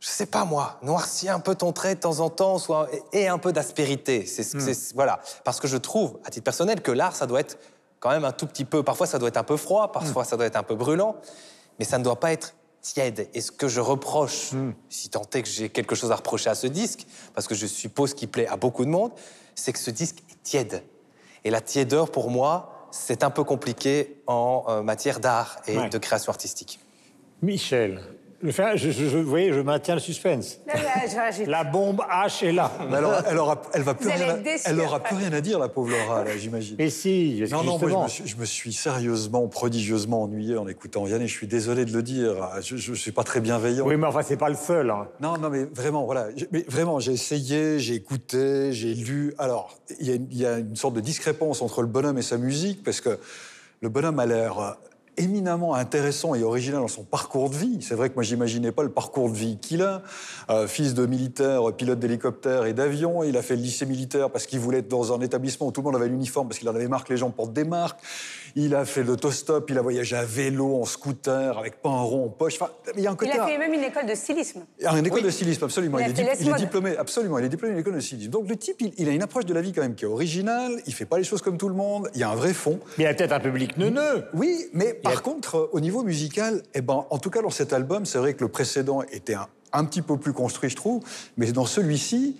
je 0.00 0.08
sais 0.08 0.26
pas 0.26 0.44
moi, 0.44 0.78
noircis 0.82 1.28
un 1.28 1.40
peu 1.40 1.54
ton 1.54 1.72
trait 1.72 1.96
de 1.96 2.00
temps 2.00 2.20
en 2.20 2.30
temps, 2.30 2.58
soit 2.58 2.88
et 3.12 3.26
un 3.26 3.38
peu 3.38 3.52
d'aspérité. 3.52 4.26
C'est, 4.26 4.54
hmm. 4.54 4.94
voilà, 4.94 5.20
parce 5.44 5.58
que 5.58 5.66
je 5.66 5.76
trouve, 5.76 6.18
à 6.24 6.30
titre 6.30 6.44
personnel, 6.44 6.80
que 6.82 6.92
l'art, 6.92 7.16
ça 7.16 7.26
doit 7.26 7.40
être 7.40 7.58
quand 7.98 8.10
même 8.10 8.24
un 8.24 8.32
tout 8.32 8.46
petit 8.46 8.64
peu. 8.64 8.82
Parfois, 8.84 9.06
ça 9.06 9.18
doit 9.18 9.28
être 9.28 9.36
un 9.38 9.44
peu 9.44 9.56
froid, 9.56 9.90
parfois, 9.90 10.22
hmm. 10.22 10.26
ça 10.26 10.36
doit 10.36 10.46
être 10.46 10.56
un 10.56 10.62
peu 10.62 10.76
brûlant, 10.76 11.16
mais 11.78 11.84
ça 11.84 11.98
ne 11.98 12.04
doit 12.04 12.20
pas 12.20 12.32
être 12.32 12.54
tiède. 12.80 13.28
Et 13.34 13.40
ce 13.40 13.50
que 13.50 13.66
je 13.66 13.80
reproche, 13.80 14.52
hmm. 14.52 14.72
si 14.88 15.08
tant 15.10 15.26
est 15.34 15.42
que 15.42 15.48
j'ai 15.48 15.68
quelque 15.68 15.96
chose 15.96 16.12
à 16.12 16.16
reprocher 16.16 16.48
à 16.48 16.54
ce 16.54 16.68
disque, 16.68 17.06
parce 17.34 17.48
que 17.48 17.56
je 17.56 17.66
suppose 17.66 18.14
qu'il 18.14 18.28
plaît 18.28 18.46
à 18.46 18.56
beaucoup 18.56 18.84
de 18.84 18.90
monde, 18.90 19.10
c'est 19.56 19.72
que 19.72 19.80
ce 19.80 19.90
disque 19.90 20.18
est 20.30 20.42
tiède. 20.44 20.84
Et 21.42 21.50
la 21.50 21.60
tiédeur, 21.60 22.12
pour 22.12 22.30
moi, 22.30 22.88
c'est 22.92 23.24
un 23.24 23.30
peu 23.30 23.42
compliqué 23.42 24.22
en 24.28 24.64
euh, 24.68 24.82
matière 24.82 25.18
d'art 25.18 25.60
et 25.66 25.88
de 25.88 25.98
création 25.98 26.30
artistique. 26.30 26.80
Michel, 27.42 28.00
Le 28.40 28.52
je, 28.52 29.16
vous 29.18 29.28
voyez, 29.28 29.52
je 29.52 29.60
maintiens 29.60 29.94
le 29.94 30.00
suspense. 30.00 30.60
la 31.46 31.64
bombe 31.64 32.02
H 32.08 32.44
est 32.46 32.52
là. 32.52 32.70
alors, 32.92 33.22
elle 33.28 33.36
aura, 33.36 33.62
elle 33.74 33.82
va 33.82 33.94
plus 33.94 34.08
rien, 34.08 34.38
elle 34.64 34.80
aura 34.80 35.00
plus 35.00 35.16
rien 35.16 35.32
à 35.32 35.40
dire, 35.40 35.58
la 35.58 35.68
pauvre 35.68 35.90
Laura, 35.90 36.24
j'imagine. 36.36 36.76
Mais 36.78 36.88
si, 36.88 37.42
non, 37.50 37.64
non, 37.64 37.78
moi, 37.78 38.06
je 38.06 38.36
me, 38.36 38.44
suis, 38.44 38.72
sérieusement, 38.72 39.48
prodigieusement 39.48 40.22
ennuyé 40.22 40.56
en 40.56 40.68
écoutant 40.68 41.08
Yann, 41.08 41.20
et 41.20 41.26
je 41.26 41.32
suis 41.32 41.48
désolé 41.48 41.84
de 41.84 41.92
le 41.92 42.02
dire. 42.02 42.48
Je 42.62 42.74
ne 42.90 42.96
suis 42.96 43.10
pas 43.10 43.24
très 43.24 43.40
bienveillant. 43.40 43.84
Oui, 43.84 43.96
mais 43.96 44.06
enfin, 44.06 44.22
c'est 44.22 44.36
pas 44.36 44.50
le 44.50 44.54
seul. 44.54 44.88
Hein. 44.90 45.08
Non, 45.20 45.36
non, 45.36 45.50
mais 45.50 45.64
vraiment, 45.64 46.04
voilà. 46.04 46.28
Mais 46.52 46.64
vraiment, 46.68 47.00
j'ai 47.00 47.12
essayé, 47.12 47.80
j'ai 47.80 47.94
écouté, 47.94 48.72
j'ai 48.72 48.94
lu. 48.94 49.34
Alors, 49.38 49.76
il 49.98 50.14
y, 50.32 50.38
y, 50.38 50.46
a 50.46 50.58
une 50.58 50.76
sorte 50.76 50.94
de 50.94 51.00
discrépance 51.00 51.60
entre 51.60 51.82
le 51.82 51.88
bonhomme 51.88 52.18
et 52.18 52.22
sa 52.22 52.36
musique, 52.36 52.84
parce 52.84 53.00
que 53.00 53.18
le 53.80 53.88
bonhomme 53.88 54.20
a 54.20 54.26
l'air 54.26 54.76
éminemment 55.18 55.74
intéressant 55.74 56.34
et 56.34 56.42
original 56.42 56.80
dans 56.80 56.88
son 56.88 57.04
parcours 57.04 57.50
de 57.50 57.56
vie. 57.56 57.78
C'est 57.80 57.94
vrai 57.94 58.08
que 58.10 58.14
moi, 58.14 58.22
j'imaginais 58.22 58.72
pas 58.72 58.82
le 58.82 58.90
parcours 58.90 59.30
de 59.30 59.36
vie 59.36 59.58
qu'il 59.58 59.82
a. 59.82 60.02
Euh, 60.50 60.66
fils 60.66 60.94
de 60.94 61.06
militaire, 61.06 61.72
pilote 61.76 61.98
d'hélicoptère 61.98 62.66
et 62.66 62.72
d'avion. 62.72 63.22
Il 63.22 63.36
a 63.36 63.42
fait 63.42 63.56
le 63.56 63.62
lycée 63.62 63.86
militaire 63.86 64.30
parce 64.30 64.46
qu'il 64.46 64.60
voulait 64.60 64.78
être 64.78 64.88
dans 64.88 65.12
un 65.12 65.20
établissement 65.20 65.66
où 65.66 65.72
tout 65.72 65.80
le 65.80 65.86
monde 65.86 65.96
avait 65.96 66.08
l'uniforme 66.08 66.48
parce 66.48 66.58
qu'il 66.58 66.68
en 66.68 66.74
avait 66.74 66.88
marre 66.88 67.04
que 67.04 67.12
les 67.12 67.18
gens 67.18 67.30
portent 67.30 67.52
des 67.52 67.64
marques. 67.64 68.00
Il 68.60 68.74
a 68.74 68.84
fait 68.84 69.04
l'autostop, 69.04 69.70
il 69.70 69.78
a 69.78 69.82
voyagé 69.82 70.16
à 70.16 70.24
vélo, 70.24 70.82
en 70.82 70.84
scooter, 70.84 71.56
avec 71.56 71.80
pas 71.80 71.90
un 71.90 72.02
rond 72.02 72.24
en 72.24 72.28
poche. 72.28 72.56
Enfin, 72.60 72.72
il, 72.96 73.04
y 73.04 73.06
a 73.06 73.12
un 73.12 73.14
côté 73.14 73.30
il 73.32 73.40
a 73.40 73.46
fait 73.46 73.56
même 73.56 73.72
une 73.72 73.84
école 73.84 74.06
de 74.06 74.16
stylisme. 74.16 74.64
Une 74.80 75.06
école 75.06 75.22
de 75.22 75.30
stylisme, 75.30 75.62
absolument. 75.62 76.00
Il, 76.00 76.08
est, 76.08 76.56
diplômé, 76.56 76.96
absolument. 76.96 77.38
Il 77.38 77.44
est 77.44 77.48
diplômé 77.48 77.74
d'une 77.74 77.82
école 77.82 77.94
de 77.94 78.00
stylisme. 78.00 78.32
Donc 78.32 78.48
le 78.48 78.56
type, 78.56 78.78
il, 78.80 79.08
a 79.08 79.12
une 79.12 79.22
approche 79.22 79.46
de 79.46 79.54
la 79.54 79.60
vie 79.60 79.72
quand 79.72 79.82
même 79.82 79.94
qui 79.94 80.06
est 80.06 80.08
originale. 80.08 80.72
Il 80.88 80.92
fait 80.92 81.04
pas 81.04 81.18
les 81.18 81.24
choses 81.24 81.40
comme 81.40 81.56
tout 81.56 81.68
le 81.68 81.76
monde. 81.76 82.10
Il 82.14 82.20
y 82.20 82.24
a 82.24 82.30
un 82.30 82.34
vrai 82.34 82.52
fond. 82.52 82.80
Mais 82.98 83.04
il 83.04 83.06
a 83.06 83.14
peut-être 83.14 83.30
un 83.30 83.38
public 83.38 83.76
neuneux. 83.76 84.24
Oui, 84.34 84.66
mais 84.72 84.92
par 84.92 85.22
contre, 85.22 85.70
au 85.70 85.78
niveau 85.78 86.02
musical, 86.02 86.64
eh 86.74 86.80
ben, 86.80 87.06
en 87.10 87.18
tout 87.18 87.30
cas 87.30 87.42
dans 87.42 87.50
cet 87.50 87.72
album, 87.72 88.06
c'est 88.06 88.18
vrai 88.18 88.34
que 88.34 88.42
le 88.42 88.48
précédent 88.48 89.02
était 89.12 89.34
un, 89.34 89.46
un 89.72 89.84
petit 89.84 90.02
peu 90.02 90.16
plus 90.16 90.32
construit, 90.32 90.68
je 90.68 90.74
trouve. 90.74 91.04
Mais 91.36 91.52
dans 91.52 91.64
celui-ci, 91.64 92.36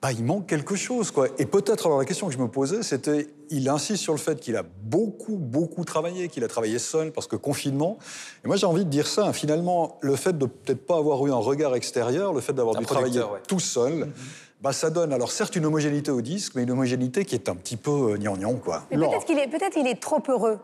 bah, 0.00 0.12
il 0.12 0.24
manque 0.24 0.46
quelque 0.46 0.76
chose. 0.76 1.10
Quoi. 1.10 1.28
Et 1.38 1.46
peut-être, 1.46 1.86
alors 1.86 1.98
la 1.98 2.04
question 2.04 2.28
que 2.28 2.32
je 2.32 2.38
me 2.38 2.48
posais, 2.48 2.82
c'était, 2.82 3.26
il 3.50 3.68
insiste 3.68 4.02
sur 4.02 4.12
le 4.12 4.18
fait 4.18 4.38
qu'il 4.38 4.56
a 4.56 4.62
beaucoup, 4.62 5.36
beaucoup 5.36 5.84
travaillé, 5.84 6.28
qu'il 6.28 6.44
a 6.44 6.48
travaillé 6.48 6.78
seul, 6.78 7.10
parce 7.10 7.26
que 7.26 7.36
confinement. 7.36 7.98
Et 8.44 8.46
moi, 8.46 8.56
j'ai 8.56 8.66
envie 8.66 8.84
de 8.84 8.90
dire 8.90 9.08
ça. 9.08 9.32
Finalement, 9.32 9.98
le 10.00 10.14
fait 10.14 10.38
de 10.38 10.46
peut-être 10.46 10.86
pas 10.86 10.98
avoir 10.98 11.26
eu 11.26 11.32
un 11.32 11.36
regard 11.36 11.74
extérieur, 11.74 12.32
le 12.32 12.40
fait 12.40 12.52
d'avoir 12.52 12.76
dû 12.76 12.86
travailler 12.86 13.22
tout 13.48 13.58
seul, 13.58 13.92
mm-hmm. 13.92 14.12
bah, 14.60 14.72
ça 14.72 14.90
donne, 14.90 15.12
alors 15.12 15.32
certes, 15.32 15.56
une 15.56 15.66
homogénéité 15.66 16.12
au 16.12 16.20
disque, 16.20 16.52
mais 16.54 16.62
une 16.62 16.70
homogénéité 16.70 17.24
qui 17.24 17.34
est 17.34 17.48
un 17.48 17.56
petit 17.56 17.76
peu 17.76 18.12
euh, 18.12 18.54
quoi. 18.62 18.84
Mais 18.90 18.98
peut-être 18.98 19.26
qu'il 19.26 19.38
est, 19.38 19.48
peut 19.48 19.58
il 19.76 19.86
est 19.88 20.00
trop 20.00 20.22
heureux. 20.28 20.58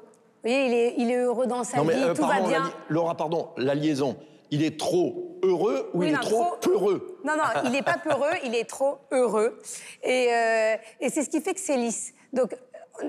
Vous 0.45 0.51
voyez, 0.51 0.67
il 0.67 0.75
est, 0.75 0.95
il 0.99 1.11
est 1.11 1.17
heureux 1.17 1.47
dans 1.47 1.65
sa 1.65 1.83
vie, 1.83 1.89
euh, 1.91 2.15
tout 2.15 2.23
va 2.23 2.41
bien. 2.41 2.71
Laura, 2.89 3.17
pardon, 3.17 3.49
la 3.57 3.75
liaison 3.75 4.17
il 4.55 4.63
est 4.63 4.79
trop 4.79 5.39
heureux 5.43 5.91
ou 5.95 6.05
il 6.05 6.15
est 6.15 6.19
trop, 6.19 6.57
peureux? 6.61 7.19
Non, 7.25 7.37
non, 7.37 7.43
il 7.65 7.73
n'est 7.73 7.83
pas 7.83 7.99
peureux, 7.99 8.31
il 8.45 8.55
est 8.55 8.65
trop 8.65 8.99
heureux. 9.11 9.59
Et, 10.03 10.29
euh, 10.33 10.77
et 11.01 11.11
c'est 11.11 11.25
ce 11.25 11.29
qui 11.29 11.41
fait 11.41 11.55
que 11.55 11.61
c'est 11.61 11.77
lisse. 11.77 12.15
Donc, 12.33 12.55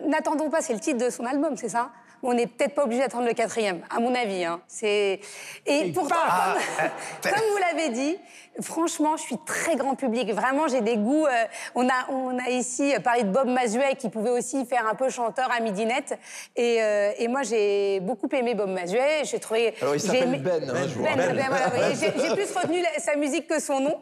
n'attendons 0.08 0.50
pas, 0.50 0.62
c'est 0.62 0.74
le 0.74 0.80
titre 0.80 1.06
de 1.06 1.12
son 1.12 1.24
album, 1.26 1.56
c'est 1.56 1.70
ça? 1.70 1.92
On 2.24 2.34
n'est 2.34 2.48
peut-être 2.48 2.74
pas 2.74 2.86
obligé 2.86 3.02
d'attendre 3.02 3.28
le 3.28 3.34
quatrième, 3.34 3.84
à 3.96 4.00
mon 4.00 4.16
avis. 4.16 4.44
Hein. 4.44 4.60
C'est... 4.68 5.20
Et 5.68 5.92
pourtant, 5.92 6.16
comme, 7.22 7.32
vous 7.52 7.58
l'avez 7.60 7.90
dit, 7.90 8.18
franchement, 8.62 9.18
je 9.18 9.24
suis 9.24 9.38
très 9.46 9.76
grand 9.76 9.96
public. 9.96 10.32
Vraiment, 10.34 10.68
j'ai 10.68 10.82
des 10.82 10.98
goûts. 10.98 11.26
Euh, 11.26 11.46
on, 11.76 11.88
a, 11.88 12.10
on 12.10 12.38
a 12.39 12.50
ici 12.50 12.94
parlé 13.04 13.24
de 13.24 13.30
Bob 13.30 13.48
Mazuet, 13.48 13.96
qui 13.96 14.10
pouvait 14.10 14.30
aussi 14.30 14.65
faire 14.65 14.88
un 14.88 14.96
peu 14.96 15.10
chanteur 15.10 15.50
à 15.52 15.60
midinette. 15.60 16.18
Et, 16.56 16.82
euh, 16.82 17.12
et 17.18 17.28
moi, 17.28 17.44
j'ai 17.44 18.00
beaucoup 18.02 18.30
aimé 18.32 18.56
Bob 18.56 18.70
Mazuet. 18.70 19.24
J'ai 19.24 19.39
trouvé... 19.39 19.74
Alors, 19.82 19.96
il 19.96 20.00
s'appelle 20.00 20.41
Ben, 20.41 20.70
hein, 20.70 20.88
je 20.88 21.00
ben, 21.00 21.36
ben 21.36 21.96
j'ai, 22.00 22.12
plus 22.12 22.52
retenu 22.56 22.84
sa 22.98 23.15
musique 23.15 23.48
que 23.48 23.60
son 23.60 23.80
nom, 23.80 24.00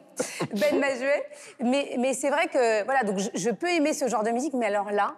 Ben 0.51 0.79
Mazuet. 0.79 1.23
Mais, 1.59 1.95
mais 1.99 2.13
c'est 2.13 2.29
vrai 2.29 2.47
que, 2.47 2.83
voilà, 2.85 3.03
donc 3.03 3.19
je 3.33 3.49
peux 3.49 3.69
aimer 3.69 3.93
ce 3.93 4.07
genre 4.07 4.23
de 4.23 4.31
musique, 4.31 4.53
mais 4.53 4.67
alors 4.67 4.91
là... 4.91 5.15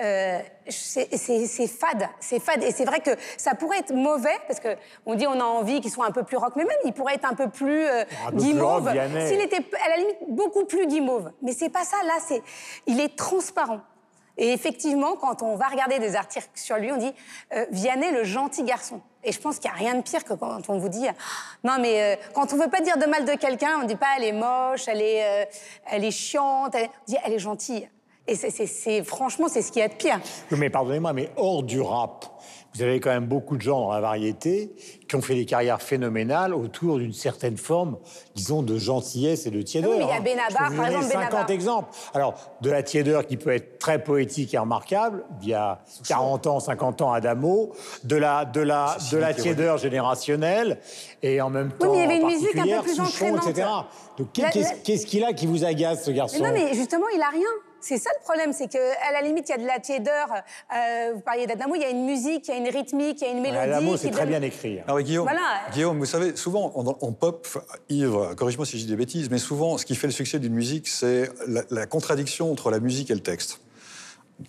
Euh, 0.00 0.38
c'est 0.68 1.66
fade, 1.66 2.08
c'est 2.20 2.40
fade. 2.40 2.62
Et 2.62 2.70
c'est 2.70 2.84
vrai 2.84 3.00
que 3.00 3.10
ça 3.36 3.54
pourrait 3.54 3.78
être 3.78 3.92
mauvais, 3.92 4.36
parce 4.46 4.60
qu'on 4.60 5.14
dit 5.14 5.26
on 5.26 5.40
a 5.40 5.44
envie 5.44 5.80
qu'il 5.80 5.90
soit 5.90 6.06
un 6.06 6.12
peu 6.12 6.22
plus 6.22 6.36
rock, 6.36 6.52
mais 6.56 6.64
même 6.64 6.76
il 6.84 6.92
pourrait 6.92 7.14
être 7.14 7.24
un 7.24 7.34
peu 7.34 7.48
plus 7.48 7.84
euh, 7.84 8.04
guimauve. 8.32 8.90
S'il 9.26 9.40
était 9.40 9.64
à 9.84 9.88
la 9.88 9.96
limite 9.96 10.18
beaucoup 10.28 10.64
plus 10.64 10.86
guimauve. 10.86 11.32
Mais 11.42 11.52
c'est 11.52 11.68
pas 11.68 11.84
ça, 11.84 11.96
là, 12.04 12.14
c'est 12.24 12.42
il 12.86 13.00
est 13.00 13.16
transparent. 13.16 13.80
Et 14.40 14.52
effectivement, 14.52 15.16
quand 15.16 15.42
on 15.42 15.56
va 15.56 15.66
regarder 15.66 15.98
des 15.98 16.14
articles 16.14 16.48
sur 16.54 16.76
lui, 16.76 16.92
on 16.92 16.96
dit 16.96 17.12
euh, 17.54 17.66
Vianney, 17.72 18.12
le 18.12 18.22
gentil 18.22 18.62
garçon. 18.62 19.00
Et 19.24 19.32
je 19.32 19.40
pense 19.40 19.58
qu'il 19.58 19.68
n'y 19.68 19.76
a 19.76 19.80
rien 19.80 19.94
de 19.94 20.02
pire 20.02 20.22
que 20.22 20.34
quand 20.34 20.68
on 20.68 20.78
vous 20.78 20.88
dit 20.88 21.08
non 21.64 21.78
mais 21.80 22.00
euh, 22.00 22.16
quand 22.34 22.52
on 22.52 22.56
veut 22.56 22.70
pas 22.70 22.80
dire 22.80 22.98
de 22.98 23.06
mal 23.06 23.24
de 23.24 23.32
quelqu'un, 23.32 23.80
on 23.82 23.84
dit 23.84 23.96
pas 23.96 24.06
elle 24.16 24.24
est 24.24 24.32
moche, 24.32 24.86
elle 24.86 25.02
est, 25.02 25.48
elle 25.90 26.04
est 26.04 26.12
chiante, 26.12 26.76
on 26.76 27.10
dit 27.10 27.16
elle 27.24 27.32
est 27.32 27.40
gentille. 27.40 27.88
Et 28.28 28.34
c'est, 28.34 29.02
franchement, 29.04 29.48
c'est 29.48 29.62
ce 29.62 29.72
qui 29.72 29.80
est 29.80 29.88
de 29.88 29.94
pire. 29.94 30.20
mais 30.50 30.68
pardonnez-moi, 30.68 31.14
mais 31.14 31.30
hors 31.36 31.62
du 31.62 31.80
rap, 31.80 32.26
vous 32.74 32.82
avez 32.82 33.00
quand 33.00 33.10
même 33.10 33.26
beaucoup 33.26 33.56
de 33.56 33.62
gens 33.62 33.80
dans 33.80 33.92
la 33.92 34.00
variété 34.00 34.72
qui 35.08 35.16
ont 35.16 35.22
fait 35.22 35.34
des 35.34 35.46
carrières 35.46 35.80
phénoménales 35.80 36.54
autour 36.54 36.98
d'une 36.98 37.14
certaine 37.14 37.56
forme, 37.56 37.96
disons, 38.34 38.62
de 38.62 38.76
gentillesse 38.76 39.46
et 39.46 39.50
de 39.50 39.62
tiédeur. 39.62 39.92
Oui, 39.92 39.98
mais 39.98 40.04
il 40.04 40.08
y 40.08 40.12
a 40.12 40.16
hein. 40.16 40.20
Benabar, 40.20 40.76
par 40.76 40.86
exemple, 40.86 41.12
50 41.12 41.50
exemples. 41.50 41.88
Alors, 42.14 42.34
de 42.60 42.70
la 42.70 42.82
tiédeur 42.82 43.26
qui 43.26 43.38
peut 43.38 43.50
être 43.50 43.78
très 43.78 44.02
poétique 44.02 44.52
et 44.52 44.58
remarquable, 44.58 45.24
il 45.42 45.48
y 45.48 45.54
a 45.54 45.80
40 46.06 46.46
ans, 46.46 46.60
50 46.60 47.02
ans, 47.02 47.12
Adamo, 47.12 47.72
de 48.04 48.16
la, 48.16 48.44
de 48.44 48.60
la, 48.60 48.96
de 49.10 49.16
la 49.16 49.32
tiédeur 49.32 49.78
générationnelle, 49.78 50.78
et 51.22 51.40
en 51.40 51.50
même 51.50 51.72
temps, 51.72 51.90
oui, 51.90 51.96
mais 51.96 51.96
il 51.96 52.00
y 52.02 52.04
avait 52.04 52.20
une 52.20 52.26
musique 52.26 52.58
un 52.58 52.82
peu 52.82 52.82
plus 52.82 53.00
entraînante. 53.00 53.48
etc. 53.48 53.66
Donc, 54.18 54.28
qu'est-ce 54.32 55.06
qu'il 55.06 55.24
a 55.24 55.32
qui 55.32 55.46
vous 55.46 55.64
agace, 55.64 56.04
ce 56.04 56.10
garçon? 56.10 56.44
Non, 56.44 56.52
mais 56.52 56.74
justement, 56.74 57.06
il 57.14 57.22
a 57.22 57.30
rien. 57.30 57.48
C'est 57.80 57.98
ça 57.98 58.10
le 58.18 58.22
problème, 58.22 58.52
c'est 58.52 58.68
qu'à 58.68 59.12
la 59.12 59.22
limite, 59.22 59.48
il 59.48 59.52
y 59.52 59.54
a 59.54 59.58
de 59.58 59.66
la 59.66 59.78
tiédeur. 59.78 60.28
Euh, 60.74 61.12
vous 61.14 61.20
parliez 61.20 61.46
d'Adamo, 61.46 61.74
il 61.74 61.82
y 61.82 61.84
a 61.84 61.90
une 61.90 62.04
musique, 62.04 62.48
il 62.48 62.50
y 62.50 62.54
a 62.54 62.56
une 62.56 62.68
rythmique, 62.68 63.20
il 63.20 63.24
y 63.24 63.28
a 63.28 63.32
une 63.32 63.40
mélodie. 63.40 63.58
Adamo, 63.58 63.96
c'est 63.96 64.10
très 64.10 64.26
bien 64.26 64.42
écrit. 64.42 64.80
Alors, 64.80 65.00
Guillaume, 65.00 65.28
Guillaume, 65.72 65.98
vous 65.98 66.04
savez, 66.06 66.36
souvent, 66.36 66.72
en, 66.74 67.12
pop, 67.12 67.46
Yves, 67.88 68.34
corrige-moi 68.36 68.66
si 68.66 68.78
je 68.78 68.84
dis 68.84 68.90
des 68.90 68.96
bêtises, 68.96 69.30
mais 69.30 69.38
souvent, 69.38 69.78
ce 69.78 69.86
qui 69.86 69.94
fait 69.94 70.06
le 70.06 70.12
succès 70.12 70.38
d'une 70.38 70.54
musique, 70.54 70.88
c'est 70.88 71.30
la, 71.46 71.86
contradiction 71.86 72.50
entre 72.50 72.70
la 72.70 72.80
musique 72.80 73.10
et 73.10 73.14
le 73.14 73.20
texte. 73.20 73.60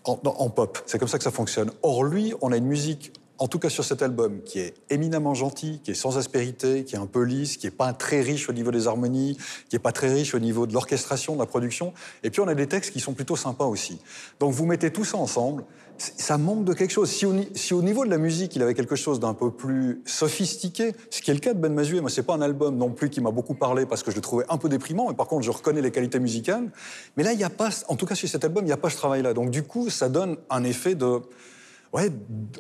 En, 0.04 0.20
en 0.24 0.50
pop, 0.50 0.80
c'est 0.86 1.00
comme 1.00 1.08
ça 1.08 1.18
que 1.18 1.24
ça 1.24 1.32
fonctionne. 1.32 1.72
Or, 1.84 2.04
lui, 2.04 2.34
on 2.42 2.52
a 2.52 2.58
une 2.58 2.68
musique 2.68 3.13
en 3.39 3.47
tout 3.47 3.58
cas 3.58 3.69
sur 3.69 3.86
cet 3.86 4.02
album, 4.02 4.41
qui 4.43 4.60
est 4.60 4.73
éminemment 4.89 5.34
gentil, 5.34 5.80
qui 5.84 5.91
est 5.91 5.95
sans 5.95 6.17
aspérité, 6.17 6.84
qui 6.84 6.95
est 6.95 6.99
un 6.99 7.06
peu 7.06 7.23
lisse, 7.23 7.58
qui 7.58 7.65
n'est 7.65 7.71
pas 7.71 7.93
très 7.93 8.21
riche 8.21 8.49
au 8.49 8.54
niveau 8.54 8.71
des 8.71 8.88
harmonies, 8.88 9.38
qui 9.69 9.75
n'est 9.75 9.80
pas 9.80 9.93
très 9.93 10.13
riche 10.13 10.36
au 10.36 10.39
niveau 10.39 10.67
de 10.67 10.73
l'orchestration, 10.73 11.36
de 11.36 11.39
la 11.39 11.45
production. 11.45 11.93
Et 12.23 12.30
puis 12.30 12.41
on 12.41 12.47
a 12.47 12.56
des 12.56 12.67
textes 12.67 12.91
qui 12.91 12.99
sont 12.99 13.13
plutôt 13.13 13.38
sympas 13.38 13.65
aussi. 13.65 13.99
Donc 14.39 14.54
vous 14.54 14.65
mettez 14.65 14.91
tout 14.91 15.06
ça 15.06 15.17
ensemble, 15.17 15.63
ça 15.97 16.38
manque 16.38 16.65
de 16.65 16.73
quelque 16.73 16.91
chose. 16.91 17.10
Si 17.10 17.25
au, 17.73 17.82
niveau 17.82 18.06
de 18.06 18.10
la 18.10 18.17
musique, 18.17 18.56
il 18.56 18.62
avait 18.62 18.73
quelque 18.73 18.95
chose 18.95 19.19
d'un 19.19 19.34
peu 19.34 19.52
plus 19.52 20.02
sophistiqué, 20.06 20.93
ce 21.10 21.21
qui 21.21 21.32
est 21.32 21.34
le 21.34 21.39
cas 21.39 21.54
de 21.54 21.60
Ben 21.60 21.73
Mazué, 21.73 22.02
moi 22.02 22.10
c'est 22.10 22.23
pas 22.23 22.34
un 22.34 22.41
album 22.41 22.78
non 22.78 22.91
plus 22.91 23.10
qui 23.10 23.21
m'a 23.21 23.32
beaucoup 23.32 23.54
parlé 23.54 23.86
parce 23.86 24.04
que 24.04 24.12
je 24.12 24.15
le 24.15 24.21
trouvais 24.21 24.45
un 24.49 24.58
peu 24.58 24.69
déprimant, 24.69 25.08
mais 25.10 25.15
par 25.15 25.28
contre 25.28 25.43
je 25.43 25.52
reconnais 25.52 25.82
les 25.82 25.91
qualités 25.91 26.19
musicales. 26.19 26.71
Mais 27.15 27.23
là, 27.23 27.32
il 27.32 27.38
n'y 27.38 27.43
a 27.43 27.49
pas, 27.49 27.69
en 27.88 27.95
tout 27.95 28.06
cas 28.06 28.15
sur 28.15 28.28
cet 28.28 28.43
album, 28.43 28.63
il 28.65 28.67
n'y 28.67 28.73
a 28.73 28.78
pas 28.78 28.89
ce 28.89 28.97
travail-là. 28.97 29.34
Donc 29.34 29.49
du 29.52 29.63
coup, 29.63 29.89
ça 29.89 30.10
donne 30.10 30.38
un 30.49 30.63
effet 30.63 30.95
de 30.95 31.21
ouais, 31.93 32.10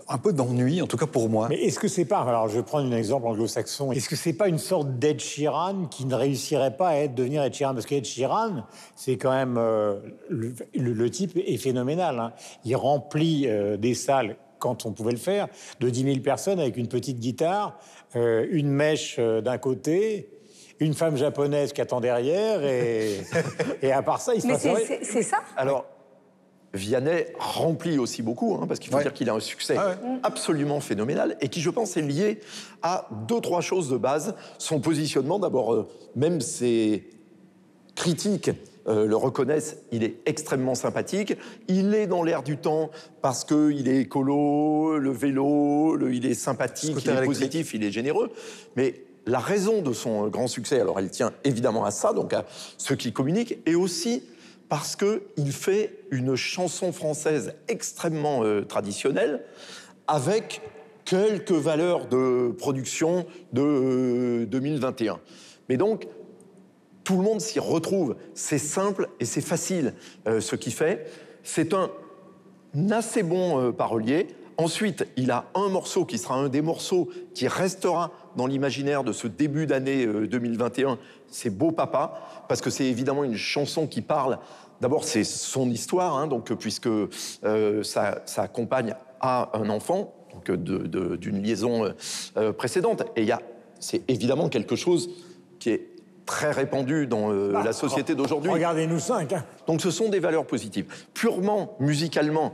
un 0.07 0.17
peu 0.17 0.33
d'ennui, 0.33 0.81
en 0.81 0.87
tout 0.87 0.97
cas 0.97 1.05
pour 1.05 1.29
moi. 1.29 1.47
Mais 1.49 1.61
est-ce 1.61 1.79
que 1.79 1.87
c'est 1.87 2.05
pas, 2.05 2.19
alors 2.21 2.47
je 2.49 2.57
vais 2.57 2.63
prendre 2.63 2.91
un 2.91 2.97
exemple 2.97 3.27
anglo-saxon, 3.27 3.91
est-ce 3.91 4.09
que 4.09 4.15
c'est 4.15 4.33
pas 4.33 4.47
une 4.47 4.57
sorte 4.57 4.97
d'Ed 4.97 5.19
Sheeran 5.19 5.85
qui 5.85 6.05
ne 6.05 6.15
réussirait 6.15 6.75
pas 6.75 6.89
à 6.89 6.95
être, 6.95 7.15
devenir 7.15 7.43
Ed 7.43 7.53
Sheeran? 7.53 7.73
Parce 7.73 7.85
qu'Ed 7.85 8.05
Sheeran, 8.05 8.63
c'est 8.95 9.17
quand 9.17 9.31
même. 9.31 9.57
Euh, 9.57 9.99
le, 10.29 11.09
type 11.09 11.35
est 11.35 11.57
phénoménal. 11.57 12.19
Hein. 12.19 12.33
Il 12.65 12.75
remplit 12.75 13.47
euh, 13.47 13.77
des 13.77 13.93
salles 13.93 14.37
quand 14.59 14.85
on 14.85 14.91
pouvait 14.91 15.13
le 15.13 15.17
faire, 15.17 15.47
de 15.79 15.89
10 15.89 16.03
000 16.03 16.19
personnes 16.19 16.59
avec 16.59 16.75
une 16.75 16.89
petite 16.89 17.17
guitare, 17.17 17.79
euh, 18.17 18.45
une 18.51 18.69
mèche 18.69 19.17
d'un 19.17 19.57
côté, 19.57 20.29
une 20.81 20.93
femme 20.93 21.15
japonaise 21.15 21.71
qui 21.71 21.79
attend 21.79 22.01
derrière, 22.01 22.61
et, 22.65 23.21
et 23.81 23.93
à 23.93 24.01
part 24.01 24.19
ça, 24.19 24.35
il 24.35 24.41
se 24.41 24.47
passe 24.47 24.67
C'est 25.01 25.23
ça? 25.23 25.37
Alors, 25.55 25.85
Vianney 26.73 27.25
remplit 27.37 27.97
aussi 27.97 28.21
beaucoup, 28.21 28.55
hein, 28.55 28.65
parce 28.67 28.79
qu'il 28.79 28.91
faut 28.91 29.01
dire 29.01 29.13
qu'il 29.13 29.29
a 29.29 29.33
un 29.33 29.39
succès 29.39 29.75
ah 29.77 29.95
absolument 30.23 30.79
phénoménal 30.79 31.35
et 31.41 31.49
qui, 31.49 31.61
je 31.61 31.69
pense, 31.69 31.97
est 31.97 32.01
lié 32.01 32.39
à 32.83 33.07
deux, 33.27 33.41
trois 33.41 33.61
choses 33.61 33.89
de 33.89 33.97
base. 33.97 34.35
Son 34.59 34.79
positionnement, 34.79 35.39
d'abord, 35.39 35.73
euh, 35.73 35.87
même 36.15 36.41
ses 36.41 37.09
critiques 37.95 38.51
euh, 38.87 39.05
le 39.05 39.15
reconnaissent, 39.15 39.77
il 39.91 40.03
est 40.03 40.15
extrêmement 40.25 40.75
sympathique. 40.75 41.35
Il 41.67 41.93
est 41.93 42.07
dans 42.07 42.23
l'air 42.23 42.43
du 42.43 42.57
temps 42.57 42.89
parce 43.21 43.43
qu'il 43.43 43.87
est 43.87 44.01
écolo, 44.01 44.97
le 44.97 45.11
vélo, 45.11 45.97
il 46.09 46.25
est 46.25 46.33
sympathique, 46.33 46.97
il 47.03 47.09
est 47.09 47.25
positif, 47.25 47.73
il 47.73 47.83
est 47.83 47.91
généreux. 47.91 48.31
Mais 48.75 49.03
la 49.25 49.39
raison 49.39 49.81
de 49.81 49.93
son 49.93 50.27
grand 50.27 50.47
succès, 50.47 50.79
alors 50.79 50.97
elle 50.99 51.11
tient 51.11 51.33
évidemment 51.43 51.85
à 51.85 51.91
ça, 51.91 52.13
donc 52.13 52.33
à 52.33 52.45
ceux 52.77 52.95
qui 52.95 53.11
communiquent, 53.11 53.59
et 53.65 53.75
aussi 53.75 54.23
parce 54.69 54.95
qu'il 54.95 55.51
fait 55.51 55.99
une 56.11 56.35
chanson 56.35 56.91
française 56.91 57.55
extrêmement 57.67 58.43
euh, 58.43 58.63
traditionnelle 58.63 59.43
avec 60.07 60.61
quelques 61.05 61.51
valeurs 61.51 62.07
de 62.07 62.53
production 62.57 63.25
de 63.51 64.45
2021. 64.45 65.19
Mais 65.67 65.77
donc, 65.77 66.07
tout 67.03 67.17
le 67.17 67.23
monde 67.23 67.41
s'y 67.41 67.59
retrouve. 67.59 68.15
C'est 68.35 68.59
simple 68.59 69.09
et 69.19 69.25
c'est 69.25 69.41
facile 69.41 69.95
ce 70.27 70.55
qu'il 70.55 70.73
fait. 70.73 71.07
C'est 71.43 71.73
un 71.73 71.89
assez 72.91 73.23
bon 73.23 73.71
parolier. 73.71 74.27
Ensuite, 74.57 75.07
il 75.15 75.31
a 75.31 75.45
un 75.55 75.69
morceau 75.69 76.05
qui 76.05 76.17
sera 76.19 76.35
un 76.35 76.49
des 76.49 76.61
morceaux 76.61 77.09
qui 77.33 77.47
restera 77.47 78.11
dans 78.35 78.45
l'imaginaire 78.45 79.03
de 79.03 79.13
ce 79.13 79.27
début 79.27 79.65
d'année 79.65 80.05
2021. 80.05 80.99
C'est 81.31 81.49
Beau 81.49 81.71
Papa, 81.71 82.45
parce 82.47 82.61
que 82.61 82.69
c'est 82.69 82.85
évidemment 82.85 83.23
une 83.23 83.35
chanson 83.35 83.87
qui 83.87 84.01
parle. 84.01 84.39
D'abord, 84.81 85.03
c'est 85.03 85.23
son 85.23 85.69
histoire, 85.69 86.17
hein, 86.17 86.27
donc 86.27 86.53
puisque 86.53 86.87
euh, 86.87 87.83
sa, 87.83 88.47
compagne 88.47 88.95
a 89.19 89.49
un 89.53 89.69
enfant, 89.69 90.13
donc 90.33 90.51
d'une 90.51 91.41
liaison 91.43 91.93
euh, 92.37 92.53
précédente. 92.53 93.03
Et 93.15 93.23
il 93.23 93.37
c'est 93.81 94.03
évidemment 94.09 94.49
quelque 94.49 94.75
chose 94.75 95.09
qui 95.57 95.69
est 95.69 95.87
très 96.25 96.51
répandu 96.51 97.07
dans 97.07 97.31
euh, 97.31 97.53
bah, 97.53 97.63
la 97.63 97.73
société 97.73 98.13
d'aujourd'hui. 98.13 98.51
Regardez-nous 98.51 98.99
cinq. 98.99 99.33
Hein. 99.33 99.45
Donc 99.67 99.81
ce 99.81 99.89
sont 99.89 100.09
des 100.09 100.19
valeurs 100.19 100.45
positives. 100.45 100.85
Purement 101.13 101.75
musicalement, 101.79 102.53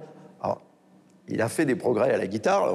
il 1.27 1.41
a 1.41 1.49
fait 1.49 1.65
des 1.65 1.75
progrès 1.75 2.11
à 2.11 2.17
la 2.17 2.27
guitare. 2.27 2.71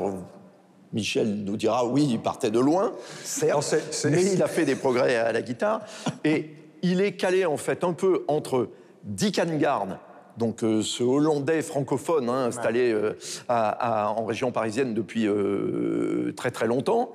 Michel 0.92 1.44
nous 1.44 1.56
dira 1.56 1.84
oui, 1.84 2.06
il 2.10 2.20
partait 2.20 2.50
de 2.50 2.58
loin, 2.58 2.92
certes, 3.22 4.06
mais 4.10 4.24
il 4.32 4.42
a 4.42 4.48
fait 4.48 4.64
des 4.64 4.74
progrès 4.74 5.16
à 5.16 5.32
la 5.32 5.42
guitare. 5.42 5.82
Et 6.24 6.50
il 6.82 7.00
est 7.00 7.12
calé 7.12 7.46
en 7.46 7.56
fait 7.56 7.84
un 7.84 7.92
peu 7.92 8.24
entre 8.28 8.68
Dick 9.04 9.38
Angarn, 9.38 9.98
donc 10.36 10.62
euh, 10.62 10.82
ce 10.82 11.02
Hollandais 11.02 11.62
francophone 11.62 12.28
hein, 12.28 12.46
installé 12.46 12.92
euh, 12.92 13.12
en 13.48 14.24
région 14.24 14.52
parisienne 14.52 14.94
depuis 14.94 15.26
euh, 15.26 16.32
très 16.36 16.50
très 16.50 16.66
longtemps, 16.66 17.12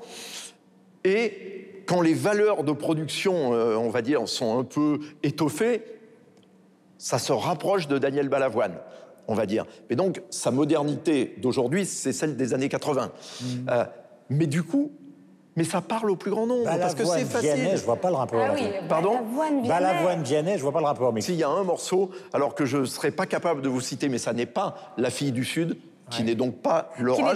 et 1.03 1.83
quand 1.85 2.01
les 2.01 2.15
valeurs 2.15 2.63
de 2.63 2.71
production, 2.71 3.51
on 3.51 3.89
va 3.89 4.01
dire, 4.01 4.27
sont 4.27 4.57
un 4.57 4.63
peu 4.63 4.97
étoffées, 5.21 5.83
ça 6.97 7.19
se 7.19 7.31
rapproche 7.31 7.87
de 7.87 7.99
Daniel 7.99 8.27
Balavoine 8.27 8.79
on 9.27 9.33
va 9.33 9.45
dire. 9.45 9.65
Mais 9.89 9.95
donc, 9.95 10.21
sa 10.29 10.51
modernité 10.51 11.35
d'aujourd'hui, 11.41 11.85
c'est 11.85 12.13
celle 12.13 12.35
des 12.35 12.53
années 12.53 12.69
80. 12.69 13.11
Mm. 13.11 13.45
Euh, 13.69 13.85
mais 14.29 14.47
du 14.47 14.63
coup, 14.63 14.91
mais 15.55 15.63
ça 15.63 15.81
parle 15.81 16.11
au 16.11 16.15
plus 16.15 16.31
grand 16.31 16.45
nombre 16.45 16.65
parce 16.65 16.95
que 16.95 17.05
c'est 17.05 17.23
facile. 17.23 17.53
Vianney, 17.53 17.77
je 17.77 17.85
vois 17.85 17.95
pas 17.95 18.09
le 18.09 18.15
rapport. 18.15 18.41
Ah 18.45 18.53
oui, 18.53 18.67
Pardon 18.89 19.19
Balavoine 19.65 20.21
Vianney, 20.21 20.57
je 20.57 20.61
vois 20.61 20.73
pas 20.73 20.81
le 20.81 20.85
rapport. 20.85 21.13
Mais 21.13 21.21
s'il 21.21 21.35
y 21.35 21.43
a 21.43 21.49
un 21.49 21.63
morceau, 21.63 22.11
alors 22.33 22.55
que 22.55 22.65
je 22.65 22.79
ne 22.79 22.85
serais 22.85 23.11
pas 23.11 23.25
capable 23.25 23.61
de 23.61 23.69
vous 23.69 23.81
citer, 23.81 24.09
mais 24.09 24.17
ça 24.17 24.33
n'est 24.33 24.45
pas 24.45 24.75
La 24.97 25.09
fille 25.09 25.31
du 25.31 25.45
Sud, 25.45 25.77
qui 26.09 26.23
n'est 26.23 26.35
donc 26.35 26.61
pas 26.61 26.91
Laura. 26.99 27.33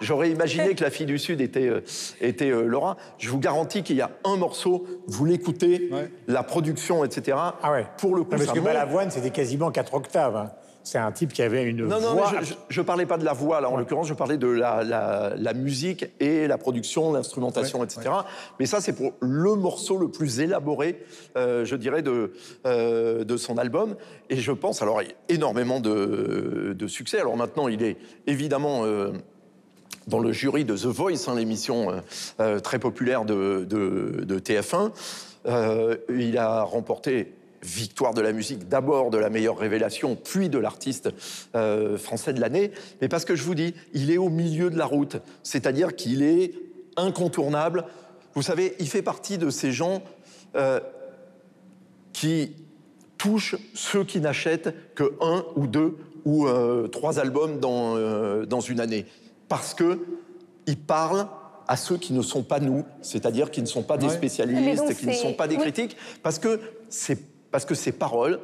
J'aurais 0.00 0.30
imaginé 0.30 0.74
que 0.76 0.82
la 0.82 0.90
fille 0.90 1.06
du 1.06 1.18
Sud 1.18 1.40
était, 1.40 1.68
euh, 1.68 1.84
était 2.20 2.50
euh, 2.50 2.62
Laura. 2.62 2.96
Je 3.18 3.28
vous 3.30 3.38
garantis 3.38 3.82
qu'il 3.82 3.96
y 3.96 4.00
a 4.00 4.10
un 4.24 4.36
morceau, 4.36 4.86
vous 5.06 5.24
l'écoutez, 5.24 5.90
la 6.26 6.42
production, 6.42 7.04
etc. 7.04 7.36
Ah 7.62 7.70
ouais. 7.70 7.86
Pour 7.98 8.14
le 8.16 8.22
coup, 8.22 8.30
parce 8.30 8.46
que 8.46 8.60
Balavoine, 8.60 9.10
c'était 9.10 9.30
quasiment 9.30 9.70
4 9.70 9.94
octaves. 9.94 10.36
Hein. 10.36 10.50
C'est 10.86 10.98
un 10.98 11.10
type 11.10 11.32
qui 11.32 11.42
avait 11.42 11.64
une 11.64 11.84
non, 11.84 11.98
voix. 11.98 12.14
Non, 12.14 12.38
mais 12.40 12.46
je, 12.68 12.80
ne 12.80 12.86
parlais 12.86 13.06
pas 13.06 13.18
de 13.18 13.24
la 13.24 13.32
voix, 13.32 13.60
là, 13.60 13.68
en 13.68 13.76
l'occurrence, 13.76 14.06
je 14.06 14.14
parlais 14.14 14.36
de 14.36 14.46
la, 14.46 15.52
musique 15.52 16.06
et 16.20 16.46
la 16.46 16.58
production, 16.58 17.12
l'instrumentation, 17.12 17.82
etc. 17.82 18.02
Mais 18.60 18.66
ça, 18.66 18.80
c'est 18.80 18.92
pour 18.92 19.12
le 19.18 19.56
morceau 19.56 19.96
le 19.98 20.08
plus 20.08 20.38
élaboré, 20.38 21.02
euh, 21.36 21.64
je 21.64 21.74
dirais, 21.74 22.02
de, 22.02 22.34
euh, 22.66 23.24
de 23.24 23.36
son 23.36 23.58
album. 23.58 23.96
Et 24.30 24.36
je 24.36 24.52
pense, 24.52 24.80
alors, 24.80 25.02
énormément 25.28 25.80
de, 25.80 26.86
succès. 26.86 27.18
Alors 27.18 27.36
maintenant, 27.36 27.66
il 27.66 27.82
est 27.82 27.96
évidemment. 28.28 28.84
Euh, 28.84 29.10
dans 30.06 30.20
le 30.20 30.30
jury 30.30 30.64
de 30.64 30.76
The 30.76 30.86
Voice, 30.86 31.26
hein, 31.26 31.34
l'émission 31.34 31.88
très 32.62 32.78
populaire 32.78 33.24
de, 33.24 33.66
de 33.68 34.38
TF1. 34.38 34.92
il 36.08 36.38
a 36.38 36.62
remporté 36.62 37.34
victoire 37.66 38.14
de 38.14 38.20
la 38.20 38.32
musique, 38.32 38.68
d'abord 38.68 39.10
de 39.10 39.18
la 39.18 39.28
meilleure 39.28 39.58
révélation, 39.58 40.16
puis 40.16 40.48
de 40.48 40.58
l'artiste 40.58 41.10
euh, 41.54 41.98
français 41.98 42.32
de 42.32 42.40
l'année, 42.40 42.70
mais 43.00 43.08
parce 43.08 43.24
que 43.24 43.34
je 43.34 43.42
vous 43.42 43.54
dis, 43.54 43.74
il 43.92 44.10
est 44.10 44.18
au 44.18 44.30
milieu 44.30 44.70
de 44.70 44.78
la 44.78 44.86
route, 44.86 45.16
c'est-à-dire 45.42 45.96
qu'il 45.96 46.22
est 46.22 46.54
incontournable. 46.96 47.84
Vous 48.34 48.42
savez, 48.42 48.74
il 48.78 48.88
fait 48.88 49.02
partie 49.02 49.36
de 49.36 49.50
ces 49.50 49.72
gens 49.72 50.02
euh, 50.54 50.80
qui 52.12 52.52
touchent 53.18 53.56
ceux 53.74 54.04
qui 54.04 54.20
n'achètent 54.20 54.74
que 54.94 55.14
un 55.20 55.44
ou 55.56 55.66
deux 55.66 55.96
ou 56.24 56.46
euh, 56.46 56.86
trois 56.88 57.18
albums 57.18 57.58
dans, 57.58 58.44
dans 58.44 58.60
une 58.60 58.80
année, 58.80 59.06
parce 59.48 59.74
que 59.74 59.98
il 60.66 60.76
parle 60.76 61.26
à 61.68 61.76
ceux 61.76 61.96
qui 61.96 62.12
ne 62.12 62.22
sont 62.22 62.42
pas 62.42 62.60
nous, 62.60 62.84
c'est-à-dire 63.02 63.50
qui 63.50 63.60
ne 63.60 63.66
sont 63.66 63.82
pas 63.82 63.98
des 63.98 64.08
spécialistes, 64.08 64.96
qui 64.96 65.06
ne 65.06 65.12
sont 65.12 65.34
pas 65.34 65.48
des 65.48 65.56
critiques, 65.56 65.96
parce 66.22 66.38
que 66.38 66.60
c'est 66.88 67.35
parce 67.50 67.64
que 67.64 67.74
ses 67.74 67.92
paroles, 67.92 68.40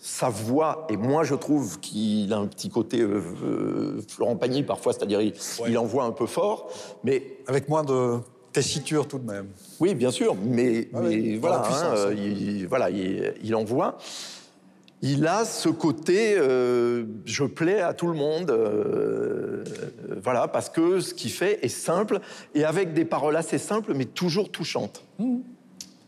sa 0.00 0.30
voix, 0.30 0.86
et 0.88 0.96
moi 0.96 1.24
je 1.24 1.34
trouve 1.34 1.78
qu'il 1.78 2.32
a 2.32 2.38
un 2.38 2.46
petit 2.46 2.70
côté 2.70 3.00
euh, 3.00 3.22
euh, 3.44 4.00
Florent 4.08 4.36
Pagny 4.36 4.62
parfois, 4.62 4.94
c'est-à-dire 4.94 5.20
il, 5.20 5.34
il, 5.68 5.76
envoie 5.76 6.04
un 6.04 6.12
peu 6.12 6.26
fort, 6.26 6.70
mais... 7.04 7.38
Avec 7.46 7.68
moins 7.68 7.84
de 7.84 8.16
tessiture 8.52 9.06
tout 9.06 9.18
de 9.18 9.30
même. 9.30 9.48
Oui, 9.78 9.94
bien 9.94 10.10
sûr, 10.10 10.34
mais, 10.34 10.88
ah 10.94 11.00
voilà, 11.38 11.62
hein, 11.68 11.94
hein. 11.94 12.12
il, 12.12 12.66
voilà 12.66 12.90
il, 12.90 13.54
envoie. 13.54 13.98
Il 15.02 15.26
a 15.26 15.44
ce 15.44 15.68
côté, 15.68 16.34
euh, 16.36 17.04
je 17.26 17.44
plais 17.44 17.80
à 17.80 17.92
tout 17.92 18.08
le 18.08 18.14
monde, 18.14 18.50
voilà, 20.22 20.48
parce 20.48 20.70
que 20.70 21.00
ce 21.00 21.12
qu'il 21.12 21.30
fait 21.30 21.64
est 21.64 21.68
simple 21.68 22.20
et 22.54 22.64
avec 22.64 22.94
des 22.94 23.04
paroles 23.04 23.36
assez 23.36 23.58
simples, 23.58 23.92
mais 23.94 24.06
toujours 24.06 24.50
touchantes. 24.50 25.04
Mmh. 25.18 25.40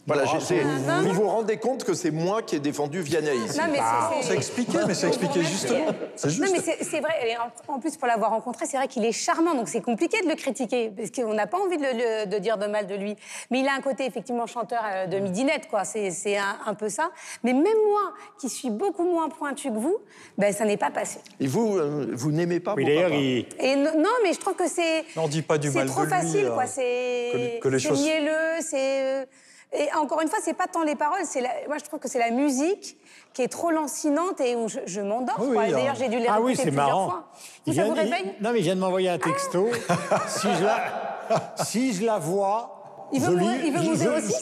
Voilà, 0.06 0.24
vous 0.24 1.12
vous 1.12 1.28
rendez 1.28 1.58
compte 1.58 1.84
que 1.84 1.94
c'est 1.94 2.10
moi 2.10 2.42
qui 2.42 2.56
ai 2.56 2.58
défendu 2.58 3.00
Vianney 3.02 3.36
ici. 3.46 3.58
Non, 3.58 3.66
mais 3.70 3.78
c'est 4.22 4.34
expliqué, 4.34 4.78
mais 4.86 4.94
c'est 4.94 5.06
expliqué 5.06 5.42
justement. 5.44 5.86
C'est 6.16 6.30
juste. 6.30 6.42
Non, 6.42 6.48
mais 6.52 6.76
c'est 6.80 7.00
vrai. 7.00 7.36
En 7.68 7.78
plus, 7.78 7.96
pour 7.96 8.08
l'avoir 8.08 8.30
rencontré, 8.30 8.66
c'est 8.66 8.76
vrai 8.76 8.88
qu'il 8.88 9.04
est 9.04 9.12
charmant. 9.12 9.54
Donc 9.54 9.68
c'est 9.68 9.80
compliqué 9.80 10.20
de 10.22 10.28
le 10.28 10.34
critiquer 10.34 10.90
parce 10.90 11.10
qu'on 11.10 11.34
n'a 11.34 11.46
pas 11.46 11.58
envie 11.58 11.76
de, 11.76 12.38
dire 12.38 12.58
de 12.58 12.66
mal 12.66 12.88
de 12.88 12.96
lui. 12.96 13.16
Mais 13.50 13.60
il 13.60 13.68
a 13.68 13.74
un 13.74 13.80
côté 13.80 14.04
effectivement 14.04 14.46
chanteur 14.46 14.82
euh, 14.84 15.06
de 15.06 15.18
midinette, 15.18 15.68
quoi. 15.68 15.84
C'est 15.84 16.36
un, 16.36 16.74
peu 16.74 16.88
ça. 16.88 17.12
Mais 17.44 17.52
même 17.52 17.62
moi, 17.62 18.12
qui 18.40 18.48
suis 18.48 18.70
beaucoup 18.70 19.04
moins 19.04 19.28
pointu 19.28 19.68
que 19.70 19.78
vous, 19.78 19.98
ben 20.36 20.52
ça 20.52 20.64
n'est 20.64 20.76
pas 20.76 20.90
passé. 20.90 21.20
Et 21.38 21.46
vous, 21.46 21.78
euh, 21.78 22.08
vous 22.12 22.32
n'aimez 22.32 22.58
pas 22.58 22.74
Oui, 22.74 22.84
d'ailleurs, 22.84 23.12
il... 23.12 23.46
Et 23.60 23.76
non, 23.76 24.10
mais 24.24 24.32
je 24.32 24.40
trouve 24.40 24.54
que 24.54 24.68
c'est. 24.68 25.04
On 25.16 25.28
dit 25.28 25.42
pas 25.42 25.58
du 25.58 25.70
mal 25.70 25.86
de 25.86 25.92
lui. 25.92 25.96
C'est 25.96 26.06
trop 26.06 26.10
facile, 26.10 26.50
quoi. 26.52 26.66
C'est 26.66 27.60
que, 27.62 27.68
les 27.68 27.78
choses. 27.78 28.02
mielleux, 28.02 28.60
c'est. 28.60 29.28
Et 29.72 29.88
encore 29.94 30.20
une 30.20 30.28
fois, 30.28 30.38
c'est 30.42 30.54
pas 30.54 30.66
tant 30.66 30.82
les 30.82 30.96
paroles, 30.96 31.22
c'est 31.24 31.40
moi 31.66 31.78
je 31.78 31.85
trouve 31.85 31.98
que 31.98 32.08
c'est 32.08 32.18
la 32.18 32.30
musique 32.30 32.98
qui 33.32 33.42
est 33.42 33.48
trop 33.48 33.70
lancinante 33.70 34.40
et 34.40 34.54
où 34.54 34.68
je, 34.68 35.00
m'endors. 35.00 35.38
D'ailleurs, 35.38 35.94
j'ai 35.94 36.08
dû 36.08 36.18
les 36.18 36.26
ah 36.28 36.40
oui, 36.40 36.54
c'est 36.56 36.70
marrant. 36.70 37.08
fois. 37.08 37.24
Vous, 37.66 37.72
ça 37.72 37.85
vous 37.85 37.94
réveille 37.94 38.35
Non, 38.40 38.52
mais 38.52 38.58
il 38.58 38.64
vient 38.64 38.74
de 38.74 38.80
m'envoyer 38.80 39.08
un 39.08 39.18
texto. 39.18 39.70
si, 40.28 40.48
je 40.58 40.64
la, 40.64 41.56
si 41.64 41.94
je 41.94 42.04
la 42.04 42.18
vois. 42.18 43.08
Il 43.14 43.20
veut, 43.20 43.38
il 43.64 43.72
veut 43.72 44.16
aussi 44.16 44.35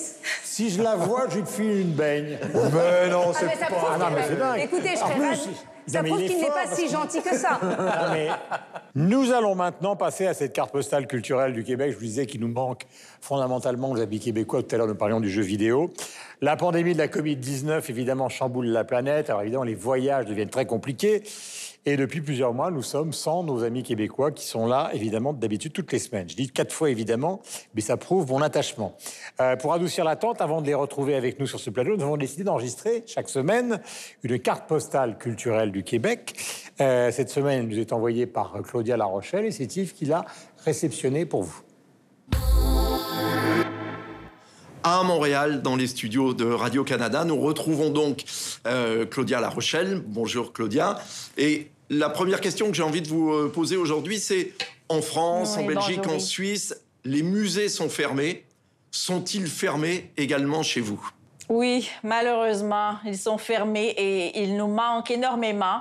Si 0.44 0.70
je 0.70 0.82
la 0.82 0.94
vois, 0.96 1.26
je 1.28 1.38
lui 1.38 1.46
file 1.46 1.80
une 1.80 1.92
baigne. 1.92 2.38
Mais 2.52 3.08
non, 3.08 3.26
ah, 3.30 3.36
c'est 3.38 3.58
pas. 3.58 3.66
Ah, 3.92 3.98
non, 3.98 4.06
mais 4.14 4.22
c'est 4.26 4.36
dingue. 4.36 4.60
Écoutez, 4.60 4.90
je 4.90 4.96
serais 4.96 5.54
ça 5.90 6.02
prouve 6.02 6.18
qu'il 6.18 6.38
n'est 6.38 6.48
pas 6.48 6.66
si 6.72 6.88
gentil 6.88 7.22
que 7.22 7.34
ça. 7.36 7.60
nous 8.94 9.32
allons 9.32 9.54
maintenant 9.54 9.96
passer 9.96 10.26
à 10.26 10.34
cette 10.34 10.52
carte 10.52 10.72
postale 10.72 11.06
culturelle 11.06 11.52
du 11.52 11.64
Québec. 11.64 11.92
Je 11.92 11.96
vous 11.96 12.04
disais 12.04 12.26
qu'il 12.26 12.40
nous 12.40 12.48
manque 12.48 12.86
fondamentalement 13.20 13.94
les 13.94 14.02
habits 14.02 14.20
québécois. 14.20 14.62
Tout 14.62 14.74
à 14.74 14.78
l'heure, 14.78 14.86
nous 14.86 14.94
parlions 14.94 15.20
du 15.20 15.30
jeu 15.30 15.42
vidéo. 15.42 15.92
La 16.40 16.56
pandémie 16.56 16.94
de 16.94 16.98
la 16.98 17.08
Covid-19, 17.08 17.90
évidemment, 17.90 18.28
chamboule 18.28 18.66
la 18.66 18.84
planète. 18.84 19.30
Alors 19.30 19.42
évidemment, 19.42 19.64
les 19.64 19.74
voyages 19.74 20.26
deviennent 20.26 20.48
très 20.48 20.66
compliqués. 20.66 21.22
Et 21.86 21.96
depuis 21.96 22.20
plusieurs 22.20 22.52
mois, 22.52 22.70
nous 22.70 22.82
sommes 22.82 23.14
sans 23.14 23.42
nos 23.42 23.64
amis 23.64 23.82
québécois 23.82 24.32
qui 24.32 24.44
sont 24.44 24.66
là, 24.66 24.90
évidemment, 24.92 25.32
d'habitude 25.32 25.72
toutes 25.72 25.90
les 25.92 25.98
semaines. 25.98 26.28
Je 26.28 26.36
dis 26.36 26.50
quatre 26.50 26.72
fois 26.72 26.90
évidemment, 26.90 27.40
mais 27.74 27.80
ça 27.80 27.96
prouve 27.96 28.28
mon 28.28 28.42
attachement. 28.42 28.96
Euh, 29.40 29.56
pour 29.56 29.72
adoucir 29.72 30.04
l'attente, 30.04 30.42
avant 30.42 30.60
de 30.60 30.66
les 30.66 30.74
retrouver 30.74 31.14
avec 31.14 31.40
nous 31.40 31.46
sur 31.46 31.58
ce 31.58 31.70
plateau, 31.70 31.96
nous 31.96 32.02
avons 32.02 32.18
décidé 32.18 32.44
d'enregistrer 32.44 33.02
chaque 33.06 33.30
semaine 33.30 33.80
une 34.22 34.38
carte 34.38 34.68
postale 34.68 35.16
culturelle 35.16 35.72
du 35.72 35.82
Québec. 35.82 36.34
Euh, 36.82 37.10
cette 37.10 37.30
semaine, 37.30 37.60
elle 37.60 37.68
nous 37.68 37.78
est 37.78 37.94
envoyée 37.94 38.26
par 38.26 38.52
Claudia 38.62 38.98
La 38.98 39.06
Rochelle 39.06 39.46
et 39.46 39.50
c'est 39.50 39.74
Yves 39.76 39.94
qui 39.94 40.04
l'a 40.04 40.26
réceptionnée 40.64 41.24
pour 41.24 41.44
vous. 41.44 41.62
À 44.82 45.02
Montréal, 45.02 45.62
dans 45.62 45.76
les 45.76 45.86
studios 45.86 46.34
de 46.34 46.44
Radio-Canada. 46.44 47.24
Nous 47.24 47.38
retrouvons 47.38 47.90
donc 47.90 48.24
euh, 48.66 49.04
Claudia 49.04 49.40
La 49.40 49.48
Rochelle. 49.48 50.02
Bonjour 50.06 50.52
Claudia. 50.52 50.98
Et 51.36 51.70
la 51.88 52.08
première 52.08 52.40
question 52.40 52.68
que 52.68 52.76
j'ai 52.76 52.82
envie 52.82 53.02
de 53.02 53.08
vous 53.08 53.32
euh, 53.32 53.50
poser 53.52 53.76
aujourd'hui, 53.76 54.18
c'est 54.18 54.52
en 54.88 55.02
France, 55.02 55.56
en 55.56 55.64
Belgique, 55.64 56.06
en 56.06 56.18
Suisse, 56.18 56.74
les 57.04 57.22
musées 57.22 57.68
sont 57.68 57.88
fermés. 57.88 58.44
Sont-ils 58.90 59.46
fermés 59.46 60.10
également 60.16 60.62
chez 60.62 60.80
vous? 60.80 61.10
Oui, 61.50 61.90
malheureusement, 62.04 62.94
ils 63.04 63.18
sont 63.18 63.36
fermés 63.36 63.92
et 63.98 64.40
ils 64.44 64.56
nous 64.56 64.68
manquent 64.68 65.10
énormément. 65.10 65.80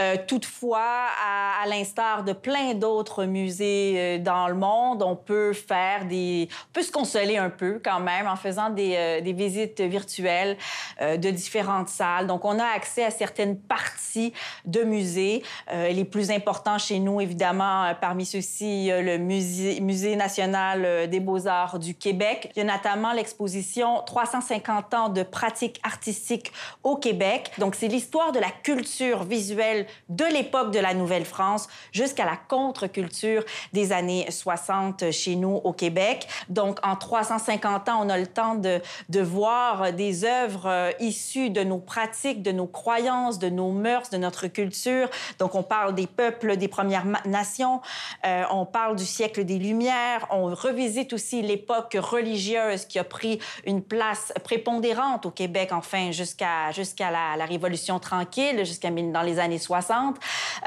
Euh, 0.00 0.16
toutefois, 0.26 1.06
à, 1.24 1.64
l'instar 1.68 2.24
de 2.24 2.32
plein 2.32 2.74
d'autres 2.74 3.24
musées 3.24 3.94
euh, 3.96 4.18
dans 4.18 4.48
le 4.48 4.54
monde, 4.54 5.04
on 5.04 5.14
peut 5.14 5.52
faire 5.52 6.04
des, 6.06 6.48
on 6.50 6.72
peut 6.72 6.82
se 6.82 6.90
consoler 6.90 7.36
un 7.36 7.48
peu 7.48 7.80
quand 7.82 8.00
même 8.00 8.26
en 8.26 8.34
faisant 8.34 8.70
des, 8.70 8.96
euh, 8.96 9.20
visites 9.24 9.80
virtuelles 9.80 10.56
de 11.00 11.30
différentes 11.30 11.88
salles. 11.88 12.26
Donc, 12.26 12.44
on 12.44 12.58
a 12.58 12.64
accès 12.64 13.04
à 13.04 13.10
certaines 13.10 13.58
parties 13.58 14.32
de 14.64 14.82
musées. 14.82 15.42
les 15.72 16.04
plus 16.04 16.30
importants 16.30 16.78
chez 16.78 17.00
nous, 17.00 17.20
évidemment, 17.20 17.92
parmi 18.00 18.24
ceux-ci, 18.24 18.90
le 18.90 19.18
musée, 19.18 19.80
musée 19.80 20.14
national 20.14 21.08
des 21.08 21.18
beaux-arts 21.18 21.80
du 21.80 21.94
Québec. 21.94 22.52
Il 22.54 22.60
y 22.60 22.62
a 22.62 22.72
notamment 22.72 23.12
l'exposition 23.12 24.02
350 24.06 24.94
ans 24.94 25.03
de 25.08 25.22
pratiques 25.22 25.80
artistiques 25.82 26.52
au 26.82 26.96
Québec. 26.96 27.50
Donc, 27.58 27.74
c'est 27.74 27.88
l'histoire 27.88 28.32
de 28.32 28.38
la 28.38 28.50
culture 28.50 29.24
visuelle 29.24 29.86
de 30.08 30.24
l'époque 30.24 30.70
de 30.70 30.78
la 30.78 30.94
Nouvelle-France 30.94 31.68
jusqu'à 31.92 32.24
la 32.24 32.36
contre-culture 32.36 33.44
des 33.72 33.92
années 33.92 34.26
60 34.30 35.10
chez 35.10 35.36
nous 35.36 35.60
au 35.64 35.72
Québec. 35.72 36.26
Donc, 36.48 36.78
en 36.82 36.96
350 36.96 37.88
ans, 37.88 38.00
on 38.00 38.08
a 38.08 38.18
le 38.18 38.26
temps 38.26 38.54
de, 38.54 38.80
de 39.08 39.20
voir 39.20 39.92
des 39.92 40.24
œuvres 40.24 40.66
euh, 40.66 40.90
issues 41.00 41.50
de 41.50 41.62
nos 41.62 41.78
pratiques, 41.78 42.42
de 42.42 42.52
nos 42.52 42.66
croyances, 42.66 43.38
de 43.38 43.48
nos 43.48 43.70
mœurs, 43.70 44.10
de 44.10 44.16
notre 44.16 44.46
culture. 44.46 45.08
Donc, 45.38 45.54
on 45.54 45.62
parle 45.62 45.94
des 45.94 46.06
peuples 46.06 46.56
des 46.56 46.68
Premières 46.68 47.06
Nations, 47.26 47.80
euh, 48.26 48.44
on 48.50 48.66
parle 48.66 48.96
du 48.96 49.04
siècle 49.04 49.44
des 49.44 49.58
Lumières, 49.58 50.26
on 50.30 50.54
revisite 50.54 51.12
aussi 51.12 51.42
l'époque 51.42 51.96
religieuse 51.98 52.84
qui 52.84 52.98
a 52.98 53.04
pris 53.04 53.38
une 53.66 53.82
place 53.82 54.32
prépondérante 54.42 54.93
au 55.24 55.30
Québec, 55.30 55.70
enfin, 55.72 56.10
jusqu'à 56.12 56.70
jusqu'à 56.72 57.10
la, 57.10 57.44
Révolution 57.44 57.98
tranquille, 57.98 58.64
jusqu'à 58.64 58.90
dans 58.90 59.22
les 59.22 59.38
années 59.38 59.58
60. 59.58 60.16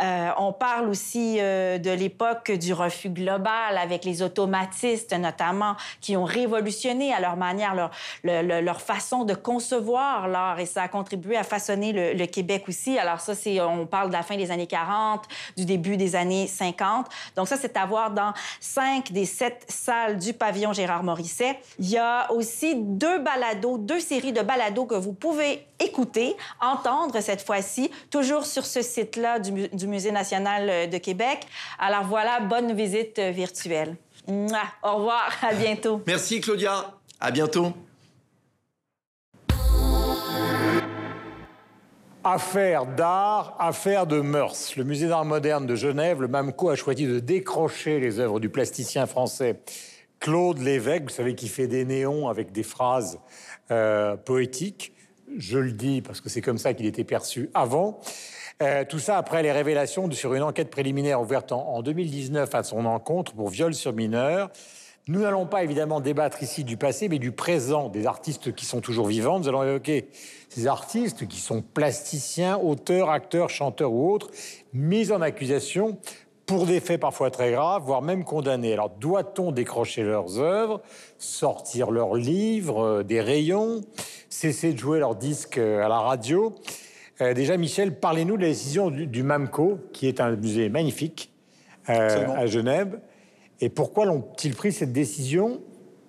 Euh, 0.01 0.29
on 0.37 0.53
parle 0.53 0.89
aussi 0.89 1.37
euh, 1.39 1.79
de 1.79 1.89
l'époque 1.89 2.51
du 2.51 2.73
refus 2.73 3.09
global 3.09 3.77
avec 3.77 4.05
les 4.05 4.21
automatistes, 4.21 5.13
notamment, 5.13 5.75
qui 6.01 6.15
ont 6.15 6.23
révolutionné 6.23 7.13
à 7.13 7.19
leur 7.19 7.35
manière, 7.35 7.73
leur, 7.73 7.91
leur 8.23 8.81
façon 8.81 9.23
de 9.23 9.33
concevoir 9.33 10.27
l'art, 10.27 10.59
et 10.59 10.65
ça 10.65 10.83
a 10.83 10.87
contribué 10.87 11.35
à 11.35 11.43
façonner 11.43 12.13
le, 12.13 12.27
Québec 12.27 12.65
aussi. 12.67 12.99
Alors 12.99 13.21
ça, 13.21 13.33
c'est, 13.33 13.61
on 13.61 13.85
parle 13.85 14.09
de 14.09 14.13
la 14.13 14.21
fin 14.21 14.35
des 14.35 14.51
années 14.51 14.67
40, 14.67 15.23
du 15.55 15.65
début 15.65 15.97
des 15.97 16.15
années 16.15 16.45
50. 16.45 17.07
Donc 17.35 17.47
ça, 17.47 17.55
c'est 17.57 17.75
à 17.77 17.85
voir 17.85 18.11
dans 18.11 18.33
cinq 18.59 19.11
des 19.11 19.25
sept 19.25 19.65
salles 19.67 20.17
du 20.19 20.33
pavillon 20.33 20.73
Gérard 20.73 21.03
Morisset. 21.03 21.59
Il 21.79 21.89
y 21.89 21.97
a 21.97 22.31
aussi 22.31 22.75
deux 22.75 23.19
balados, 23.19 23.77
deux 23.77 23.99
séries 23.99 24.16
de 24.25 24.41
balados 24.41 24.85
que 24.85 24.95
vous 24.95 25.13
pouvez 25.13 25.65
écouter, 25.79 26.35
entendre 26.61 27.19
cette 27.21 27.41
fois-ci, 27.41 27.91
toujours 28.09 28.45
sur 28.45 28.65
ce 28.65 28.81
site-là 28.81 29.39
du, 29.39 29.67
du, 29.69 29.87
Musée 29.87 30.11
national 30.11 30.69
euh, 30.69 30.87
de 30.87 30.97
Québec. 30.97 31.47
Alors 31.79 32.03
voilà, 32.03 32.39
bonne 32.39 32.73
visite 32.73 33.19
euh, 33.19 33.31
virtuelle. 33.31 33.95
Au 34.27 34.95
revoir, 34.95 35.31
à 35.41 35.53
bientôt. 35.53 36.01
Merci 36.05 36.41
Claudia, 36.41 36.93
à 37.19 37.31
bientôt. 37.31 37.71
Affaire 42.23 42.85
d'art, 42.85 43.55
affaire 43.57 44.05
de 44.05 44.19
mœurs. 44.19 44.75
Le 44.75 44.83
musée 44.83 45.07
d'art 45.07 45.23
moderne 45.23 45.65
de 45.65 45.75
Genève, 45.75 46.21
le 46.21 46.27
MAMCO, 46.27 46.69
a 46.69 46.75
choisi 46.75 47.05
de 47.05 47.19
décrocher 47.19 48.01
les 48.01 48.19
œuvres 48.19 48.41
du 48.41 48.49
plasticien 48.49 49.05
français 49.05 49.61
Claude 50.19 50.59
Lévesque, 50.59 51.03
vous 51.03 51.09
savez, 51.09 51.35
qui 51.35 51.47
fait 51.47 51.67
des 51.67 51.85
néons 51.85 52.27
avec 52.27 52.51
des 52.51 52.63
phrases 52.63 53.19
poétique. 54.25 54.93
Je 55.37 55.57
le 55.57 55.71
dis 55.71 56.01
parce 56.01 56.21
que 56.21 56.29
c'est 56.29 56.41
comme 56.41 56.57
ça 56.57 56.73
qu'il 56.73 56.85
était 56.85 57.03
perçu 57.03 57.49
avant. 57.53 57.99
Euh, 58.63 58.83
tout 58.89 58.97
ça 58.97 59.17
après 59.17 59.43
les 59.43 59.51
révélations 59.51 60.09
sur 60.11 60.33
une 60.33 60.41
enquête 60.41 60.71
préliminaire 60.71 61.21
ouverte 61.21 61.51
en, 61.51 61.83
2019 61.83 62.55
à 62.55 62.63
son 62.63 62.85
encontre 62.85 63.33
pour 63.33 63.49
viol 63.49 63.75
sur 63.75 63.93
mineur. 63.93 64.49
Nous 65.07 65.21
n'allons 65.21 65.45
pas 65.45 65.63
évidemment 65.63 66.01
débattre 66.01 66.41
ici 66.41 66.63
du 66.63 66.75
passé, 66.75 67.07
mais 67.07 67.19
du 67.19 67.31
présent 67.31 67.87
des 67.87 68.07
artistes 68.07 68.55
qui 68.55 68.65
sont 68.65 68.81
toujours 68.81 69.07
vivants. 69.07 69.39
Nous 69.39 69.47
allons 69.47 69.63
évoquer 69.63 70.09
ces 70.49 70.65
artistes 70.65 71.27
qui 71.27 71.39
sont 71.39 71.61
plasticiens, 71.61 72.57
auteurs, 72.57 73.11
acteurs, 73.11 73.49
chanteurs 73.49 73.93
ou 73.93 74.11
autres, 74.11 74.31
mis 74.73 75.11
en 75.11 75.21
accusation 75.21 75.99
pour 76.47 76.65
des 76.65 76.79
faits 76.79 76.99
parfois 76.99 77.29
très 77.29 77.51
graves, 77.51 77.83
voire 77.83 78.01
même 78.01 78.23
condamnés. 78.23 78.73
Alors 78.73 78.89
doit-on 78.89 79.51
décrocher 79.51 80.01
leurs 80.01 80.39
œuvres, 80.39 80.81
sortir 81.19 81.91
leurs 81.91 82.15
livres 82.15 82.83
euh, 82.83 83.03
des 83.03 83.21
rayons, 83.21 83.81
cesser 84.29 84.73
de 84.73 84.79
jouer 84.79 84.99
leurs 84.99 85.15
disques 85.15 85.57
euh, 85.57 85.85
à 85.85 85.89
la 85.89 85.99
radio? 85.99 86.55
Euh, 87.21 87.33
Déjà, 87.33 87.57
Michel, 87.57 87.99
parlez-nous 87.99 88.37
de 88.37 88.43
la 88.43 88.47
décision 88.47 88.89
du, 88.89 89.23
MAMCO, 89.23 89.77
qui 89.91 90.07
est 90.07 90.21
un 90.21 90.35
musée 90.35 90.69
magnifique 90.69 91.31
à 91.85 92.45
Genève. 92.47 92.99
Et 93.61 93.69
pourquoi 93.69 94.05
l'ont-ils 94.05 94.55
pris 94.55 94.71
cette 94.73 94.91
décision 94.91 95.61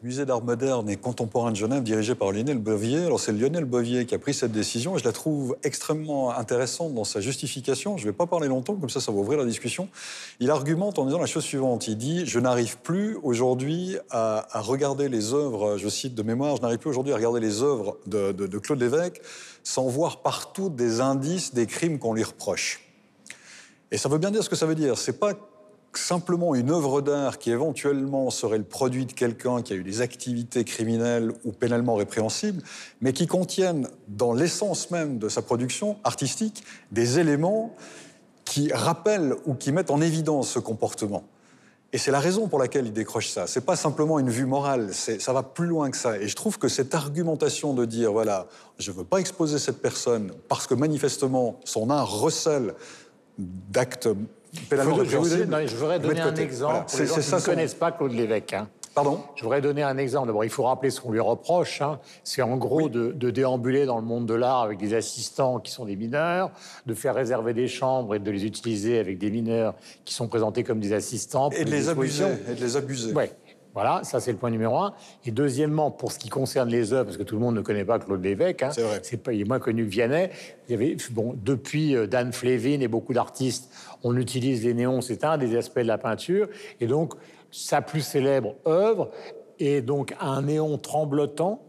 Musée 0.05 0.25
d'art 0.25 0.43
moderne 0.43 0.89
et 0.89 0.97
contemporain 0.97 1.51
de 1.51 1.57
Genève, 1.57 1.83
dirigé 1.83 2.15
par 2.15 2.31
Lionel 2.31 2.59
Bovier. 2.59 3.07
Alors 3.07 3.19
c'est 3.19 3.33
Lionel 3.33 3.65
Bovier 3.65 4.07
qui 4.07 4.15
a 4.15 4.19
pris 4.21 4.33
cette 4.33 4.53
décision 4.53 4.95
et 4.95 5.01
je 5.01 5.05
la 5.05 5.11
trouve 5.11 5.57
extrêmement 5.65 6.31
intéressante 6.31 6.95
dans 6.95 7.03
sa 7.03 7.21
justification. 7.21 7.97
Je 7.97 8.05
ne 8.05 8.11
vais 8.11 8.17
pas 8.17 8.27
parler 8.27 8.47
longtemps, 8.47 8.77
comme 8.77 8.91
ça 8.91 9.01
ça 9.01 9.11
va 9.11 9.19
ouvrir 9.19 9.41
la 9.41 9.45
discussion. 9.45 9.89
Il 10.39 10.53
argumente 10.53 11.01
en 11.01 11.07
disant 11.07 11.19
la 11.19 11.27
chose 11.27 11.43
suivante. 11.43 11.89
Il 11.89 11.99
dit, 11.99 12.27
je 12.27 12.39
n'arrive 12.39 12.79
plus 12.79 13.17
aujourd'hui 13.25 13.97
à, 14.11 14.47
regarder 14.61 15.09
les 15.09 15.35
œuvres, 15.35 15.79
je 15.79 15.89
cite 15.89 16.15
de 16.15 16.23
mémoire, 16.23 16.55
je 16.55 16.63
n'arrive 16.63 16.79
plus 16.79 16.91
aujourd'hui 16.91 17.13
à 17.13 17.17
regarder 17.17 17.41
les 17.41 17.63
œuvres 17.63 17.97
de, 18.07 18.31
de 18.31 18.59
Claude 18.59 18.81
Lévesque 18.81 19.21
sans 19.65 19.89
voir 19.89 20.23
partout 20.23 20.69
des 20.69 21.01
indices 21.01 21.55
des 21.55 21.67
crimes 21.67 21.99
qu'on 21.99 22.15
lui 22.15 22.23
reproche. 22.23 22.89
Et 23.91 23.99
ça 23.99 24.09
veut 24.09 24.19
bien 24.19 24.31
dire 24.31 24.45
ce 24.45 24.49
que 24.49 24.57
ça 24.57 24.67
veut 24.67 24.75
dire. 24.75 24.99
C'est 24.99 25.19
pas 25.19 25.33
simplement 25.93 26.55
une 26.55 26.71
œuvre 26.71 27.01
d'art 27.01 27.39
qui 27.39 27.51
éventuellement 27.51 28.31
serait 28.31 28.59
le 28.59 28.65
produit 28.65 29.07
de 29.07 29.13
quelqu'un 29.13 29.63
qui 29.63 29.73
a 29.73 29.77
eu 29.77 29.83
des 29.83 30.01
activités 30.01 30.65
criminelles 30.65 31.33
ou 31.45 31.53
pénalement 31.53 31.95
répréhensibles, 31.95 32.63
mais 33.01 33.13
qui 33.13 33.27
contiennent 33.27 33.89
dans 34.09 34.33
l'essence 34.33 34.91
même 34.91 35.19
de 35.19 35.29
sa 35.29 35.43
production 35.43 35.97
artistique 36.05 36.65
des 36.93 37.19
éléments 37.19 37.75
qui 38.45 38.73
rappellent 38.73 39.35
ou 39.47 39.55
qui 39.55 39.73
mettent 39.73 39.91
en 39.91 40.01
évidence 40.01 40.51
ce 40.51 40.59
comportement. 40.59 41.25
Et 41.93 41.99
c'est 41.99 42.11
la 42.11 42.21
raison 42.21 42.49
pour 42.49 42.59
laquelle 42.59 42.87
il 42.87 42.93
décroche 42.93 43.29
ça. 43.29 43.47
C'est 43.47 43.65
pas 43.65 43.77
simplement 43.77 44.19
une 44.19 44.29
vue 44.29 44.45
morale, 44.45 44.93
ça 44.93 45.33
va 45.33 45.43
plus 45.43 45.67
loin 45.67 45.91
que 45.91 45.97
ça. 45.97 46.19
Et 46.19 46.29
je 46.29 46.37
trouve 46.37 46.59
que 46.59 46.69
cette 46.69 46.95
argumentation 46.95 47.73
de 47.73 47.87
dire, 47.87 48.13
voilà, 48.13 48.47
je 48.79 48.93
veux 48.93 49.05
pas 49.05 49.19
exposer 49.19 49.59
cette 49.59 49.81
personne 49.81 50.33
parce 50.49 50.67
que 50.67 50.75
manifestement 50.75 51.59
son 51.65 51.89
art 51.89 52.21
recèle 52.21 52.75
d'actes 53.39 54.09
je, 54.53 55.77
voudrais 55.77 55.99
donner 55.99 56.21
un 56.21 56.35
exemple 56.35 56.85
pour 56.91 57.01
les 57.01 57.07
gens 57.07 57.21
qui 57.21 57.35
ne 57.35 57.45
connaissent 57.45 57.75
pas 57.75 57.93
Claude 57.93 58.13
Lévesque. 58.13 58.55
Hein. 58.55 58.69
Pardon? 58.95 59.21
Je 59.37 59.43
voudrais 59.43 59.61
donner 59.61 59.83
un 59.83 59.97
exemple. 59.97 60.27
D'abord, 60.27 60.45
il 60.45 60.51
faut 60.51 60.65
rappeler 60.65 60.91
ce 60.91 61.01
qu'on 61.01 61.13
lui 61.13 61.21
reproche. 61.21 61.83
Hein. 61.83 62.01
C'est 62.25 62.43
en 62.43 62.57
gros 62.57 62.89
de, 62.89 63.31
déambuler 63.31 63.87
dans 63.87 63.99
le 63.99 64.05
monde 64.05 64.27
de 64.27 64.35
l'art 64.35 64.63
avec 64.63 64.79
des 64.79 64.95
assistants 64.95 65.61
qui 65.61 65.71
sont 65.71 65.85
des 65.85 65.95
mineurs, 65.95 66.51
de 66.87 66.95
faire 66.95 67.15
réserver 67.15 67.55
des 67.55 67.69
chambres 67.69 68.15
et 68.15 68.19
de 68.19 68.31
les 68.31 68.45
utiliser 68.45 68.99
avec 68.99 69.19
des 69.19 69.31
mineurs 69.31 69.75
qui 70.05 70.15
sont 70.15 70.27
présentés 70.27 70.65
comme 70.65 70.81
des 70.81 70.93
assistants. 70.93 71.51
Et 71.51 71.65
de 71.65 71.71
les 71.71 71.89
abuser. 71.89 72.25
Et 72.51 72.55
de 72.55 72.61
les 72.61 72.77
abuser. 72.77 73.13
Ouais. 73.13 73.31
Voilà, 73.75 74.01
ça 74.03 74.19
c'est 74.19 74.33
le 74.33 74.39
point 74.39 74.51
numéro 74.51 74.77
un. 74.79 74.95
Et 75.25 75.31
deuxièmement, 75.31 75.91
pour 75.91 76.13
ce 76.13 76.19
qui 76.19 76.29
concerne 76.29 76.69
les 76.69 76.93
œuvres, 76.93 77.05
parce 77.05 77.17
que 77.17 77.23
tout 77.23 77.35
le 77.37 77.41
monde 77.41 77.55
ne 77.55 77.61
connaît 77.61 77.85
pas 77.85 77.99
Claude 77.99 78.23
Lévesque, 78.23 78.63
hein, 78.63 78.71
c'est 79.03 79.23
pas, 79.23 79.33
il 79.33 79.43
est 79.43 79.45
moins 79.45 79.59
connu 79.59 79.85
que 79.85 79.91
Vianney. 79.91 80.31
Il 80.69 80.73
y 80.73 80.75
avait, 80.75 80.97
bon, 81.11 81.35
depuis 81.37 81.95
euh, 81.95 82.07
Dan 82.07 82.33
Flevin 82.33 82.81
et 82.81 82.89
beaucoup 82.89 83.13
d'artistes, 83.13 83.73
on 84.03 84.17
utilise 84.17 84.65
les 84.65 84.75
néons, 84.75 85.01
c'est 85.01 85.25
un 85.25 85.39
des 85.39 85.57
aspects 85.57 85.81
de 85.81 85.87
la 85.87 85.99
peinture. 85.99 86.49
Et 86.81 86.87
donc, 86.87 87.15
sa 87.51 87.83
plus 87.83 88.01
célèbre 88.01 88.55
œuvre 88.67 89.11
est 89.61 89.81
donc 89.81 90.15
un 90.21 90.43
néon 90.43 90.79
tremblotant 90.79 91.63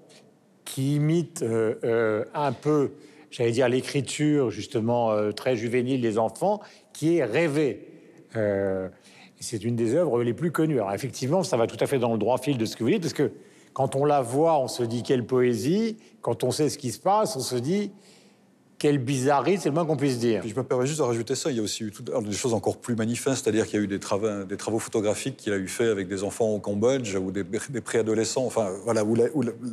qui 0.66 0.96
imite 0.96 1.42
euh, 1.42 1.76
euh, 1.84 2.26
un 2.34 2.54
peu, 2.54 2.92
j'allais 3.30 3.52
dire, 3.52 3.70
l'écriture 3.70 4.52
justement 4.52 5.32
très 5.34 5.56
juvénile 5.56 6.02
des 6.02 6.18
enfants, 6.18 6.62
qui 6.94 7.18
est 7.18 7.24
rêvé 7.24 7.86
c'est 9.40 9.64
une 9.64 9.76
des 9.76 9.96
œuvres 9.96 10.24
les 10.24 10.34
plus 10.34 10.52
connues. 10.52 10.80
Alors 10.80 10.94
effectivement, 10.94 11.44
ça 11.44 11.58
va 11.58 11.68
tout 11.68 11.78
à 11.80 11.88
fait 11.88 12.00
dans 12.00 12.12
le 12.12 12.18
droit 12.18 12.38
fil 12.38 12.58
de 12.58 12.66
ce 12.66 12.76
que 12.76 12.84
vous 12.84 12.90
dites, 12.90 13.02
parce 13.02 13.14
que 13.14 13.32
quand 13.74 13.96
on 13.96 14.06
la 14.06 14.22
voit, 14.22 14.60
on 14.60 14.68
se 14.68 14.84
dit 14.84 15.04
quelle 15.04 15.26
poésie. 15.26 15.98
Quand 16.22 16.44
on 16.44 16.52
sait 16.52 16.70
ce 16.70 16.78
qui 16.78 16.92
se 16.92 17.00
passe, 17.00 17.36
on 17.36 17.42
se 17.42 17.56
dit 17.56 17.92
quelle 18.80 18.98
bizarrerie, 18.98 19.58
c'est 19.58 19.68
le 19.68 19.76
moins 19.76 19.86
qu'on 19.86 19.98
puisse 19.98 20.18
dire. 20.18 20.42
je 20.46 20.56
me 20.56 20.64
permets 20.64 20.88
juste 20.88 21.00
de 21.00 21.04
rajouter 21.04 21.36
ça. 21.36 21.52
Il 21.52 21.58
y 21.58 21.60
a 21.60 21.62
aussi 21.62 21.84
eu 21.84 21.92
des 22.24 22.32
choses 22.32 22.54
encore 22.54 22.78
plus 22.78 22.96
manifestes, 22.96 23.44
c'est-à-dire 23.44 23.68
qu'il 23.68 23.78
y 23.78 23.82
a 23.82 23.84
eu 23.84 23.88
des 23.88 24.00
travaux, 24.00 24.46
des 24.46 24.56
travaux 24.56 24.80
photographiques 24.80 25.36
qu'il 25.36 25.52
a 25.52 25.58
eu 25.58 25.68
fait 25.68 25.90
avec 25.90 26.08
des 26.08 26.24
enfants 26.24 26.48
au 26.48 26.60
Cambodge 26.60 27.16
ou 27.16 27.32
des, 27.32 27.44
préadolescents. 27.82 28.46
Enfin, 28.46 28.72
voilà, 28.86 29.04
où 29.04 29.16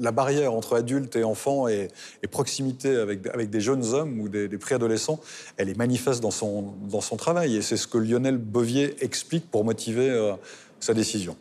la, 0.00 0.12
barrière 0.12 0.52
entre 0.52 0.74
adultes 0.74 1.14
et 1.14 1.22
enfants 1.22 1.68
et, 1.68 1.88
proximité 2.30 2.96
avec, 2.96 3.24
avec, 3.28 3.48
des 3.48 3.60
jeunes 3.60 3.84
hommes 3.94 4.20
ou 4.20 4.28
des, 4.28 4.48
préadolescents, 4.58 5.20
elle 5.56 5.68
est 5.68 5.78
manifeste 5.78 6.20
dans 6.20 6.32
son, 6.32 6.74
dans 6.90 7.00
son 7.00 7.16
travail. 7.16 7.56
Et 7.56 7.62
c'est 7.62 7.76
ce 7.76 7.86
que 7.86 7.98
Lionel 7.98 8.38
Bovier 8.38 8.96
explique 9.04 9.48
pour 9.48 9.64
motiver 9.64 10.10
euh, 10.10 10.32
sa 10.80 10.94
décision. 10.94 11.36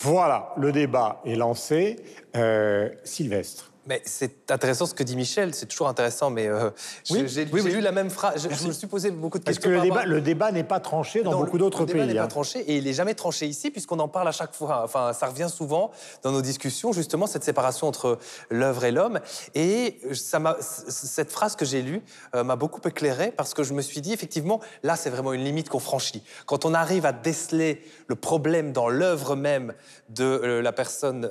Voilà, 0.00 0.54
le 0.56 0.72
débat 0.72 1.20
est 1.26 1.36
lancé. 1.36 1.96
Euh, 2.34 2.88
Sylvestre. 3.04 3.71
Mais 3.86 4.00
c'est 4.04 4.48
intéressant 4.52 4.86
ce 4.86 4.94
que 4.94 5.02
dit 5.02 5.16
Michel, 5.16 5.56
c'est 5.56 5.66
toujours 5.66 5.88
intéressant, 5.88 6.30
mais 6.30 6.46
euh, 6.46 6.70
j'ai 7.04 7.44
lu 7.44 7.80
la 7.80 7.90
même 7.90 8.10
phrase. 8.10 8.48
Je, 8.48 8.68
me 8.68 8.72
suis 8.72 8.86
posé 8.86 9.10
beaucoup 9.10 9.40
de 9.40 9.44
questions. 9.44 9.70
Parce 9.70 10.04
que 10.04 10.08
le 10.08 10.20
débat, 10.20 10.52
n'est 10.52 10.62
pas 10.62 10.78
tranché 10.78 11.22
dans 11.22 11.36
beaucoup 11.36 11.58
d'autres 11.58 11.84
pays. 11.84 11.94
Le 11.94 12.00
débat 12.02 12.12
n'est 12.12 12.18
pas 12.18 12.24
hein. 12.24 12.28
tranché 12.28 12.60
et 12.60 12.76
il 12.76 12.84
n'est 12.84 12.92
jamais 12.92 13.14
tranché 13.14 13.46
ici, 13.46 13.72
puisqu'on 13.72 13.98
en 13.98 14.06
parle 14.06 14.28
à 14.28 14.32
chaque 14.32 14.54
fois. 14.54 14.82
Enfin, 14.84 15.12
ça 15.12 15.26
revient 15.26 15.48
souvent 15.52 15.90
dans 16.22 16.30
nos 16.30 16.42
discussions, 16.42 16.92
justement, 16.92 17.26
cette 17.26 17.42
séparation 17.42 17.88
entre 17.88 18.18
l'œuvre 18.50 18.84
et 18.84 18.92
l'homme. 18.92 19.18
Et 19.56 20.00
ça 20.12 20.40
cette 20.60 21.30
phrase 21.30 21.56
que 21.56 21.64
j'ai 21.64 21.82
lue 21.82 22.02
euh, 22.34 22.44
m'a 22.44 22.56
beaucoup 22.56 22.80
éclairé, 22.86 23.32
parce 23.32 23.52
que 23.52 23.64
je 23.64 23.74
me 23.74 23.82
suis 23.82 24.00
dit, 24.00 24.12
effectivement, 24.12 24.60
là, 24.84 24.94
c'est 24.94 25.10
vraiment 25.10 25.32
une 25.32 25.44
limite 25.44 25.68
qu'on 25.68 25.80
franchit. 25.80 26.22
Quand 26.46 26.64
on 26.64 26.74
arrive 26.74 27.04
à 27.04 27.12
déceler 27.12 27.82
le 28.06 28.14
problème 28.14 28.72
dans 28.72 28.88
l'œuvre 28.88 29.34
même 29.34 29.74
de 30.08 30.24
euh, 30.24 30.62
la 30.62 30.72
personne 30.72 31.28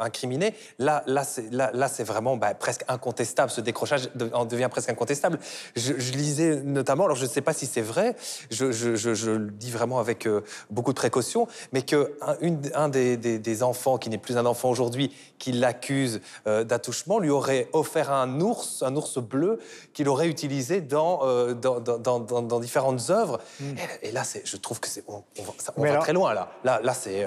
incriminée, 0.00 0.54
là, 0.78 1.04
là, 1.06 1.22
là, 1.50 1.70
là 1.72 1.88
c'est 1.92 2.04
vraiment 2.04 2.36
bah, 2.36 2.54
presque 2.54 2.84
incontestable. 2.88 3.50
Ce 3.50 3.60
décrochage 3.60 4.08
en 4.32 4.44
devient 4.44 4.68
presque 4.70 4.88
incontestable. 4.88 5.38
Je, 5.76 5.92
lisais 6.12 6.56
notamment, 6.62 7.04
alors 7.04 7.16
je 7.16 7.24
ne 7.24 7.30
sais 7.30 7.40
pas 7.40 7.52
si 7.52 7.66
c'est 7.66 7.80
vrai, 7.80 8.16
je, 8.50 9.30
le 9.30 9.50
dis 9.50 9.70
vraiment 9.70 9.98
avec 9.98 10.26
euh, 10.26 10.42
beaucoup 10.70 10.92
de 10.92 10.96
précaution, 10.96 11.46
mais 11.72 11.82
qu'un 11.82 12.06
un 12.74 12.88
des, 12.88 13.62
enfants, 13.62 13.98
qui 13.98 14.08
n'est 14.08 14.18
plus 14.18 14.36
un 14.36 14.46
enfant 14.46 14.70
aujourd'hui, 14.70 15.14
qui 15.38 15.52
l'accuse 15.52 16.20
euh, 16.46 16.64
d'attouchement, 16.64 17.18
lui 17.18 17.30
aurait 17.30 17.68
offert 17.72 18.10
un 18.10 18.40
ours, 18.40 18.82
un 18.82 18.96
ours 18.96 19.18
bleu, 19.18 19.60
qu'il 19.92 20.08
aurait 20.08 20.28
utilisé 20.28 20.80
dans, 20.80 21.20
euh, 21.24 21.54
dans, 21.54 22.60
différentes 22.60 23.10
œuvres. 23.10 23.38
Hmm. 23.60 23.74
Et, 24.02 24.12
là, 24.12 24.22
je 24.44 24.56
trouve 24.56 24.80
que 24.80 24.88
c'est, 24.88 25.04
on, 25.08 25.22
va 25.76 25.96
très 25.98 26.12
loin, 26.12 26.34
là. 26.34 26.52
Là, 26.64 26.80
là 26.82 26.94
c'est... 26.94 27.26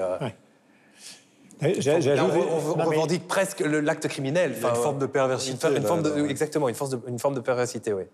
On, 1.62 2.84
revendique 2.84 3.26
presque 3.26 3.60
l'acte 3.60 4.08
criminel. 4.08 4.52
une 4.52 4.74
forme 4.74 4.98
de 4.98 5.06
perversité. 5.06 5.68
exactement, 6.28 6.68
une, 6.68 6.74
forme 6.74 7.34
de 7.34 7.40
perversité, 7.40 7.92
oui. 7.92 8.04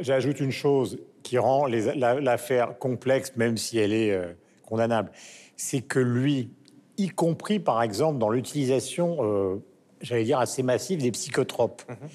J'ajoute 0.00 0.40
une 0.40 0.50
chose 0.50 0.98
qui 1.22 1.38
rend 1.38 1.66
l'affaire 1.66 2.78
complexe, 2.78 3.32
même 3.36 3.56
si 3.56 3.78
elle 3.78 3.92
est 3.92 4.12
euh, 4.12 4.32
condamnable. 4.66 5.10
C'est 5.56 5.82
que 5.82 5.98
lui, 5.98 6.50
y 6.96 7.08
compris 7.08 7.58
par 7.60 7.82
exemple 7.82 8.18
dans 8.18 8.30
l'utilisation, 8.30 9.18
euh, 9.20 9.56
j'allais 10.00 10.24
dire, 10.24 10.38
assez 10.38 10.62
massive 10.62 11.02
des 11.02 11.10
psychotropes, 11.10 11.82
mhm. 11.88 12.08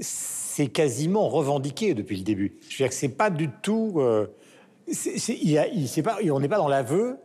c'est 0.00 0.68
quasiment 0.68 1.28
revendiqué 1.28 1.94
depuis 1.94 2.16
le 2.16 2.24
début. 2.24 2.58
Je 2.62 2.74
veux 2.74 2.76
dire 2.78 2.88
que 2.88 2.94
c'est 2.94 3.08
pas 3.08 3.30
du 3.30 3.48
tout. 3.48 3.94
Euh, 3.98 4.26
il, 4.88 6.02
pas, 6.02 6.18
on 6.30 6.40
n'est 6.40 6.48
pas 6.48 6.58
dans 6.58 6.68
l'aveu, 6.68 7.18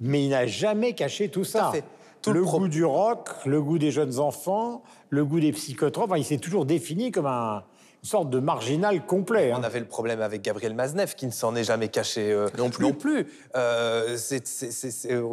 mais 0.00 0.24
il 0.24 0.30
n'a 0.30 0.46
jamais 0.46 0.94
caché 0.94 1.28
tout 1.28 1.44
ça 1.44 1.72
le, 2.26 2.44
goût 2.44 2.68
du 2.68 2.84
rock, 2.84 3.30
le 3.44 3.60
goût 3.60 3.78
des 3.78 3.90
jeunes 3.90 4.18
enfants, 4.18 4.82
le 5.10 5.24
goût 5.24 5.40
des 5.40 5.52
psychotropes. 5.52 6.12
il 6.16 6.24
s'est 6.24 6.38
toujours 6.38 6.66
défini 6.66 7.10
comme 7.10 7.26
un, 7.26 7.62
une 8.06 8.08
sorte 8.08 8.30
de 8.30 8.38
marginal 8.38 9.04
complet. 9.04 9.50
On 9.52 9.56
hein. 9.56 9.62
avait 9.64 9.80
le 9.80 9.86
problème 9.86 10.20
avec 10.20 10.42
Gabriel 10.42 10.74
Maznev, 10.74 11.14
qui 11.16 11.26
ne 11.26 11.32
s'en 11.32 11.56
est 11.56 11.64
jamais 11.64 11.88
caché 11.88 12.30
euh, 12.30 12.48
non 12.56 12.70
plus. 12.70 12.84
Non 12.84 12.92
plus. 12.92 13.26
Euh, 13.56 14.16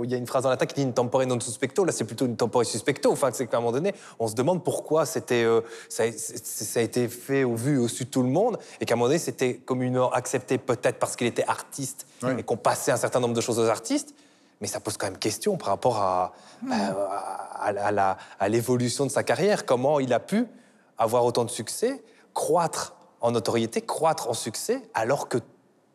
il 0.04 0.10
y 0.10 0.16
a 0.16 0.18
une 0.18 0.26
phrase 0.26 0.44
dans 0.44 0.50
l'attaque 0.50 0.70
qui 0.70 0.76
dit 0.76 0.82
une 0.82 0.94
tempore 0.94 1.24
non 1.28 1.40
suspecto. 1.40 1.86
Là, 1.86 1.92
c'est 1.92 2.04
plutôt 2.04 2.26
une 2.26 2.36
tempore 2.36 2.66
suspecto. 2.66 3.12
Enfin, 3.12 3.30
c'est 3.32 3.46
qu'à 3.46 3.58
un 3.58 3.60
moment 3.60 3.74
donné, 3.74 3.94
on 4.18 4.28
se 4.28 4.34
demande 4.34 4.64
pourquoi 4.64 5.06
c'était, 5.06 5.44
euh, 5.44 5.62
ça, 5.88 6.04
a 6.04 6.82
été 6.82 7.08
fait 7.10 7.44
au 7.44 7.56
vu, 7.56 7.78
au 7.78 7.88
su 7.88 8.06
de 8.06 8.10
tout 8.10 8.24
le 8.24 8.30
monde, 8.30 8.58
et 8.82 8.86
qu'à 8.86 8.96
un 8.96 8.98
moment 8.98 9.08
donné, 9.08 9.20
c'était 9.20 9.56
communément 9.56 10.12
accepté 10.12 10.58
peut-être 10.58 10.98
parce 10.98 11.16
qu'il 11.16 11.28
était 11.28 11.46
artiste 11.48 12.08
et 12.38 12.42
qu'on 12.42 12.58
passait 12.58 12.92
un 12.92 12.98
certain 12.98 13.20
nombre 13.20 13.36
de 13.36 13.42
choses 13.42 13.60
aux 13.60 13.68
artistes 13.68 14.16
mais 14.64 14.70
ça 14.70 14.80
pose 14.80 14.96
quand 14.96 15.08
même 15.08 15.18
question 15.18 15.58
par 15.58 15.68
rapport 15.68 15.98
à, 15.98 16.32
hmm. 16.62 16.72
à, 18.40 18.48
l'évolution 18.50 19.06
de 19.06 19.12
sa 19.12 19.22
carrière. 19.22 19.66
Comment 19.66 20.00
il 20.00 20.14
a 20.14 20.22
pu 20.22 20.48
avoir 20.98 21.26
autant 21.26 21.44
de 21.44 21.50
succès, 21.50 22.02
croître 22.34 22.96
en 23.20 23.32
notoriété, 23.32 23.82
croître 23.82 24.30
en 24.30 24.34
succès, 24.34 24.82
alors 24.94 25.28
que 25.28 25.38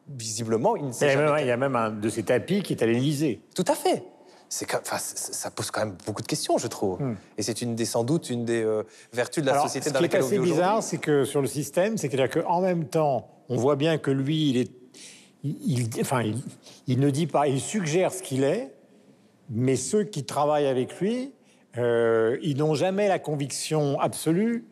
visiblement, 0.07 0.77
il 0.77 0.89
ne 0.89 0.93
s'est 0.93 1.12
jamais... 1.12 1.45
Il 1.45 1.49
y 1.49 1.51
a 1.51 1.57
même 1.57 1.77
un 1.77 1.89
de 1.89 2.09
ses 2.11 2.25
tapis 2.25 2.62
qui 2.62 2.75
est 2.75 2.83
à 2.83 2.87
l'Élysée. 2.87 3.41
Tout 3.55 3.64
à 3.69 3.75
fait. 3.75 4.05
Enfin, 4.75 4.99
ça 4.99 5.51
pose 5.51 5.71
quand 5.71 5.87
même 5.87 5.97
beaucoup 6.07 6.21
de 6.21 6.27
questions, 6.27 6.59
je 6.59 6.66
trouve. 6.66 7.01
Hmm. 7.01 7.16
Et 7.39 7.43
c'est 7.43 7.62
une 7.62 7.75
des, 7.75 7.87
sans 7.87 8.05
doute 8.05 8.29
une 8.29 8.45
des 8.45 8.62
euh, 8.62 8.83
vertus 9.14 9.43
de 9.43 9.49
la 9.49 9.62
société 9.62 9.91
dans 9.91 10.01
laquelle 10.01 10.23
on 10.23 10.27
vit 10.27 10.29
Ce 10.29 10.35
qui 10.35 10.41
est 10.41 10.45
assez 10.45 10.53
bizarre, 10.53 10.83
c'est 10.83 10.99
que 10.99 11.25
sur 11.25 11.41
le 11.41 11.49
système, 11.49 11.97
c'est 11.97 12.11
qu'en 12.11 12.61
même 12.61 12.85
temps, 12.85 13.31
on 13.49 13.57
voit 13.57 13.77
bien 13.77 13.97
que 13.97 14.11
lui, 14.11 14.51
il 14.51 14.59
est 14.59 14.71
il, 15.45 15.89
enfin, 16.01 16.22
il, 16.86 17.01
ne 17.01 17.11
dit 17.11 17.26
pas, 17.26 17.49
il 17.49 17.61
suggère 17.61 18.12
ce 18.12 18.22
qu'il 18.22 18.43
est, 18.43 18.72
mais 19.51 19.76
ceux 19.76 20.05
qui 20.05 20.24
travaillent 20.24 20.66
avec 20.66 20.99
lui, 21.01 21.32
euh, 21.76 22.39
ils 22.43 22.57
n'ont 22.57 22.74
jamais 22.74 23.09
la 23.09 23.18
conviction 23.18 23.99
absolue 24.01 24.64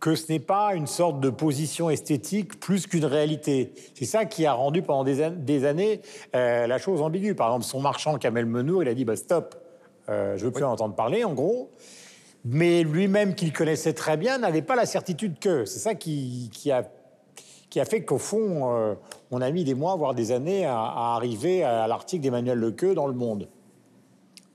que 0.00 0.14
ce 0.14 0.30
n'est 0.30 0.40
pas 0.40 0.74
une 0.74 0.86
sorte 0.86 1.20
de 1.20 1.30
position 1.30 1.88
esthétique 1.88 2.60
plus 2.60 2.86
qu'une 2.86 3.06
réalité. 3.06 3.72
C'est 3.94 4.04
ça 4.04 4.26
qui 4.26 4.44
a 4.44 4.52
rendu 4.52 4.82
pendant 4.82 5.02
des, 5.02 5.64
années 5.64 6.02
euh, 6.36 6.66
la 6.66 6.76
chose 6.76 7.00
ambiguë. 7.00 7.34
Par 7.34 7.48
exemple, 7.48 7.64
son 7.64 7.80
marchand 7.80 8.18
Kamel 8.18 8.44
Menour, 8.44 8.82
il 8.82 8.88
a 8.90 8.94
dit 8.94 9.06
bah, 9.06 9.16
stop, 9.16 9.54
euh, 10.10 10.36
je 10.36 10.44
veux 10.44 10.50
plus 10.50 10.64
en 10.64 10.72
entendre 10.72 10.94
parler, 10.94 11.24
en 11.24 11.32
gros. 11.32 11.70
Mais 12.44 12.82
lui-même, 12.82 13.34
qu'il 13.34 13.54
connaissait 13.54 13.94
très 13.94 14.18
bien, 14.18 14.36
n'avait 14.36 14.60
pas 14.60 14.76
la 14.76 14.84
certitude 14.84 15.38
que. 15.38 15.64
C'est 15.64 15.78
ça 15.78 15.94
qui, 15.94 16.50
qui 16.52 16.70
a 16.70 16.86
qui 17.74 17.80
a 17.80 17.84
fait 17.84 18.04
qu'au 18.04 18.18
fond, 18.18 18.72
euh, 18.72 18.94
on 19.32 19.40
a 19.40 19.50
mis 19.50 19.64
des 19.64 19.74
mois, 19.74 19.96
voire 19.96 20.14
des 20.14 20.30
années, 20.30 20.64
à, 20.64 21.16
arriver 21.16 21.64
à 21.64 21.88
l'article 21.88 22.22
d'Emmanuel 22.22 22.56
Lequeux 22.56 22.94
dans 22.94 23.08
Le 23.08 23.14
Monde. 23.14 23.48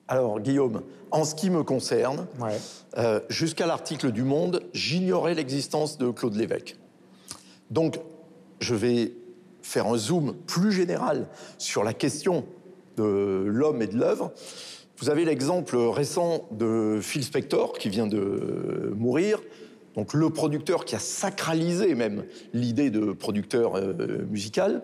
Alors, 0.07 0.39
Guillaume, 0.39 0.83
en 1.11 1.25
ce 1.25 1.35
qui 1.35 1.49
me 1.49 1.63
concerne, 1.63 2.27
euh, 2.97 3.19
jusqu'à 3.27 3.67
l'article 3.67 4.13
du 4.13 4.23
Monde, 4.23 4.61
j'ignorais 4.71 5.33
l'existence 5.33 5.97
de 5.97 6.11
Claude 6.11 6.33
Lévesque. 6.33 6.77
Donc, 7.71 7.99
je 8.61 8.73
vais 8.73 9.11
faire 9.63 9.87
un 9.87 9.97
zoom 9.97 10.33
plus 10.47 10.71
général 10.71 11.27
sur 11.57 11.83
la 11.83 11.93
question 11.93 12.45
de 12.95 13.43
l'homme 13.45 13.81
et 13.81 13.87
de 13.87 13.97
l'œuvre. 13.97 14.31
Vous 14.99 15.09
avez 15.09 15.25
l'exemple 15.25 15.75
récent 15.75 16.47
de 16.51 16.99
Phil 17.01 17.25
Spector, 17.25 17.73
qui 17.73 17.89
vient 17.89 18.07
de 18.07 18.93
mourir, 18.95 19.41
donc 19.99 20.13
le 20.13 20.29
producteur 20.29 20.85
qui 20.85 20.95
a 20.95 20.99
sacralisé 20.99 21.93
même 21.93 22.23
l'idée 22.53 22.89
de 22.89 23.11
producteur 23.11 23.75
euh, 23.75 24.25
musical, 24.29 24.81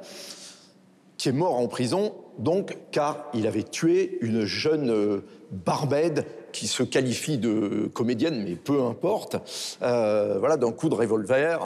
qui 1.16 1.30
est 1.30 1.32
mort 1.32 1.56
en 1.56 1.70
prison, 1.70 2.14
donc 2.38 2.78
car 2.92 3.30
il 3.34 3.48
avait 3.48 3.64
tué 3.64 4.18
une 4.20 4.44
jeune 4.44 4.90
euh, 4.90 5.22
barbède 5.52 6.26
qui 6.52 6.68
se 6.68 6.84
qualifie 6.84 7.38
de 7.38 7.90
comédienne, 7.94 8.44
mais 8.44 8.56
peu 8.56 8.84
importe, 8.84 9.38
euh, 9.84 10.36
voilà, 10.38 10.58
d'un 10.58 10.74
coup 10.74 10.90
de 10.90 10.96
revolver, 10.96 11.62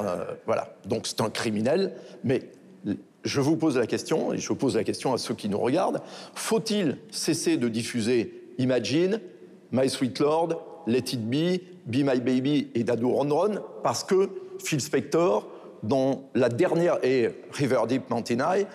voilà. 0.45 0.75
Donc 0.85 1.07
c'est 1.07 1.21
un 1.21 1.31
criminel, 1.31 1.95
mais 2.23 2.51
je 3.23 3.41
vous 3.41 3.57
pose 3.57 3.79
la 3.79 3.87
question, 3.87 4.31
et 4.31 4.37
je 4.37 4.53
pose 4.53 4.75
la 4.75 4.83
question 4.83 5.11
à 5.11 5.17
ceux 5.17 5.33
qui 5.33 5.49
nous 5.49 5.59
regardent, 5.59 6.03
faut-il 6.35 6.99
cesser 7.09 7.57
de 7.57 7.67
diffuser 7.67 8.31
Imagine, 8.59 9.19
My 9.71 9.89
Sweet 9.89 10.19
Lord, 10.19 10.68
Let 10.87 11.13
It 11.13 11.29
Be, 11.29 11.59
Be 11.85 12.03
My 12.03 12.19
Baby 12.19 12.69
et 12.75 12.83
Dadu 12.83 13.05
Ron 13.05 13.29
Ron, 13.29 13.59
parce 13.83 14.03
que 14.03 14.29
Phil 14.63 14.81
Spector, 14.81 15.47
dans 15.83 16.23
la 16.35 16.49
dernière, 16.49 16.99
et 17.03 17.29
River 17.51 17.81
Deep 17.87 18.09
Mountain 18.09 18.39
High, 18.39 18.67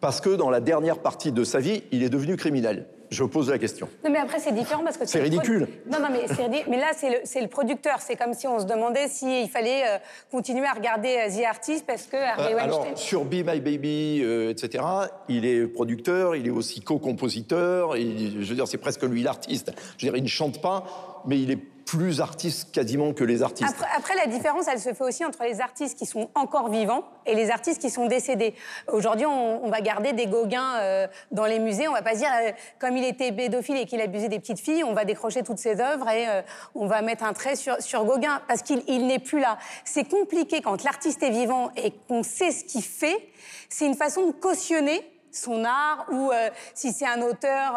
parce 0.00 0.20
que 0.20 0.30
dans 0.30 0.50
la 0.50 0.60
dernière 0.60 0.98
partie 0.98 1.32
de 1.32 1.44
sa 1.44 1.60
vie, 1.60 1.84
il 1.92 2.02
est 2.02 2.08
devenu 2.08 2.36
criminel. 2.36 2.86
Je 3.12 3.24
pose 3.24 3.50
la 3.50 3.58
question. 3.58 3.90
Non, 4.02 4.10
mais 4.10 4.18
après, 4.18 4.38
c'est 4.38 4.52
différent 4.52 4.82
parce 4.82 4.96
que... 4.96 5.04
C'est 5.04 5.20
ridicule. 5.20 5.68
Non, 5.86 5.98
non, 6.00 6.08
mais, 6.10 6.24
mais 6.66 6.78
là, 6.78 6.92
c'est 6.94 7.40
le, 7.42 7.46
producteur. 7.46 8.00
C'est 8.00 8.16
comme 8.16 8.32
si 8.32 8.46
on 8.46 8.58
se 8.58 8.64
demandait 8.64 9.06
s'il 9.08 9.50
fallait 9.50 9.82
euh, 9.86 9.98
continuer 10.30 10.64
à 10.66 10.72
regarder 10.72 11.18
euh, 11.18 11.28
The 11.30 11.44
Artist 11.44 11.84
parce 11.86 12.04
que 12.04 12.16
Harvey 12.16 12.54
euh, 12.54 12.58
Alors, 12.58 12.86
sur 12.94 13.26
Be 13.26 13.44
My 13.46 13.60
Baby, 13.60 14.22
etc., 14.48 14.82
il 15.28 15.44
est 15.44 15.66
producteur, 15.66 16.36
il 16.36 16.46
est 16.46 16.50
aussi 16.50 16.80
co-compositeur. 16.80 17.96
Je 17.96 18.48
veux 18.48 18.54
dire, 18.54 18.66
c'est 18.66 18.78
presque 18.78 19.02
lui 19.02 19.22
l'artiste. 19.22 19.72
Je 19.98 20.06
veux 20.06 20.12
dire, 20.12 20.16
il 20.16 20.22
ne 20.22 20.28
chante 20.28 20.62
pas, 20.62 21.22
mais 21.26 21.38
il 21.38 21.50
est 21.50 21.58
plus 21.84 22.20
artistes 22.20 22.72
quasiment 22.72 23.12
que 23.12 23.24
les 23.24 23.42
artistes. 23.42 23.74
Après, 23.96 24.14
la 24.14 24.26
différence, 24.26 24.66
elle 24.68 24.80
se 24.80 24.92
fait 24.92 25.04
aussi 25.04 25.24
entre 25.24 25.42
les 25.44 25.60
artistes 25.60 25.98
qui 25.98 26.06
sont 26.06 26.30
encore 26.34 26.68
vivants 26.68 27.04
et 27.26 27.34
les 27.34 27.50
artistes 27.50 27.80
qui 27.80 27.90
sont 27.90 28.06
décédés. 28.06 28.54
Aujourd'hui, 28.92 29.26
on, 29.26 29.68
va 29.68 29.80
garder 29.80 30.12
des 30.12 30.26
Gauguins 30.26 30.76
euh, 30.76 31.06
dans 31.30 31.46
les 31.46 31.58
musées. 31.58 31.88
On 31.88 31.92
va 31.92 32.02
pas 32.02 32.12
se 32.12 32.18
dire, 32.18 32.30
euh, 32.34 32.50
comme 32.78 32.96
il 32.96 33.04
était 33.04 33.32
pédophile 33.32 33.76
et 33.76 33.86
qu'il 33.86 34.00
abusait 34.00 34.28
des 34.28 34.38
petites 34.38 34.60
filles, 34.60 34.84
on 34.84 34.92
va 34.92 35.04
décrocher 35.04 35.42
toutes 35.42 35.58
ses 35.58 35.80
œuvres 35.80 36.08
et 36.08 36.28
euh, 36.28 36.42
on 36.74 36.86
va 36.86 37.00
mettre 37.02 37.24
un 37.24 37.32
trait 37.32 37.56
sur, 37.56 37.80
sur 37.80 38.04
Gauguin 38.04 38.42
parce 38.48 38.62
qu'il 38.62 39.06
n'est 39.06 39.18
plus 39.18 39.40
là. 39.40 39.58
C'est 39.84 40.08
compliqué 40.08 40.60
quand 40.60 40.84
l'artiste 40.84 41.22
est 41.22 41.30
vivant 41.30 41.70
et 41.76 41.92
qu'on 42.08 42.22
sait 42.22 42.50
ce 42.50 42.64
qu'il 42.64 42.82
fait. 42.82 43.28
C'est 43.68 43.86
une 43.86 43.96
façon 43.96 44.26
de 44.26 44.32
cautionner 44.32 45.02
son 45.32 45.64
art 45.64 46.06
ou 46.10 46.30
si 46.74 46.92
c'est 46.92 47.06
un 47.06 47.22
auteur, 47.22 47.74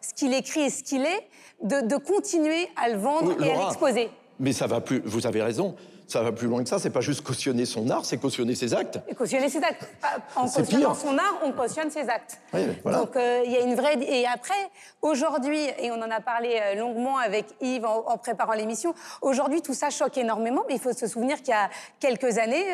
ce 0.00 0.14
qu'il 0.14 0.34
écrit 0.34 0.62
et 0.62 0.70
ce 0.70 0.82
qu'il 0.82 1.02
est 1.02 1.28
de, 1.62 1.96
continuer 1.96 2.68
à 2.76 2.88
le 2.88 2.98
vendre 2.98 3.42
et 3.42 3.50
à 3.52 3.64
l'exposer. 3.64 4.10
mais 4.38 4.52
ça 4.52 4.66
va 4.66 4.80
plus. 4.80 5.00
Vous 5.04 5.26
avez 5.26 5.42
raison 5.42 5.74
ça 6.08 6.22
va 6.22 6.32
plus 6.32 6.48
loin 6.48 6.62
que 6.62 6.68
ça. 6.68 6.78
C'est 6.78 6.90
pas 6.90 7.02
juste 7.02 7.22
cautionner 7.22 7.66
son 7.66 7.88
art, 7.90 8.04
c'est 8.04 8.16
cautionner 8.16 8.54
ses 8.54 8.74
actes. 8.74 8.98
Et 9.08 9.14
cautionner 9.14 9.48
ses 9.48 9.62
actes. 9.62 9.86
En 10.34 10.48
cautionnant 10.48 10.94
son 10.94 11.16
art, 11.18 11.40
on 11.44 11.52
cautionne 11.52 11.90
ses 11.90 12.08
actes. 12.08 12.40
Donc 12.84 13.14
euh, 13.14 13.42
il 13.44 13.52
y 13.52 13.56
a 13.56 13.60
une 13.60 13.74
vraie. 13.74 13.98
Et 14.00 14.26
après, 14.26 14.70
aujourd'hui, 15.02 15.60
et 15.78 15.90
on 15.90 16.02
en 16.02 16.10
a 16.10 16.20
parlé 16.20 16.58
euh, 16.60 16.74
longuement 16.76 17.18
avec 17.18 17.44
Yves 17.60 17.84
en, 17.84 18.16
préparant 18.16 18.54
l'émission, 18.54 18.94
aujourd'hui 19.20 19.60
tout 19.60 19.74
ça 19.74 19.90
choque 19.90 20.16
énormément. 20.16 20.64
Mais 20.66 20.74
il 20.76 20.80
faut 20.80 20.94
se 20.94 21.06
souvenir 21.06 21.36
qu'il 21.38 21.50
y 21.50 21.52
a 21.52 21.68
quelques 22.00 22.38
années, 22.38 22.64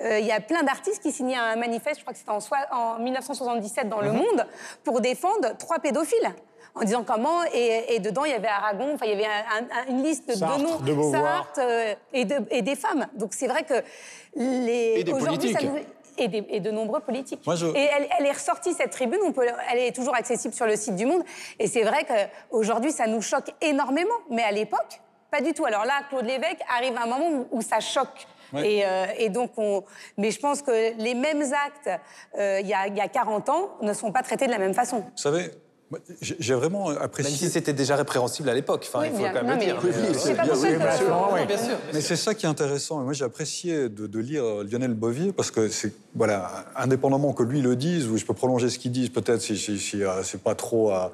euh, 0.00 0.18
il 0.20 0.26
y 0.26 0.32
a 0.32 0.40
plein 0.40 0.62
d'artistes 0.62 1.02
qui 1.02 1.10
signaient 1.10 1.36
un 1.36 1.56
manifeste, 1.56 1.98
je 1.98 2.02
crois 2.02 2.12
que 2.12 2.18
c'était 2.20 2.30
en, 2.30 2.38
en, 2.70 2.98
1977 3.00 3.88
dans 3.88 4.00
Le 4.00 4.12
mhm. 4.12 4.18
Monde, 4.18 4.46
pour 4.84 5.00
défendre 5.00 5.56
trois 5.58 5.80
pédophiles 5.80 6.32
en 6.74 6.84
disant 6.84 7.04
comment. 7.04 7.42
Et, 7.52 7.98
dedans, 8.00 8.24
il 8.24 8.30
y 8.30 8.34
avait 8.34 8.48
Aragon, 8.48 8.94
enfin, 8.94 9.06
il 9.06 9.18
y 9.18 9.24
avait 9.24 9.88
une 9.88 10.02
liste 10.02 10.28
de 10.28 10.62
noms, 10.62 10.80
de 10.80 11.12
Sartre 11.12 11.60
euh, 11.60 11.94
et, 12.12 12.24
de, 12.24 12.36
et, 12.50 12.62
des 12.62 12.76
femmes. 12.76 13.06
Donc 13.14 13.34
c'est 13.34 13.48
vrai 13.48 13.64
que 13.64 13.82
les. 14.36 15.00
Et 15.00 15.04
des 15.04 15.12
politiques. 15.12 15.56
et, 16.18 16.56
et, 16.56 16.60
de 16.60 16.70
nombreux 16.70 17.00
politiques. 17.00 17.46
Et 17.74 17.88
elle, 18.18 18.26
est 18.26 18.32
ressortie, 18.32 18.74
cette 18.74 18.90
tribune, 18.90 19.20
on 19.24 19.32
peut, 19.32 19.46
elle 19.72 19.78
est 19.78 19.94
toujours 19.94 20.14
accessible 20.14 20.54
sur 20.54 20.66
le 20.66 20.76
site 20.76 20.96
du 20.96 21.06
Monde. 21.06 21.22
Et 21.58 21.66
c'est 21.66 21.82
vrai 21.82 22.04
qu'aujourd'hui, 22.04 22.92
ça 22.92 23.06
nous 23.06 23.22
choque 23.22 23.50
énormément. 23.60 24.14
Mais 24.30 24.42
à 24.42 24.50
l'époque, 24.50 25.00
pas 25.30 25.40
du 25.40 25.52
tout. 25.52 25.64
Alors 25.64 25.84
là, 25.84 25.94
Claude 26.08 26.24
Lévesque 26.24 26.60
arrive 26.68 26.96
à 26.96 27.02
un 27.02 27.06
moment 27.06 27.46
où, 27.50 27.62
ça 27.62 27.80
choque. 27.80 28.26
Et, 28.56 28.84
euh, 28.84 29.06
et, 29.18 29.28
donc, 29.28 29.50
on... 29.58 29.84
mais 30.16 30.30
je 30.30 30.40
pense 30.40 30.62
que 30.62 30.96
les 30.96 31.14
mêmes 31.14 31.42
actes, 31.42 32.00
euh, 32.38 32.60
il 32.62 32.66
y, 32.66 32.72
a, 32.72 32.88
y, 32.88 33.00
a 33.00 33.08
40 33.08 33.48
ans, 33.50 33.76
ne 33.82 33.92
sont 33.92 34.10
pas 34.10 34.22
traités 34.22 34.46
de 34.46 34.52
la 34.52 34.58
même 34.58 34.72
façon. 34.72 35.00
Vous 35.00 35.16
savez, 35.16 35.50
j'ai 36.20 36.54
vraiment 36.54 36.88
apprécié. 36.88 37.32
Même 37.32 37.38
si 37.38 37.48
c'était 37.48 37.72
déjà 37.72 37.96
répréhensible 37.96 38.48
à 38.48 38.54
l'époque, 38.54 38.86
enfin, 38.88 39.06
il 39.06 39.12
faut 39.12 39.22
quand 39.22 39.42
même 39.42 39.58
le 39.58 39.64
dire. 39.64 39.80
Mais 41.92 42.00
c'est 42.00 42.16
ça 42.16 42.34
qui 42.34 42.46
est 42.46 42.48
intéressant. 42.48 43.02
Moi, 43.02 43.12
j'ai 43.12 43.24
apprécié 43.24 43.88
de, 43.88 44.18
lire 44.18 44.44
Lionel 44.64 44.94
Bovier 44.94 45.32
parce 45.32 45.50
que 45.50 45.68
c'est, 45.68 45.92
voilà, 46.14 46.66
indépendamment 46.76 47.32
que 47.32 47.42
lui 47.42 47.62
le 47.62 47.76
dise, 47.76 48.06
ou 48.08 48.18
je 48.18 48.24
peux 48.24 48.34
prolonger 48.34 48.68
ce 48.68 48.78
qu'il 48.78 48.92
dit, 48.92 49.08
peut-être 49.08 49.40
si, 49.40 49.56
si, 49.56 49.78
si 49.78 50.02
euh, 50.02 50.22
c'est 50.22 50.42
pas 50.42 50.54
trop. 50.54 50.90
à 50.90 51.12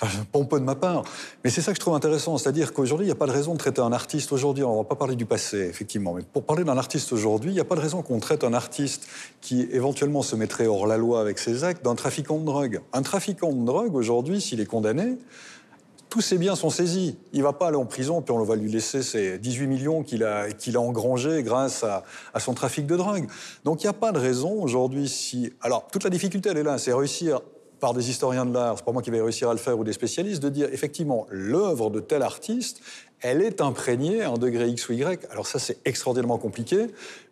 enfin, 0.00 0.24
pompeux 0.32 0.60
de 0.60 0.64
ma 0.64 0.74
part. 0.74 1.04
Mais 1.44 1.50
c'est 1.50 1.60
ça 1.60 1.72
que 1.72 1.76
je 1.76 1.80
trouve 1.80 1.94
intéressant, 1.94 2.38
c'est-à-dire 2.38 2.72
qu'aujourd'hui, 2.72 3.06
il 3.06 3.08
n'y 3.08 3.12
a 3.12 3.16
pas 3.16 3.26
de 3.26 3.32
raison 3.32 3.52
de 3.52 3.58
traiter 3.58 3.80
un 3.80 3.92
artiste 3.92 4.32
aujourd'hui. 4.32 4.64
On 4.64 4.72
ne 4.72 4.78
va 4.78 4.84
pas 4.84 4.96
parler 4.96 5.16
du 5.16 5.26
passé, 5.26 5.58
effectivement, 5.58 6.14
mais 6.14 6.22
pour 6.22 6.44
parler 6.44 6.64
d'un 6.64 6.78
artiste 6.78 7.12
aujourd'hui, 7.12 7.50
il 7.50 7.54
n'y 7.54 7.60
a 7.60 7.64
pas 7.64 7.76
de 7.76 7.80
raison 7.80 8.02
qu'on 8.02 8.20
traite 8.20 8.44
un 8.44 8.54
artiste 8.54 9.06
qui 9.40 9.68
éventuellement 9.72 10.22
se 10.22 10.36
mettrait 10.36 10.66
hors 10.66 10.86
la 10.86 10.96
loi 10.96 11.20
avec 11.20 11.38
ses 11.38 11.64
actes 11.64 11.84
d'un 11.84 11.94
trafiquant 11.94 12.38
de 12.38 12.44
drogue. 12.44 12.80
Un 12.92 13.02
trafiquant 13.02 13.52
de 13.52 13.64
drogue, 13.64 13.94
aujourd'hui, 13.94 14.40
s'il 14.40 14.60
est 14.60 14.66
condamné, 14.66 15.18
tous 16.14 16.20
ses 16.20 16.38
biens 16.38 16.54
sont 16.54 16.70
saisis. 16.70 17.16
Il 17.32 17.40
ne 17.40 17.44
va 17.44 17.52
pas 17.52 17.66
aller 17.66 17.76
en 17.76 17.86
prison, 17.86 18.22
puis 18.22 18.32
on 18.32 18.44
va 18.44 18.54
lui 18.54 18.70
laisser 18.70 19.02
ses 19.02 19.36
18 19.36 19.66
millions 19.66 20.04
qu'il 20.04 20.22
a, 20.22 20.48
qu'il 20.52 20.78
engrangés 20.78 21.42
grâce 21.42 21.82
à, 21.82 22.04
son 22.38 22.54
trafic 22.54 22.86
de 22.86 22.96
drogue. 22.96 23.26
Donc 23.64 23.82
il 23.82 23.86
n'y 23.86 23.90
a 23.90 23.94
pas 23.94 24.12
de 24.12 24.20
raison 24.20 24.62
aujourd'hui 24.62 25.08
si... 25.08 25.52
Alors, 25.60 25.88
toute 25.90 26.04
la 26.04 26.10
difficulté, 26.10 26.50
elle 26.50 26.58
est 26.58 26.62
là, 26.62 26.78
c'est 26.78 26.92
réussir 26.92 27.40
par 27.80 27.94
des 27.94 28.10
historiens 28.10 28.46
de 28.46 28.54
l'art, 28.54 28.78
c'est 28.78 28.84
pas 28.84 28.92
moi 28.92 29.02
qui 29.02 29.10
vais 29.10 29.20
réussir 29.20 29.48
à 29.48 29.52
le 29.52 29.58
faire, 29.58 29.78
ou 29.78 29.84
des 29.84 29.92
spécialistes, 29.92 30.42
de 30.42 30.48
dire 30.48 30.68
effectivement 30.72 31.26
l'œuvre 31.30 31.90
de 31.90 32.00
tel 32.00 32.22
artiste, 32.22 32.80
elle 33.20 33.42
est 33.42 33.60
imprégnée 33.60 34.22
à 34.22 34.30
un 34.30 34.34
degré 34.34 34.68
X 34.68 34.88
ou 34.88 34.92
Y. 34.92 35.26
Alors 35.30 35.46
ça, 35.46 35.58
c'est 35.58 35.78
extraordinairement 35.84 36.38
compliqué, 36.38 36.86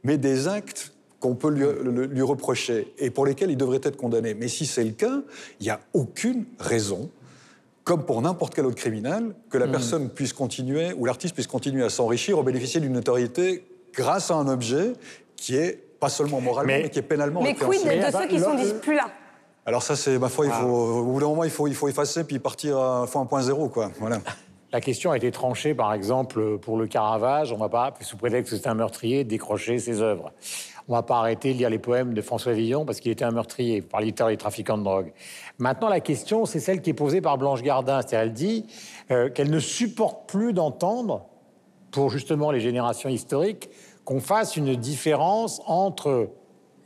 mais 0.05 0.19
des 0.19 0.49
actes 0.49 0.93
qu'on 1.21 1.35
peut 1.35 1.51
lui, 1.51 1.65
lui, 2.09 2.23
reprocher 2.23 2.93
et 2.99 3.11
pour 3.11 3.25
lesquels 3.27 3.51
il 3.51 3.57
devrait 3.57 3.81
être 3.83 3.97
condamné. 3.97 4.35
Mais 4.35 4.49
si 4.49 4.67
c'est 4.67 4.83
le 4.83 4.91
cas, 4.91 5.23
il 5.61 5.65
n'y 5.65 5.71
a 5.71 5.81
aucune 5.93 6.47
raison, 6.59 7.11
comme 7.85 8.05
pour 8.05 8.21
n'importe 8.23 8.55
quel 8.55 8.67
autre 8.67 8.77
criminel, 8.77 9.35
que 9.49 9.57
la 9.57 9.67
hmm. 9.67 9.71
personne 9.71 10.09
puisse 10.11 10.33
continuer 10.33 10.93
ou 10.95 11.05
l'artiste 11.05 11.35
puisse 11.35 11.47
continuer 11.47 11.85
à 11.85 11.91
s'enrichir 11.91 12.39
ou 12.39 12.43
bénéficier 12.43 12.81
d'une 12.81 12.93
notoriété 12.93 13.65
grâce 13.95 14.31
à 14.31 14.35
un 14.35 14.49
objet 14.49 14.95
qui 15.37 15.57
est 15.57 15.79
pas 16.01 16.09
seulement 16.09 16.41
moralement, 16.41 16.73
mais, 16.73 16.91
qui 16.91 16.99
est 16.99 17.03
pénalement 17.03 17.43
Mais 17.43 17.55
quid 17.55 17.81
de 17.85 18.11
ceux 18.11 18.27
qui 18.27 18.41
sont 18.41 18.57
plus 18.81 18.97
là? 18.97 19.09
Alors 19.65 19.83
ça, 19.83 19.95
c'est 19.95 20.19
ma 20.19 20.29
foi, 20.29 20.47
il 20.47 20.53
faut, 20.53 20.67
ah. 20.67 21.01
au 21.01 21.05
bout 21.05 21.21
d'un 21.21 21.29
moment, 21.29 21.45
il 21.45 21.51
faut, 21.51 21.69
il 21.69 21.75
faut 21.75 21.89
effacer 21.89 22.25
puis 22.25 22.39
partir 22.39 22.79
à 22.79 23.07
fois 23.07 23.23
1.0, 23.23 23.71
quoi. 23.71 23.91
Voilà. 24.01 24.19
La 24.73 24.81
question 24.81 25.11
a 25.11 25.17
été 25.19 25.31
tranchée, 25.31 25.75
par 25.75 25.93
exemple, 25.93 26.59
pour 26.59 26.79
le 26.79 26.87
Caravage. 26.87 27.53
On 27.53 27.59
va 27.59 27.69
pas, 27.69 27.93
sous 28.01 28.17
prétexte 28.17 28.51
que 28.51 28.59
c'est 28.59 28.69
un 28.69 28.75
meurtrier, 28.75 29.23
décrocher 29.23 29.79
ses 29.79 30.01
œuvres. 30.01 30.33
On 30.89 30.95
va 30.95 31.03
pas 31.03 31.19
arrêter 31.19 31.53
de 31.53 31.59
lire 31.59 31.71
les 31.71 31.79
poèmes 31.79 32.15
de 32.15 32.23
François 32.23 32.55
Villon 32.55 32.87
parce 32.87 32.99
qu'il 32.99 33.13
était 33.13 33.25
un 33.25 33.31
meurtrier, 33.31 33.83
par 33.83 34.01
littérature 34.01 34.35
des 34.35 34.39
trafiquants 34.39 34.79
de 34.79 34.83
drogue. 34.83 35.13
Maintenant, 35.59 35.91
la 35.91 36.01
question, 36.01 36.47
c'est 36.47 36.59
celle 36.59 36.81
qui 36.81 36.91
est 36.91 36.95
posée 36.95 37.21
par 37.21 37.39
Blanche 37.39 37.63
Gardin. 37.63 38.01
C'est-à-dire, 38.01 38.21
elle 38.21 38.33
dit 38.33 38.67
euh, 39.11 39.29
qu'elle 39.29 39.51
ne 39.51 39.61
supporte 39.61 40.27
plus 40.29 40.55
d'entendre, 40.55 41.27
pour 41.91 42.09
justement 42.09 42.51
les 42.51 42.61
générations 42.61 43.11
historiques, 43.11 43.69
qu'on 44.05 44.21
fasse 44.21 44.57
une 44.57 44.75
différence 44.75 45.61
entre 45.67 46.31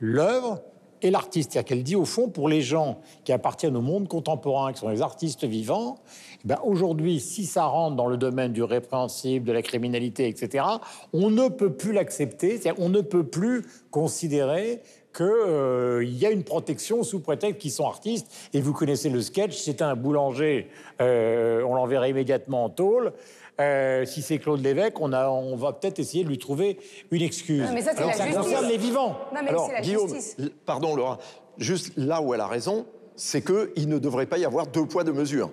l'œuvre 0.01 0.61
et 1.07 1.11
l'artiste. 1.11 1.53
C'est-à-dire 1.53 1.69
qu'elle 1.69 1.83
dit, 1.83 1.97
au 1.97 2.05
fond, 2.05 2.29
pour 2.29 2.49
les 2.49 2.61
gens 2.61 2.99
qui 3.25 3.33
appartiennent 3.33 3.77
au 3.77 3.81
monde 3.81 4.09
contemporain, 4.09 4.73
qui 4.73 4.81
sont 4.81 4.89
les 4.89 5.03
artistes 5.03 5.45
vivants, 5.45 5.99
eh 6.45 6.49
ben 6.49 6.59
aujourd'hui, 6.65 7.21
si 7.21 7.47
ça 7.47 7.65
rentre 7.65 7.97
dans 7.97 8.07
le 8.07 8.17
domaine 8.17 8.53
du 8.53 8.63
répréhensible, 8.63 9.47
de 9.47 9.53
la 9.53 9.63
criminalité, 9.63 10.29
etc., 10.29 10.65
on 11.13 11.31
ne 11.31 11.49
peut 11.49 11.73
plus 11.73 11.93
l'accepter. 11.93 12.61
On 12.79 12.89
ne 12.89 13.01
peut 13.01 13.25
plus 13.25 13.65
considérer 13.91 14.83
qu'il 15.17 15.27
euh, 15.27 16.05
y 16.05 16.27
a 16.27 16.31
une 16.31 16.45
protection 16.45 17.03
sous 17.03 17.21
prétexte 17.21 17.61
qu'ils 17.61 17.71
sont 17.71 17.87
artistes. 17.87 18.27
Et 18.53 18.61
vous 18.61 18.73
connaissez 18.73 19.09
le 19.09 19.23
sketch, 19.23 19.57
c'est 19.57 19.81
un 19.81 19.97
boulanger, 19.97 20.69
euh, 21.01 21.63
on 21.63 21.75
l'enverrait 21.75 22.11
immédiatement 22.11 22.65
en 22.65 22.69
tôle. 22.69 23.13
Euh, 23.59 24.05
si 24.05 24.21
c'est 24.21 24.39
Claude 24.39 24.63
Lévesque, 24.63 25.01
on, 25.01 25.13
a, 25.13 25.29
on 25.29 25.57
va 25.57 25.73
peut-être 25.73 25.99
essayer 25.99 26.25
de 26.25 26.29
lui 26.29 26.39
trouver 26.39 26.79
une 27.11 27.23
excuse. 27.23 27.65
mais 27.73 27.81
ça, 27.81 27.93
Alors, 27.97 28.13
ça 28.13 28.27
concerne 28.27 28.67
les 28.67 28.77
vivants. 28.77 29.17
Non, 29.35 29.41
mais 29.43 29.49
Alors, 29.49 29.71
la 29.73 29.81
Guillaume, 29.81 30.13
pardon 30.67 30.95
Laura, 30.95 31.19
juste 31.57 31.93
là 31.97 32.21
où 32.21 32.35
elle 32.35 32.41
a 32.41 32.47
raison, 32.47 32.87
c'est 33.15 33.43
qu'il 33.43 33.89
ne 33.89 33.99
devrait 33.99 34.27
pas 34.27 34.37
y 34.37 34.45
avoir 34.45 34.67
deux 34.67 34.85
poids, 34.85 35.05
deux 35.05 35.13
mesures. 35.13 35.51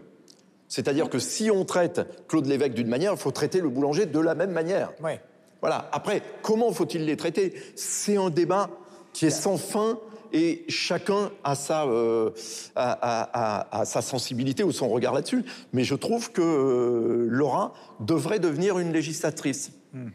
C'est-à-dire 0.68 1.10
que 1.10 1.20
si 1.20 1.50
on 1.50 1.66
traite 1.66 2.02
Claude 2.28 2.46
Lévesque 2.46 2.74
d'une 2.74 2.88
manière, 2.88 3.14
il 3.14 3.18
faut 3.18 3.32
traiter 3.32 3.62
le 3.62 3.70
boulanger 3.70 4.06
de 4.06 4.20
la 4.20 4.36
même 4.36 4.52
manière. 4.52 4.92
Ouais. 5.02 5.22
Voilà. 5.62 5.88
Après, 5.94 6.22
comment 6.42 6.74
faut-il 6.74 7.06
les 7.06 7.16
traiter? 7.16 7.54
C'est 7.76 8.18
un 8.18 8.30
débat 8.30 8.70
qui 9.14 9.28
est 9.28 9.30
sans 9.30 9.58
fin 9.58 9.98
et 10.34 10.66
chacun 10.68 11.32
a 11.44 11.56
sa, 11.56 11.86
euh, 11.86 12.32
a, 12.76 13.84
sa 13.86 14.02
sensibilité 14.02 14.64
ou 14.64 14.72
son 14.72 14.90
regard 14.90 15.14
là-dessus. 15.14 15.46
Mais 15.72 15.84
je 15.84 15.96
trouve 15.96 16.32
que 16.32 16.42
euh, 16.42 17.28
Laura 17.30 17.74
devrait 18.00 18.40
devenir 18.40 18.80
une 18.80 18.92
législatrice. 18.92 19.72
Hmm. 19.94 20.10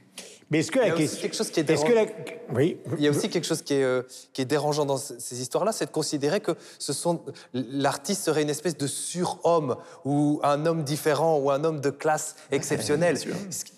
Mais 0.51 0.61
est-ce 0.61 0.71
que 0.71 0.79
la 0.79 0.91
question... 0.91 1.21
quelque 1.21 1.37
chose 1.37 1.51
qui 1.51 1.61
est. 1.61 2.39
Oui. 2.55 2.79
Il 2.97 3.05
y 3.05 3.09
a 3.09 3.11
aussi 3.11 3.29
quelque 3.29 3.45
chose 3.45 3.61
qui 3.63 3.75
est, 3.75 3.83
euh, 3.83 4.03
qui 4.33 4.41
est 4.41 4.47
dérangeant 4.47 4.87
dans 4.87 4.97
ces 4.97 5.41
histoires-là, 5.41 5.73
c'est 5.73 5.87
de 5.87 5.91
considérer 5.91 6.41
que 6.41 6.53
ce 6.79 6.93
sont 6.93 7.21
l'artiste 7.53 8.25
serait 8.25 8.43
une 8.43 8.51
espèce 8.51 8.77
de 8.77 8.87
surhomme 8.87 9.77
ou 10.05 10.41
un 10.43 10.65
homme 10.65 10.85
différent 10.85 11.39
ou 11.39 11.51
un 11.51 11.65
homme 11.65 11.81
de 11.81 11.91
classe 11.91 12.37
exceptionnelle. 12.51 13.19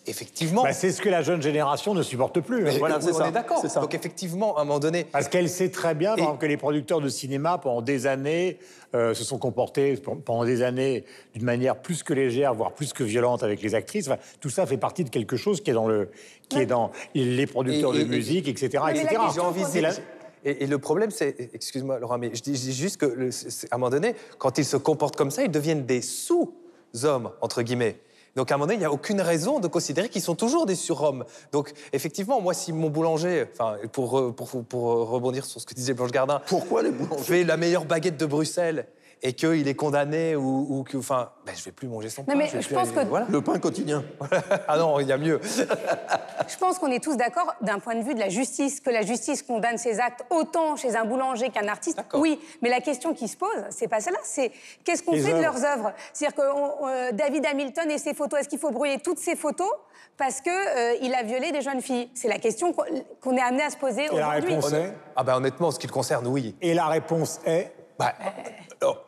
effectivement. 0.06 0.62
Bah, 0.62 0.72
c'est 0.72 0.92
ce 0.92 1.02
que 1.02 1.08
la 1.08 1.22
jeune 1.22 1.42
génération 1.42 1.94
ne 1.94 2.02
supporte 2.02 2.40
plus. 2.40 2.68
Hein. 2.68 2.74
voilà, 2.78 2.98
on 3.02 3.24
est 3.24 3.32
d'accord. 3.32 3.62
Donc 3.62 3.94
effectivement, 3.94 4.56
à 4.56 4.62
un 4.62 4.64
moment 4.64 4.78
donné. 4.78 5.04
Parce 5.04 5.28
qu'elle 5.28 5.48
sait 5.48 5.70
très 5.70 5.94
bien, 5.94 6.14
que 6.38 6.46
les 6.46 6.56
producteurs 6.56 7.00
de 7.00 7.08
cinéma 7.08 7.58
pendant 7.58 7.82
des 7.82 8.06
années 8.06 8.58
euh, 8.94 9.14
se 9.14 9.24
sont 9.24 9.38
comportés 9.38 9.96
pendant 10.24 10.44
des 10.44 10.62
années 10.62 11.04
d'une 11.34 11.44
manière 11.44 11.80
plus 11.80 12.02
que 12.02 12.12
légère, 12.12 12.54
voire 12.54 12.72
plus 12.72 12.92
que 12.92 13.04
violente 13.04 13.42
avec 13.42 13.62
les 13.62 13.74
actrices. 13.74 14.10
tout 14.40 14.50
ça 14.50 14.66
fait 14.66 14.78
partie 14.78 15.04
de 15.04 15.10
quelque 15.10 15.36
chose 15.36 15.60
qui 15.60 15.70
est 15.70 15.74
dans, 15.74 15.86
le, 15.86 16.10
qui 16.48 16.58
est 16.58 16.66
dans 16.66 16.90
les 17.14 17.46
producteurs 17.46 17.92
de 17.92 18.04
musique, 18.04 18.48
etc. 18.48 18.82
etc. 18.90 20.00
Et, 20.44 20.66
le 20.66 20.78
problème, 20.78 21.10
c'est, 21.10 21.50
excuse-moi 21.52 21.98
Laurent, 21.98 22.18
mais 22.18 22.30
je 22.34 22.40
dis, 22.40 22.72
juste 22.72 22.98
qu'à 22.98 23.06
un 23.06 23.78
moment 23.78 23.90
donné, 23.90 24.14
quand 24.38 24.56
ils 24.56 24.64
se 24.64 24.78
comportent 24.78 25.16
comme 25.16 25.30
ça, 25.30 25.44
ils 25.44 25.50
deviennent 25.50 25.84
des 25.84 26.00
sous-hommes, 26.00 27.30
entre 27.42 27.62
guillemets. 27.62 27.98
Donc 28.36 28.50
à 28.50 28.54
un 28.54 28.58
moment 28.58 28.66
donné, 28.66 28.76
il 28.76 28.80
n'y 28.80 28.84
a 28.84 28.92
aucune 28.92 29.20
raison 29.20 29.60
de 29.60 29.68
considérer 29.68 30.08
qu'ils 30.08 30.22
sont 30.22 30.34
toujours 30.34 30.66
des 30.66 30.74
surhommes. 30.74 31.24
Donc 31.52 31.72
effectivement, 31.92 32.40
moi, 32.40 32.54
si 32.54 32.72
mon 32.72 32.90
boulanger, 32.90 33.46
enfin, 33.52 33.76
pour, 33.92 34.34
pour, 34.34 34.64
pour, 34.64 34.82
rebondir 35.10 35.44
sur 35.44 35.60
ce 35.60 35.66
que 35.66 35.74
disait 35.74 35.94
Blanche 35.94 36.12
Gardin, 36.12 36.40
pourquoi 36.46 36.82
les 36.82 36.90
boulangers? 36.90 37.24
fait 37.24 37.44
la 37.44 37.56
meilleure 37.56 37.84
baguette 37.84 38.16
de 38.16 38.26
Bruxelles 38.26 38.86
et 39.22 39.32
qu'il 39.32 39.68
est 39.68 39.74
condamné 39.74 40.36
ou, 40.36 40.66
ou 40.68 40.84
que, 40.84 40.96
enfin, 40.96 41.30
ben, 41.44 41.54
je 41.54 41.64
vais 41.64 41.72
plus 41.72 41.88
manger 41.88 42.08
son 42.08 42.24
pain. 42.24 42.34
mais 42.34 42.48
je, 42.48 42.74
pense 42.74 42.90
que 42.90 43.00
voilà. 43.00 43.26
le 43.28 43.40
pain 43.42 43.58
quotidien. 43.58 44.02
ah 44.68 44.78
non, 44.78 44.98
il 45.00 45.08
y 45.08 45.12
a 45.12 45.18
mieux. 45.18 45.40
je 45.42 46.56
pense 46.56 46.78
qu'on 46.78 46.90
est 46.90 47.02
tous 47.02 47.16
d'accord 47.16 47.54
d'un 47.60 47.78
point 47.78 47.94
de 47.94 48.02
vue 48.02 48.14
de 48.14 48.20
la 48.20 48.28
justice, 48.28 48.80
que 48.80 48.90
la 48.90 49.02
justice 49.02 49.42
condamne 49.42 49.78
ses 49.78 50.00
actes 50.00 50.24
autant 50.30 50.76
chez 50.76 50.96
un 50.96 51.04
boulanger 51.04 51.50
qu'un 51.50 51.68
artiste. 51.68 52.00
Oui, 52.14 52.40
mais 52.62 52.70
la 52.70 52.80
question 52.80 53.14
qui 53.14 53.28
se 53.28 53.36
pose, 53.36 53.64
c'est 53.70 53.88
pas 53.88 54.00
celle-là, 54.00 54.20
c'est 54.22 54.52
qu'est-ce 54.84 55.02
qu'on 55.02 55.12
fait 55.12 55.34
de 55.34 55.42
leurs 55.42 55.64
œuvres? 55.64 55.92
C'est-à-dire 56.12 56.36
que 56.36 56.42
euh, 56.42 57.12
David 57.12 57.44
Hamilton 57.46 57.90
et 57.90 57.98
ses 57.98 58.14
photos, 58.14 58.40
est-ce 58.40 58.48
qu'il 58.48 58.58
faut 58.58 58.70
brûler 58.70 58.98
toutes 58.98 59.18
ses 59.18 59.36
photos 59.36 59.70
parce 60.16 60.40
que 60.40 60.50
euh, 60.50 60.98
il 61.02 61.14
a 61.14 61.22
violé 61.22 61.52
des 61.52 61.60
jeunes 61.60 61.82
filles? 61.82 62.10
C'est 62.14 62.28
la 62.28 62.38
question 62.38 62.72
qu'on 62.72 63.36
est 63.36 63.42
amené 63.42 63.62
à 63.62 63.70
se 63.70 63.76
poser 63.76 64.08
aujourd'hui. 64.08 64.18
Et 64.18 64.20
la 64.20 64.54
réponse 64.56 64.72
est 64.72 64.94
Ah 65.16 65.24
ben 65.24 65.36
honnêtement, 65.36 65.70
ce 65.70 65.78
qui 65.78 65.86
le 65.86 65.92
concerne, 65.92 66.26
oui. 66.26 66.54
Et 66.60 66.74
la 66.74 66.86
réponse 66.86 67.40
est 67.44 67.72
bah, 67.98 68.14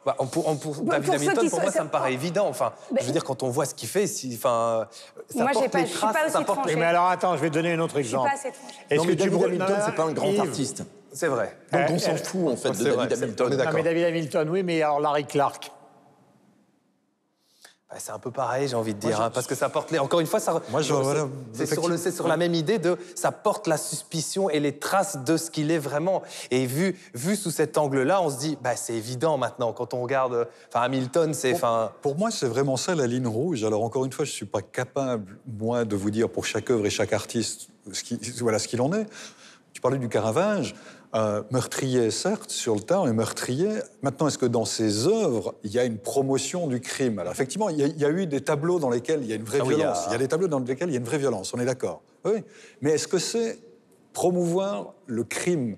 bah, 0.05 0.17
pour, 0.31 0.45
David 0.85 1.15
Hamilton, 1.15 1.51
pour 1.51 1.61
moi, 1.61 1.71
ça 1.71 1.85
me 1.85 1.89
paraît 1.89 2.13
évident. 2.13 2.47
Enfin, 2.47 2.73
je 2.99 3.07
veux 3.07 3.13
dire, 3.13 3.25
quand 3.25 3.43
on 3.43 3.49
voit 3.49 3.65
ce 3.65 3.75
qu'il 3.75 3.89
fait, 3.89 4.07
si, 4.07 4.35
enfin, 4.37 4.87
ça 5.29 5.43
moi, 5.43 5.53
porte 5.53 5.75
les 5.75 5.85
traces, 5.87 6.13
pas 6.13 6.29
ça 6.29 6.41
porte 6.43 6.67
Mais 6.67 6.85
alors, 6.85 7.09
attends, 7.09 7.37
je 7.37 7.43
vais 7.43 7.49
te 7.49 7.55
donner 7.55 7.73
un 7.73 7.79
autre 7.79 7.99
exemple. 7.99 8.31
Est-ce 8.91 9.07
que 9.07 9.13
David 9.13 9.43
Hamilton, 9.43 9.77
c'est 9.85 9.95
pas 9.95 10.05
un 10.05 10.13
grand 10.13 10.39
artiste 10.39 10.85
C'est 11.13 11.29
vrai. 11.29 11.57
Donc 11.73 11.91
on 11.91 11.99
s'en 11.99 12.17
fout, 12.17 12.53
en 12.53 12.57
fait, 12.57 12.71
de 12.71 12.85
David 12.85 13.13
Hamilton. 13.13 13.57
Non, 13.57 13.73
mais 13.73 13.83
David 13.83 14.05
Hamilton, 14.05 14.49
oui, 14.51 14.63
mais 14.63 14.83
alors 14.83 15.01
Larry 15.01 15.25
Clark 15.25 15.71
bah, 15.71 15.82
c'est 17.99 18.13
un 18.13 18.19
peu 18.19 18.31
pareil, 18.31 18.69
j'ai 18.69 18.77
envie 18.77 18.95
de 18.95 18.99
dire, 18.99 19.21
hein, 19.21 19.31
parce 19.31 19.47
que 19.47 19.55
ça 19.55 19.69
porte 19.69 19.91
les... 19.91 19.99
Encore 19.99 20.21
une 20.21 20.27
fois, 20.27 20.41
ça... 20.41 20.61
Moi, 20.71 20.83
je, 20.83 20.93
voilà, 20.93 21.29
c'est 21.53 21.67
sur, 21.67 21.89
le, 21.89 21.97
sur 21.97 22.29
la 22.29 22.37
même 22.37 22.55
idée 22.55 22.79
de... 22.79 22.97
Ça 23.15 23.33
porte 23.33 23.67
la 23.67 23.77
suspicion 23.77 24.51
et 24.51 24.61
les 24.61 24.79
traces 24.79 25.19
de 25.19 25.37
ce 25.37 25.51
qu'il 25.51 25.71
est 25.71 25.79
vraiment. 25.79 26.23
Et 26.51 26.67
vu, 26.67 26.99
vu 27.15 27.37
sous 27.37 27.51
cet 27.51 27.79
angle-là, 27.79 28.23
on 28.23 28.31
se 28.31 28.39
dit, 28.39 28.59
bah, 28.63 28.77
c'est 28.77 28.95
évident 28.95 29.39
maintenant, 29.39 29.73
quand 29.73 29.95
on 29.95 30.03
regarde... 30.03 30.49
Enfin, 30.69 30.85
Hamilton, 30.85 31.35
c'est... 31.35 31.59
Pour, 31.59 31.91
pour 32.01 32.17
moi, 32.17 32.31
c'est 32.31 32.49
vraiment 32.49 32.77
ça, 32.77 32.95
la 32.95 33.07
ligne 33.07 33.27
rouge. 33.27 33.65
Alors, 33.65 33.83
encore 33.85 34.05
une 34.05 34.13
fois, 34.13 34.25
je 34.25 34.31
ne 34.31 34.37
suis 34.37 34.47
pas 34.47 34.63
capable, 34.63 35.39
moi, 35.47 35.85
de 35.85 35.97
vous 35.97 36.11
dire 36.11 36.29
pour 36.29 36.45
chaque 36.45 36.71
œuvre 36.71 36.87
et 36.87 36.91
chaque 36.91 37.13
artiste 37.13 37.69
ce 37.91 38.03
qui, 38.05 38.17
voilà 38.41 38.59
ce 38.59 38.69
qu'il 38.69 38.81
en 38.81 38.93
est. 38.93 39.07
Tu 39.73 39.81
parlais 39.81 39.99
du 39.99 40.09
Caravage 40.09 40.75
meurtrier, 41.51 42.11
certes, 42.11 42.51
sur 42.51 42.75
le 42.75 42.81
tard, 42.81 43.05
mais 43.05 43.13
meurtrier. 43.13 43.69
Maintenant, 44.03 44.29
est-ce 44.29 44.39
que 44.39 44.47
dans 44.47 44.65
ses 44.65 45.07
œuvres, 45.07 45.55
il 45.63 45.73
y 45.73 45.79
a 45.79 45.85
une 45.85 45.99
promotion 45.99 46.67
du 46.67 46.81
crime? 46.81 47.19
Alors, 47.19 47.33
effectivement, 47.33 47.69
il 47.69 47.79
y, 47.79 48.05
a, 48.05 48.11
eu 48.11 48.27
des 48.27 48.41
tableaux 48.41 48.79
dans 48.79 48.91
lesquels 48.91 49.21
il 49.23 49.29
y 49.29 49.33
a 49.33 49.37
une 49.37 49.45
vraie 49.45 49.59
ah 49.61 49.65
violence. 49.65 50.05
Il, 50.09 50.13
y 50.13 50.15
a... 50.15 50.19
des 50.19 50.29
tableaux 50.29 50.49
dans 50.49 50.61
lesquels 50.61 50.89
il 50.89 50.93
y 50.93 50.97
a 50.97 50.99
une 50.99 51.05
vraie 51.05 51.19
violence, 51.19 51.53
on 51.55 51.61
est 51.61 51.67
d'accord. 51.67 52.03
Oui. 52.25 52.43
Mais 52.81 52.93
est-ce 52.93 53.09
que 53.09 53.19
c'est 53.19 53.59
promouvoir 54.13 54.95
le 55.07 55.25
crime 55.25 55.77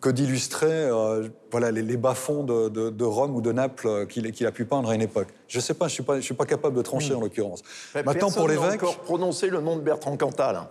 que 0.00 0.10
d'illustrer 0.10 0.66
euh, 0.70 1.28
voilà, 1.50 1.70
les, 1.70 1.96
bas-fonds 1.96 2.42
de, 2.42 3.04
Rome 3.04 3.36
ou 3.36 3.40
de 3.40 3.52
Naples 3.52 3.86
euh, 3.86 4.06
qu'il 4.06 4.46
a 4.46 4.52
pu 4.52 4.64
peindre 4.64 4.90
à 4.90 4.94
une 4.94 5.02
époque? 5.02 5.28
Je 5.48 5.58
ne 5.58 5.62
sais 5.62 5.74
pas, 5.74 5.88
je 5.88 6.02
ne 6.02 6.14
suis, 6.14 6.22
suis, 6.22 6.34
pas 6.34 6.46
capable 6.46 6.76
de 6.76 6.82
trancher 6.82 7.14
hmm. 7.14 7.18
en 7.18 7.20
l'occurrence. 7.20 7.62
Maintenant, 7.94 8.30
pour 8.30 8.48
l'évêque. 8.48 8.82
encore 8.82 8.98
prononcé 8.98 9.48
le 9.48 9.60
nom 9.60 9.76
de 9.76 9.82
Bertrand 9.82 10.16
Cantal. 10.16 10.68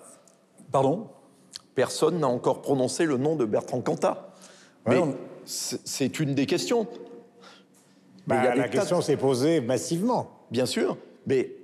Pardon? 0.72 1.08
Personne 1.76 2.20
n'a 2.20 2.28
encore 2.28 2.62
prononcé 2.62 3.06
le 3.06 3.18
nom 3.18 3.36
de 3.36 3.46
Bertrand 3.46 3.82
Cantat. 3.82 4.34
Mais 4.88 5.00
c'est 5.46 6.20
une 6.20 6.34
des 6.34 6.46
questions. 6.46 6.88
Bah, 8.28 8.56
la 8.56 8.68
question 8.68 9.02
s'est 9.02 9.18
posée 9.18 9.62
massivement. 9.62 10.32
Bien 10.52 10.66
sûr, 10.66 10.98
mais 11.28 11.56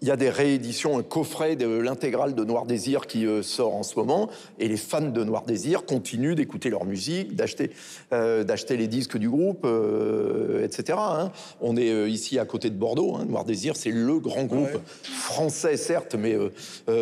il 0.00 0.06
y 0.06 0.10
a 0.10 0.16
des 0.16 0.30
rééditions, 0.30 0.98
un 0.98 1.02
coffret 1.02 1.56
de 1.56 1.66
l'intégrale 1.66 2.34
de 2.34 2.44
Noir 2.44 2.66
Désir 2.66 3.06
qui 3.06 3.26
euh, 3.26 3.42
sort 3.42 3.74
en 3.74 3.82
ce 3.82 3.96
moment, 3.96 4.30
et 4.58 4.68
les 4.68 4.76
fans 4.76 5.00
de 5.00 5.24
Noir 5.24 5.44
Désir 5.44 5.84
continuent 5.84 6.34
d'écouter 6.34 6.70
leur 6.70 6.84
musique, 6.84 7.34
d'acheter 7.34 7.72
euh, 8.12 8.44
les 8.70 8.86
disques 8.86 9.18
du 9.18 9.28
groupe, 9.28 9.64
euh, 9.64 10.64
etc. 10.64 10.98
Hein. 11.00 11.32
On 11.60 11.76
est 11.76 12.08
ici 12.08 12.38
à 12.38 12.44
côté 12.44 12.70
de 12.70 12.76
Bordeaux. 12.76 13.16
Hein. 13.16 13.24
Noir 13.28 13.44
Désir, 13.44 13.76
c'est 13.76 13.90
le 13.90 14.18
grand 14.20 14.44
groupe 14.44 14.78
français, 15.02 15.76
certes, 15.76 16.14
mais 16.14 16.36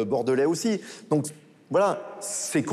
bordelais 0.07 0.47
aussi. 0.47 0.81
Donc 1.11 1.27
voilà, 1.71 2.01
c'est 2.21 2.65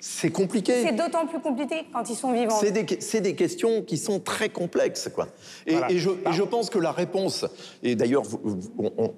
c'est 0.00 0.30
compliqué. 0.30 0.84
C'est 0.84 0.94
d'autant 0.94 1.26
plus 1.26 1.40
compliqué 1.40 1.86
quand 1.92 2.08
ils 2.08 2.14
sont 2.14 2.32
vivants. 2.32 2.58
C'est 2.60 3.20
des, 3.20 3.34
questions 3.34 3.82
qui 3.82 3.98
sont 3.98 4.20
très 4.20 4.48
complexes. 4.48 5.10
Quoi. 5.12 5.28
Et, 5.66 5.98
je, 5.98 6.42
pense 6.42 6.70
que 6.70 6.78
la 6.78 6.92
réponse, 6.92 7.44
et 7.82 7.96
d'ailleurs 7.96 8.22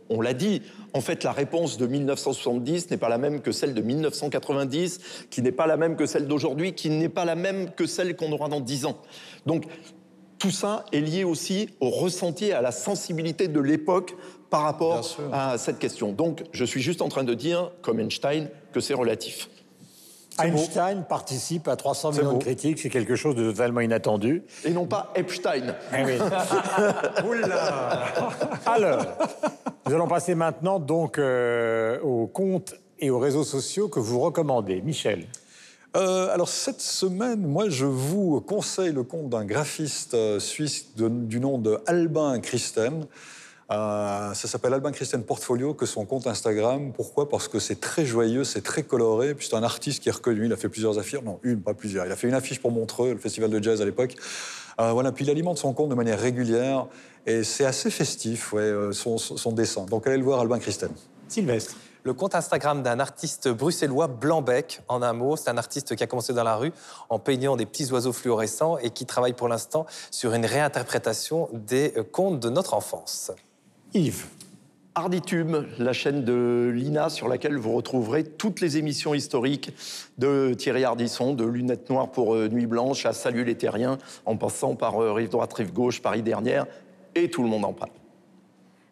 on, 0.09 0.21
l'a 0.21 0.33
dit, 0.33 0.63
en 0.95 1.01
fait 1.01 1.23
la 1.23 1.33
réponse 1.33 1.77
de 1.77 1.87
1970 1.87 2.91
n'est 2.91 2.97
pas 2.97 3.09
la 3.11 3.19
même 3.19 3.41
que 3.41 3.53
celle 3.53 3.75
de 3.75 3.83
1990, 3.83 5.27
qui 5.31 5.43
n'est 5.43 5.53
pas 5.53 5.67
la 5.67 5.77
même 5.77 5.97
que 5.97 6.07
celle 6.07 6.27
d'aujourd'hui, 6.27 6.73
qui 6.73 6.89
n'est 6.89 7.09
pas 7.11 7.27
la 7.27 7.37
même 7.37 7.71
que 7.71 7.87
celle 7.87 8.17
qu'on 8.17 8.33
aura 8.33 8.49
dans 8.49 8.61
10 8.61 8.87
ans. 8.87 8.99
Donc 9.47 9.65
tout 10.39 10.51
ça 10.51 10.87
est 10.93 11.01
lié 11.01 11.25
aussi 11.25 11.69
au 11.81 11.91
ressenti, 11.91 12.47
et 12.47 12.53
à 12.55 12.63
la 12.63 12.73
sensibilité 12.73 13.49
de 13.49 13.61
l'époque 13.61 14.17
par 14.51 14.63
rapport 14.63 15.07
à 15.33 15.59
cette 15.59 15.79
question. 15.79 16.13
Donc, 16.13 16.45
je 16.53 16.65
suis 16.65 16.83
juste 16.83 17.03
en 17.03 17.09
train 17.09 17.25
de 17.25 17.35
dire, 17.35 17.71
comme 17.83 18.01
Einstein, 18.01 18.49
que 18.73 18.81
c'est 18.81 18.95
relatif. 18.95 19.49
Einstein 20.39 21.05
participe 21.09 21.69
à 21.69 21.77
300 21.77 22.13
millions 22.13 22.33
de 22.35 22.43
critiques, 22.43 22.79
c'est 22.79 22.89
quelque 22.89 23.15
chose 23.15 23.37
de 23.37 23.51
totalement 23.51 23.81
inattendu. 23.81 24.43
Et 24.65 24.71
non 24.71 24.87
pas 24.87 25.13
Epstein. 25.15 25.75
Eh 25.97 26.05
oui. 26.05 26.13
Alors, 28.67 29.07
nous 29.87 29.95
allons 29.95 30.09
passer 30.09 30.35
maintenant 30.35 30.79
donc 30.79 31.19
euh, 31.19 32.01
aux 32.01 32.27
comptes 32.27 32.75
et 32.99 33.11
aux 33.11 33.19
réseaux 33.19 33.45
sociaux 33.45 33.89
que 33.89 34.01
vous 34.01 34.21
recommandez. 34.21 34.81
Michel. 34.83 35.27
Euh, 35.97 36.33
alors 36.33 36.49
cette 36.49 36.81
semaine, 36.81 37.45
moi 37.45 37.69
je 37.69 37.85
vous 37.85 38.41
conseille 38.41 38.93
le 38.93 39.03
compte 39.03 39.29
d'un 39.29 39.45
graphiste 39.45 40.15
euh, 40.15 40.39
suisse 40.39 40.95
du 40.95 41.41
nom 41.41 41.59
de 41.59 41.81
Albin 41.87 42.39
Christen. 42.39 43.07
Euh, 43.71 44.35
ça 44.35 44.49
s'appelle 44.49 44.75
Albin 44.75 44.91
Christian 44.91 45.21
Portfolio, 45.21 45.75
que 45.75 45.87
son 45.87 46.05
compte 46.05 46.27
Instagram. 46.27 46.93
Pourquoi? 46.93 47.29
Parce 47.29 47.47
que 47.47 47.61
c'est 47.61 47.79
très 47.79 48.05
joyeux, 48.05 48.43
c'est 48.43 48.63
très 48.63 48.83
coloré. 48.83 49.35
Puis 49.35 49.47
c'est 49.49 49.57
un 49.57 49.63
artiste 49.63 50.03
qui 50.03 50.09
est 50.09 50.13
reconnu. 50.13 50.47
Il 50.47 50.53
a 50.53 50.57
fait 50.57 50.69
plusieurs 50.69 50.99
affiches. 50.99 51.23
Non, 51.23 51.39
une, 51.45 51.63
pas 51.63 51.75
plusieurs. 51.75 52.05
Il 52.07 52.13
a 52.13 52.17
fait 52.17 52.27
une 52.27 52.35
affiche 52.35 52.61
pour 52.61 52.73
Montreux, 52.73 53.13
le 53.13 53.19
festival 53.19 53.51
de 53.51 53.63
jazz 53.63 53.81
à 53.81 53.85
l'époque. 53.85 54.17
Euh, 54.81 54.91
voilà. 54.93 55.13
Puis 55.13 55.25
il 55.25 55.31
alimente 55.31 55.59
son 55.59 55.73
compte 55.73 55.89
de 55.89 55.95
manière 55.95 56.19
régulière. 56.19 56.87
Et 57.27 57.45
c'est 57.45 57.65
assez 57.65 57.91
festif, 57.91 58.53
ouais, 58.53 58.63
euh, 58.63 58.93
son, 58.93 59.53
dessin. 59.53 59.85
Donc 59.85 60.07
allez 60.07 60.17
le 60.17 60.25
voir, 60.25 60.41
Albin 60.41 60.59
Christian. 60.59 60.89
Sylvestre 61.29 61.77
le 62.03 62.15
compte 62.15 62.35
Instagram 62.35 62.83
d'un 62.83 62.99
artiste 62.99 63.49
bruxellois, 63.49 64.07
Blanbec, 64.07 64.81
en 64.89 65.03
un 65.03 65.13
mot. 65.13 65.37
C'est 65.37 65.51
un 65.51 65.59
artiste 65.59 65.95
qui 65.95 66.03
a 66.03 66.07
commencé 66.07 66.33
dans 66.33 66.45
la 66.45 66.57
rue 66.57 66.73
en 67.11 67.19
peignant 67.19 67.57
des 67.57 67.67
petits 67.67 67.93
oiseaux 67.93 68.15
fluorescents 68.15 68.79
et 68.79 68.89
qui 68.89 69.05
travaille 69.05 69.35
pour 69.35 69.49
l'instant 69.49 69.85
sur 70.11 70.33
une 70.33 70.47
réinterprétation 70.47 71.51
des 71.53 71.93
contes 72.11 72.41
de 72.41 72.49
notre 72.49 72.73
enfance. 72.73 73.33
Yves. 73.95 74.27
Arditume, 74.95 75.67
la 75.79 75.93
chaîne 75.93 76.25
de 76.25 76.71
l'INA 76.75 77.09
sur 77.09 77.29
laquelle 77.29 77.57
vous 77.57 77.73
retrouverez 77.73 78.25
toutes 78.25 78.61
les 78.61 78.77
émissions 78.77 79.15
historiques 79.15 79.73
de 80.19 80.55
Thierry 80.55 80.85
Ardisson, 80.85 81.33
de 81.33 81.45
Lunettes 81.45 81.89
Noires 81.91 82.11
pour 82.11 82.35
euh, 82.35 82.49
Nuit 82.49 82.67
Blanche 82.67 83.07
à 83.07 83.13
Salut 83.13 83.45
les 83.45 83.57
Terriens, 83.57 83.99
en 84.27 84.37
passant 84.37 84.75
par 84.75 85.01
euh, 85.01 85.13
Rive 85.13 85.31
Droite, 85.31 85.53
Rive 85.55 85.73
Gauche, 85.73 86.03
Paris 86.03 86.23
Dernière, 86.23 86.67
et 87.15 87.31
tout 87.31 87.43
le 87.43 87.49
monde 87.49 87.65
en 87.65 87.73
parle. 87.73 87.93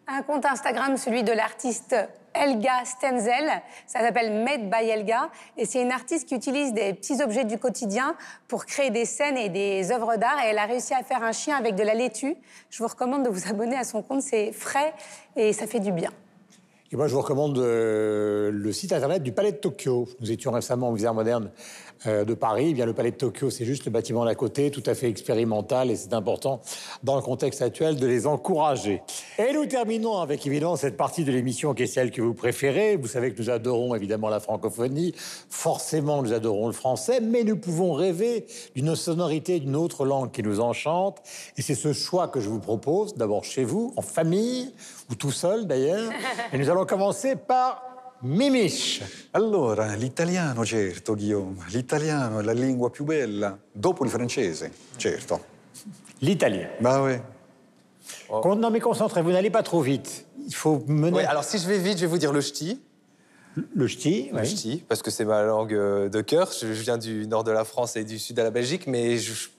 Un 0.07 0.21
compte 0.23 0.45
Instagram, 0.45 0.97
celui 0.97 1.23
de 1.23 1.31
l'artiste 1.31 1.95
Elga 2.33 2.85
Stenzel. 2.85 3.49
Ça 3.87 3.99
s'appelle 3.99 4.43
Made 4.43 4.69
by 4.69 4.89
Elga. 4.89 5.29
Et 5.57 5.65
c'est 5.65 5.81
une 5.81 5.91
artiste 5.91 6.27
qui 6.27 6.35
utilise 6.35 6.73
des 6.73 6.93
petits 6.93 7.21
objets 7.21 7.45
du 7.45 7.57
quotidien 7.57 8.15
pour 8.47 8.65
créer 8.65 8.89
des 8.89 9.05
scènes 9.05 9.37
et 9.37 9.49
des 9.49 9.91
œuvres 9.91 10.15
d'art. 10.17 10.39
Et 10.43 10.49
elle 10.49 10.57
a 10.57 10.65
réussi 10.65 10.93
à 10.93 11.03
faire 11.03 11.23
un 11.23 11.31
chien 11.31 11.57
avec 11.57 11.75
de 11.75 11.83
la 11.83 11.93
laitue. 11.93 12.35
Je 12.69 12.83
vous 12.83 12.87
recommande 12.87 13.23
de 13.23 13.29
vous 13.29 13.49
abonner 13.49 13.77
à 13.77 13.83
son 13.83 14.01
compte. 14.01 14.21
C'est 14.21 14.51
frais 14.51 14.93
et 15.35 15.53
ça 15.53 15.67
fait 15.67 15.79
du 15.79 15.91
bien. 15.91 16.11
Et 16.91 16.95
moi, 16.95 17.07
je 17.07 17.13
vous 17.13 17.21
recommande 17.21 17.59
euh, 17.59 18.49
le 18.51 18.71
site 18.71 18.93
internet 18.93 19.21
du 19.21 19.31
Palais 19.31 19.51
de 19.51 19.57
Tokyo. 19.57 20.07
Nous 20.21 20.31
étions 20.31 20.51
récemment 20.51 20.89
au 20.89 20.93
Musée 20.93 21.11
moderne 21.11 21.51
de 22.05 22.33
Paris. 22.33 22.67
Eh 22.69 22.73
bien, 22.73 22.85
le 22.85 22.93
Palais 22.93 23.11
de 23.11 23.17
Tokyo, 23.17 23.49
c'est 23.49 23.65
juste 23.65 23.85
le 23.85 23.91
bâtiment 23.91 24.25
d'à 24.25 24.35
côté, 24.35 24.71
tout 24.71 24.83
à 24.85 24.95
fait 24.95 25.09
expérimental, 25.09 25.91
et 25.91 25.95
c'est 25.95 26.13
important, 26.13 26.61
dans 27.03 27.15
le 27.15 27.21
contexte 27.21 27.61
actuel, 27.61 27.97
de 27.97 28.07
les 28.07 28.27
encourager. 28.27 29.01
Et 29.37 29.53
nous 29.53 29.65
terminons 29.65 30.17
avec, 30.17 30.45
évidemment, 30.47 30.75
cette 30.75 30.97
partie 30.97 31.23
de 31.23 31.31
l'émission 31.31 31.73
qui 31.73 31.83
est 31.83 31.87
celle 31.87 32.11
que 32.11 32.21
vous 32.21 32.33
préférez. 32.33 32.95
Vous 32.95 33.07
savez 33.07 33.33
que 33.33 33.41
nous 33.41 33.49
adorons, 33.49 33.95
évidemment, 33.95 34.29
la 34.29 34.39
francophonie. 34.39 35.13
Forcément, 35.49 36.21
nous 36.21 36.33
adorons 36.33 36.67
le 36.67 36.73
français, 36.73 37.19
mais 37.19 37.43
nous 37.43 37.57
pouvons 37.57 37.93
rêver 37.93 38.45
d'une 38.75 38.95
sonorité 38.95 39.59
d'une 39.59 39.75
autre 39.75 40.05
langue 40.05 40.31
qui 40.31 40.43
nous 40.43 40.59
enchante. 40.59 41.21
Et 41.57 41.61
c'est 41.61 41.75
ce 41.75 41.93
choix 41.93 42.27
que 42.27 42.39
je 42.39 42.49
vous 42.49 42.59
propose, 42.59 43.15
d'abord 43.15 43.43
chez 43.43 43.63
vous, 43.63 43.93
en 43.97 44.01
famille, 44.01 44.73
ou 45.09 45.15
tout 45.15 45.31
seul 45.31 45.67
d'ailleurs. 45.67 46.11
Et 46.53 46.57
nous 46.57 46.69
allons 46.69 46.85
commencer 46.85 47.35
par 47.35 47.88
Mimish. 48.21 49.29
Allora, 49.31 49.93
l'italiano, 49.95 50.65
certo, 50.65 51.15
Guillaume. 51.15 51.63
L'italiano 51.69 52.39
è 52.39 52.43
la 52.43 52.51
lingua 52.51 52.89
più 52.89 53.05
bella, 53.05 53.57
dopo 53.71 54.03
il 54.03 54.09
francese, 54.09 54.71
certo. 54.97 55.57
L'italien. 56.19 56.69
Bah 56.79 57.01
oui. 57.01 57.17
Oh. 58.27 58.55
Non, 58.55 58.71
mais 58.71 58.81
concentrez-vous, 58.81 59.31
n'allez 59.31 59.49
pas 59.49 59.63
trop 59.63 59.81
vite. 59.81 60.25
Il 60.45 60.53
faut 60.53 60.83
mener. 60.87 61.25
alors 61.25 61.43
si 61.43 61.57
je 61.57 61.67
vais 61.67 61.77
vite, 61.77 61.97
je 61.97 62.01
vais 62.01 62.07
vous 62.07 62.17
dire 62.17 62.33
le 62.33 62.41
ch'ti. 62.41 62.81
Le 63.73 63.87
ch'ti, 63.87 64.29
Le 64.33 64.43
ch'ti, 64.43 64.83
parce 64.87 65.01
que 65.01 65.11
c'est 65.11 65.25
ma 65.25 65.43
langue 65.43 65.73
euh, 65.73 66.09
de 66.09 66.21
cœur. 66.21 66.51
Je 66.51 66.67
viens 66.67 66.97
du 66.97 67.27
nord 67.27 67.43
de 67.43 67.51
la 67.51 67.63
France 67.63 67.95
et 67.95 68.03
du 68.03 68.19
sud 68.19 68.35
de 68.35 68.41
la 68.41 68.51
Belgique, 68.51 68.85
mais 68.87 69.17
je, 69.17 69.49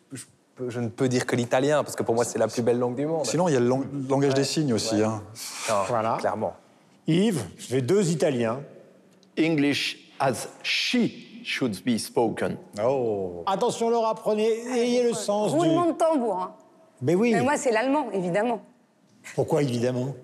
je, 0.68 0.80
ne 0.80 0.88
peux 0.88 1.08
dire 1.08 1.26
que 1.26 1.34
l'italien, 1.34 1.82
parce 1.82 1.96
que 1.96 2.02
pour 2.02 2.14
moi, 2.14 2.24
c'est 2.24 2.38
la 2.38 2.48
plus 2.48 2.62
belle 2.62 2.78
langue 2.78 2.94
du 2.94 3.06
monde. 3.06 3.26
Sinon, 3.26 3.48
il 3.48 3.54
y 3.54 3.56
a 3.56 3.60
le 3.60 3.68
langage 4.08 4.34
des 4.34 4.44
signes 4.44 4.72
aussi. 4.72 5.02
Hein. 5.02 5.22
voilà. 5.88 6.16
Clairement. 6.20 6.54
Yves, 7.06 7.44
j'ai 7.58 7.82
deux 7.82 8.10
Italiens. 8.10 8.60
English 9.38 10.12
as 10.18 10.48
she 10.62 11.42
should 11.44 11.82
be 11.84 11.98
spoken. 11.98 12.56
Oh. 12.82 13.42
Attention, 13.46 13.90
Laura, 13.90 14.14
prenez, 14.14 14.48
ayez 14.76 15.02
le 15.02 15.14
sens 15.14 15.52
Roulement 15.52 15.86
de 15.86 15.92
tambour. 15.92 16.36
Hein. 16.36 16.54
Mais 17.02 17.14
oui. 17.14 17.32
Mais 17.32 17.42
moi, 17.42 17.56
c'est 17.56 17.72
l'allemand, 17.72 18.08
évidemment. 18.12 18.62
Pourquoi, 19.34 19.62
évidemment? 19.62 20.14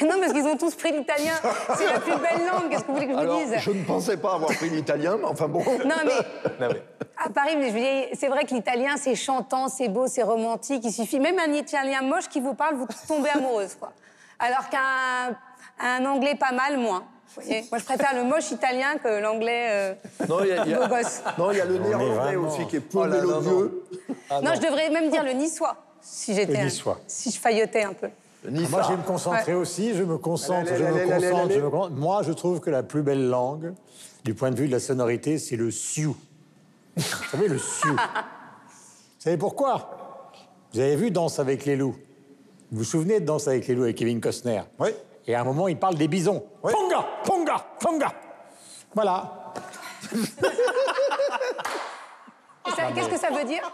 Non, 0.00 0.20
parce 0.20 0.32
qu'ils 0.32 0.44
ont 0.44 0.56
tous 0.56 0.74
pris 0.74 0.92
l'italien. 0.92 1.34
C'est 1.76 1.86
la 1.86 2.00
plus 2.00 2.12
belle 2.12 2.46
langue. 2.46 2.70
Qu'est-ce 2.70 2.82
que 2.82 2.86
vous 2.88 2.94
voulez 2.94 3.06
que 3.06 3.12
je 3.12 3.26
vous 3.26 3.44
dise? 3.44 3.54
Je 3.58 3.70
ne 3.70 3.84
pensais 3.84 4.16
pas 4.16 4.34
avoir 4.34 4.50
pris 4.52 4.70
l'italien, 4.70 5.16
mais 5.18 5.26
enfin 5.26 5.48
bon. 5.48 5.62
Non, 5.84 5.96
mais. 6.04 6.66
À 7.24 7.30
Paris, 7.30 7.54
mais 7.56 8.10
c'est 8.14 8.26
vrai 8.26 8.44
que 8.44 8.52
l'italien, 8.52 8.96
c'est 8.96 9.14
chantant, 9.14 9.68
c'est 9.68 9.88
beau, 9.88 10.08
c'est 10.08 10.24
romantique. 10.24 10.82
Il 10.84 10.92
suffit 10.92 11.20
même 11.20 11.38
un 11.38 11.52
italien 11.52 12.02
moche 12.02 12.28
qui 12.28 12.40
vous 12.40 12.54
parle, 12.54 12.74
vous 12.74 12.86
tombez 13.06 13.30
amoureuse, 13.30 13.76
quoi. 13.76 13.92
Alors 14.40 14.68
qu'un 14.68 15.36
un 15.82 16.04
anglais 16.04 16.34
pas 16.34 16.52
mal, 16.52 16.78
moins. 16.78 17.04
Moi, 17.36 17.78
je 17.78 17.84
préfère 17.84 18.14
le 18.14 18.24
moche 18.24 18.50
italien 18.50 18.96
que 19.02 19.20
l'anglais 19.20 19.66
euh, 19.70 19.94
non, 20.28 20.40
il 20.42 20.48
y 20.48 20.52
a, 20.52 20.64
beau 20.64 20.86
gosse. 20.86 21.22
Non, 21.38 21.50
il 21.50 21.58
y 21.58 21.60
a 21.60 21.64
le 21.64 21.78
néerlandais 21.78 22.36
aussi 22.36 22.66
qui 22.66 22.76
est 22.76 22.80
peu 22.80 22.98
oh 22.98 23.06
mélodieux. 23.06 23.84
Ah, 24.28 24.40
non. 24.42 24.52
je 24.54 24.60
devrais 24.60 24.90
même 24.90 25.10
dire 25.10 25.24
le 25.24 25.32
niçois, 25.32 25.76
si 26.00 26.34
j'étais... 26.34 26.68
Si 27.06 27.30
je 27.30 27.38
faillotais 27.38 27.84
un 27.84 27.94
peu. 27.94 28.08
Moi, 28.50 28.82
je 28.82 28.88
vais 28.88 28.96
me 28.96 29.06
concentrer 29.06 29.54
aussi, 29.54 29.94
je 29.94 30.02
me 30.02 30.18
concentre, 30.18 30.74
je 30.74 30.82
me 30.82 31.06
concentre, 31.06 31.52
je 31.52 31.60
me 31.60 31.70
concentre. 31.70 31.96
Moi, 31.96 32.22
je 32.22 32.32
trouve 32.32 32.60
que 32.60 32.70
la 32.70 32.82
plus 32.82 33.02
belle 33.02 33.28
langue, 33.28 33.72
du 34.24 34.34
point 34.34 34.50
de 34.50 34.56
vue 34.56 34.66
de 34.66 34.72
la 34.72 34.80
sonorité, 34.80 35.38
c'est 35.38 35.56
le 35.56 35.70
sioux. 35.70 36.16
Vous 36.96 37.04
savez, 37.30 37.48
le 37.48 37.58
sioux. 37.58 37.96
Vous 37.96 39.24
savez 39.28 39.36
pourquoi? 39.36 40.32
Vous 40.74 40.80
avez 40.80 40.96
vu 40.96 41.12
Danse 41.12 41.38
avec 41.38 41.64
les 41.64 41.76
loups? 41.76 41.94
Vous 42.72 42.78
vous 42.78 42.84
souvenez 42.84 43.20
de 43.20 43.24
Danse 43.24 43.46
avec 43.46 43.68
les 43.68 43.74
loups 43.76 43.84
avec 43.84 43.96
Kevin 43.96 44.20
Costner? 44.20 44.62
Oui. 44.80 44.88
Et 45.26 45.34
à 45.34 45.40
un 45.40 45.44
moment, 45.44 45.68
il 45.68 45.78
parle 45.78 45.96
des 45.96 46.08
bisons. 46.08 46.44
Ponga, 46.62 47.06
ponga, 47.24 47.64
ponga. 47.78 48.12
Voilà. 48.94 49.52
Qu'est-ce 52.94 53.08
que 53.08 53.18
ça 53.18 53.30
veut 53.30 53.44
dire 53.44 53.70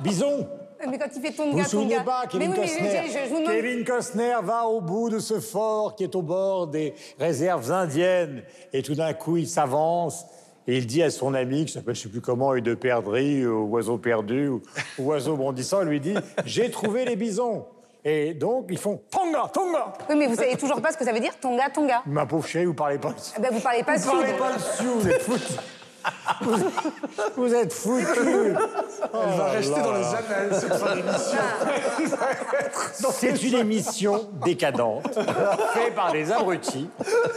Bison. 0.00 0.48
Mais 0.88 0.98
quand 0.98 1.08
il 1.14 1.20
fait 1.20 1.32
Tonga, 1.32 1.50
Vous 1.50 1.58
vous 1.58 1.64
souvenez 1.64 2.00
pas, 2.04 2.26
Kevin 2.26 2.54
Costner 2.54 3.44
Kevin 3.44 3.84
Costner 3.84 4.36
va 4.42 4.66
au 4.66 4.80
bout 4.80 5.10
de 5.10 5.18
ce 5.18 5.38
fort 5.38 5.94
qui 5.94 6.04
est 6.04 6.14
au 6.14 6.22
bord 6.22 6.68
des 6.68 6.94
réserves 7.18 7.70
indiennes. 7.70 8.42
Et 8.72 8.82
tout 8.82 8.94
d'un 8.94 9.12
coup, 9.12 9.36
il 9.36 9.46
s'avance 9.46 10.24
et 10.66 10.78
il 10.78 10.86
dit 10.86 11.02
à 11.02 11.10
son 11.10 11.34
ami, 11.34 11.66
qui 11.66 11.72
s'appelle 11.72 11.94
je 11.94 12.00
ne 12.00 12.02
sais 12.04 12.08
plus 12.08 12.20
comment, 12.20 12.54
de 12.54 12.74
perdrix, 12.74 13.46
ou 13.46 13.68
oiseau 13.70 13.98
perdu, 13.98 14.48
ou, 14.48 14.62
oiseau 14.98 15.36
bondissant, 15.36 15.82
il 15.82 15.88
lui 15.88 16.00
dit 16.00 16.14
J'ai 16.44 16.70
trouvé 16.70 17.04
les 17.04 17.16
bisons. 17.16 17.66
Et 18.04 18.34
donc, 18.34 18.66
ils 18.70 18.78
font 18.78 19.00
Tonga, 19.10 19.50
Tonga 19.52 19.92
Oui, 20.08 20.16
mais 20.16 20.26
vous 20.26 20.34
savez 20.34 20.56
toujours 20.56 20.80
pas 20.80 20.92
ce 20.92 20.96
que 20.96 21.04
ça 21.04 21.12
veut 21.12 21.20
dire, 21.20 21.38
Tonga, 21.38 21.68
Tonga. 21.68 22.02
Ma 22.06 22.24
pauvre 22.24 22.46
chérie, 22.46 22.64
vous 22.64 22.74
parlez 22.74 22.98
pas 22.98 23.10
le 23.10 23.14
eh 23.36 23.40
ben, 23.40 23.50
Vous 23.52 23.60
parlez 23.60 23.82
pas 23.82 23.96
Vous 23.96 24.10
parlez 24.10 24.32
pas 24.32 24.52
le 24.52 24.58
sioux, 24.58 25.00
vous 25.00 25.08
êtes 25.08 25.22
foutus. 25.22 25.56
Vous, 27.36 27.54
êtes 27.54 27.72
foutus. 27.74 28.06
Elle 28.16 29.36
va 29.36 29.50
rester 29.50 29.82
dans 29.82 29.92
les 29.92 30.06
annales, 30.06 30.48
cette 30.52 30.74
fin 30.74 30.96
d'émission. 30.96 31.38
C'est 33.10 33.42
une 33.42 33.54
émission 33.56 34.30
décadente, 34.42 35.14
faite 35.74 35.94
par 35.94 36.12
des 36.12 36.32
abrutis, 36.32 36.88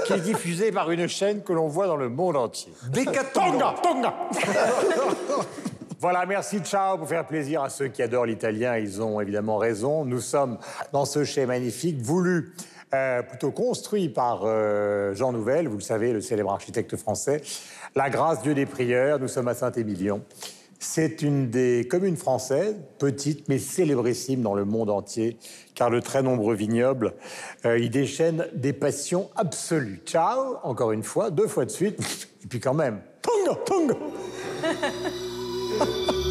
qui 0.05 0.13
est 0.13 0.19
diffusée 0.19 0.71
par 0.71 0.89
une 0.91 1.07
chaîne 1.07 1.43
que 1.43 1.51
l'on 1.51 1.67
voit 1.67 1.87
dans 1.87 1.97
le 1.97 2.07
monde 2.07 2.37
entier. 2.37 2.71
Décadente. 2.87 3.33
Tonga, 3.33 3.75
Tonga 3.83 4.13
Voilà, 6.03 6.25
merci, 6.25 6.59
ciao, 6.59 6.97
pour 6.97 7.07
faire 7.07 7.25
plaisir 7.25 7.63
à 7.63 7.69
ceux 7.69 7.87
qui 7.87 8.01
adorent 8.01 8.25
l'italien. 8.25 8.77
Ils 8.77 9.01
ont 9.01 9.21
évidemment 9.21 9.55
raison. 9.55 10.03
Nous 10.03 10.19
sommes 10.19 10.57
dans 10.91 11.05
ce 11.05 11.23
chai 11.23 11.45
magnifique, 11.45 12.01
voulu, 12.01 12.51
euh, 12.93 13.21
plutôt 13.21 13.51
construit 13.51 14.09
par 14.09 14.41
euh, 14.43 15.15
Jean 15.15 15.31
Nouvel, 15.31 15.69
vous 15.69 15.77
le 15.77 15.81
savez, 15.81 16.11
le 16.11 16.19
célèbre 16.19 16.51
architecte 16.51 16.97
français. 16.97 17.39
La 17.95 18.09
grâce, 18.09 18.41
Dieu 18.41 18.53
des 18.53 18.65
prieurs, 18.65 19.17
nous 19.17 19.29
sommes 19.29 19.47
à 19.47 19.53
Saint-Émilion. 19.53 20.21
C'est 20.77 21.21
une 21.21 21.49
des 21.49 21.87
communes 21.89 22.17
françaises, 22.17 22.75
petite 22.99 23.47
mais 23.47 23.57
célébrissime 23.57 24.41
dans 24.41 24.55
le 24.55 24.65
monde 24.65 24.89
entier, 24.89 25.37
car 25.73 25.89
le 25.89 26.01
très 26.01 26.21
nombreux 26.21 26.55
vignobles 26.55 27.13
euh, 27.65 27.79
y 27.79 27.89
déchaînent 27.89 28.45
des 28.53 28.73
passions 28.73 29.29
absolues. 29.37 30.01
Ciao, 30.05 30.57
encore 30.63 30.91
une 30.91 31.03
fois, 31.03 31.31
deux 31.31 31.47
fois 31.47 31.63
de 31.63 31.71
suite, 31.71 31.97
et 32.43 32.47
puis 32.47 32.59
quand 32.59 32.73
même, 32.73 32.99
tonga, 33.21 33.57
tonga 33.63 33.95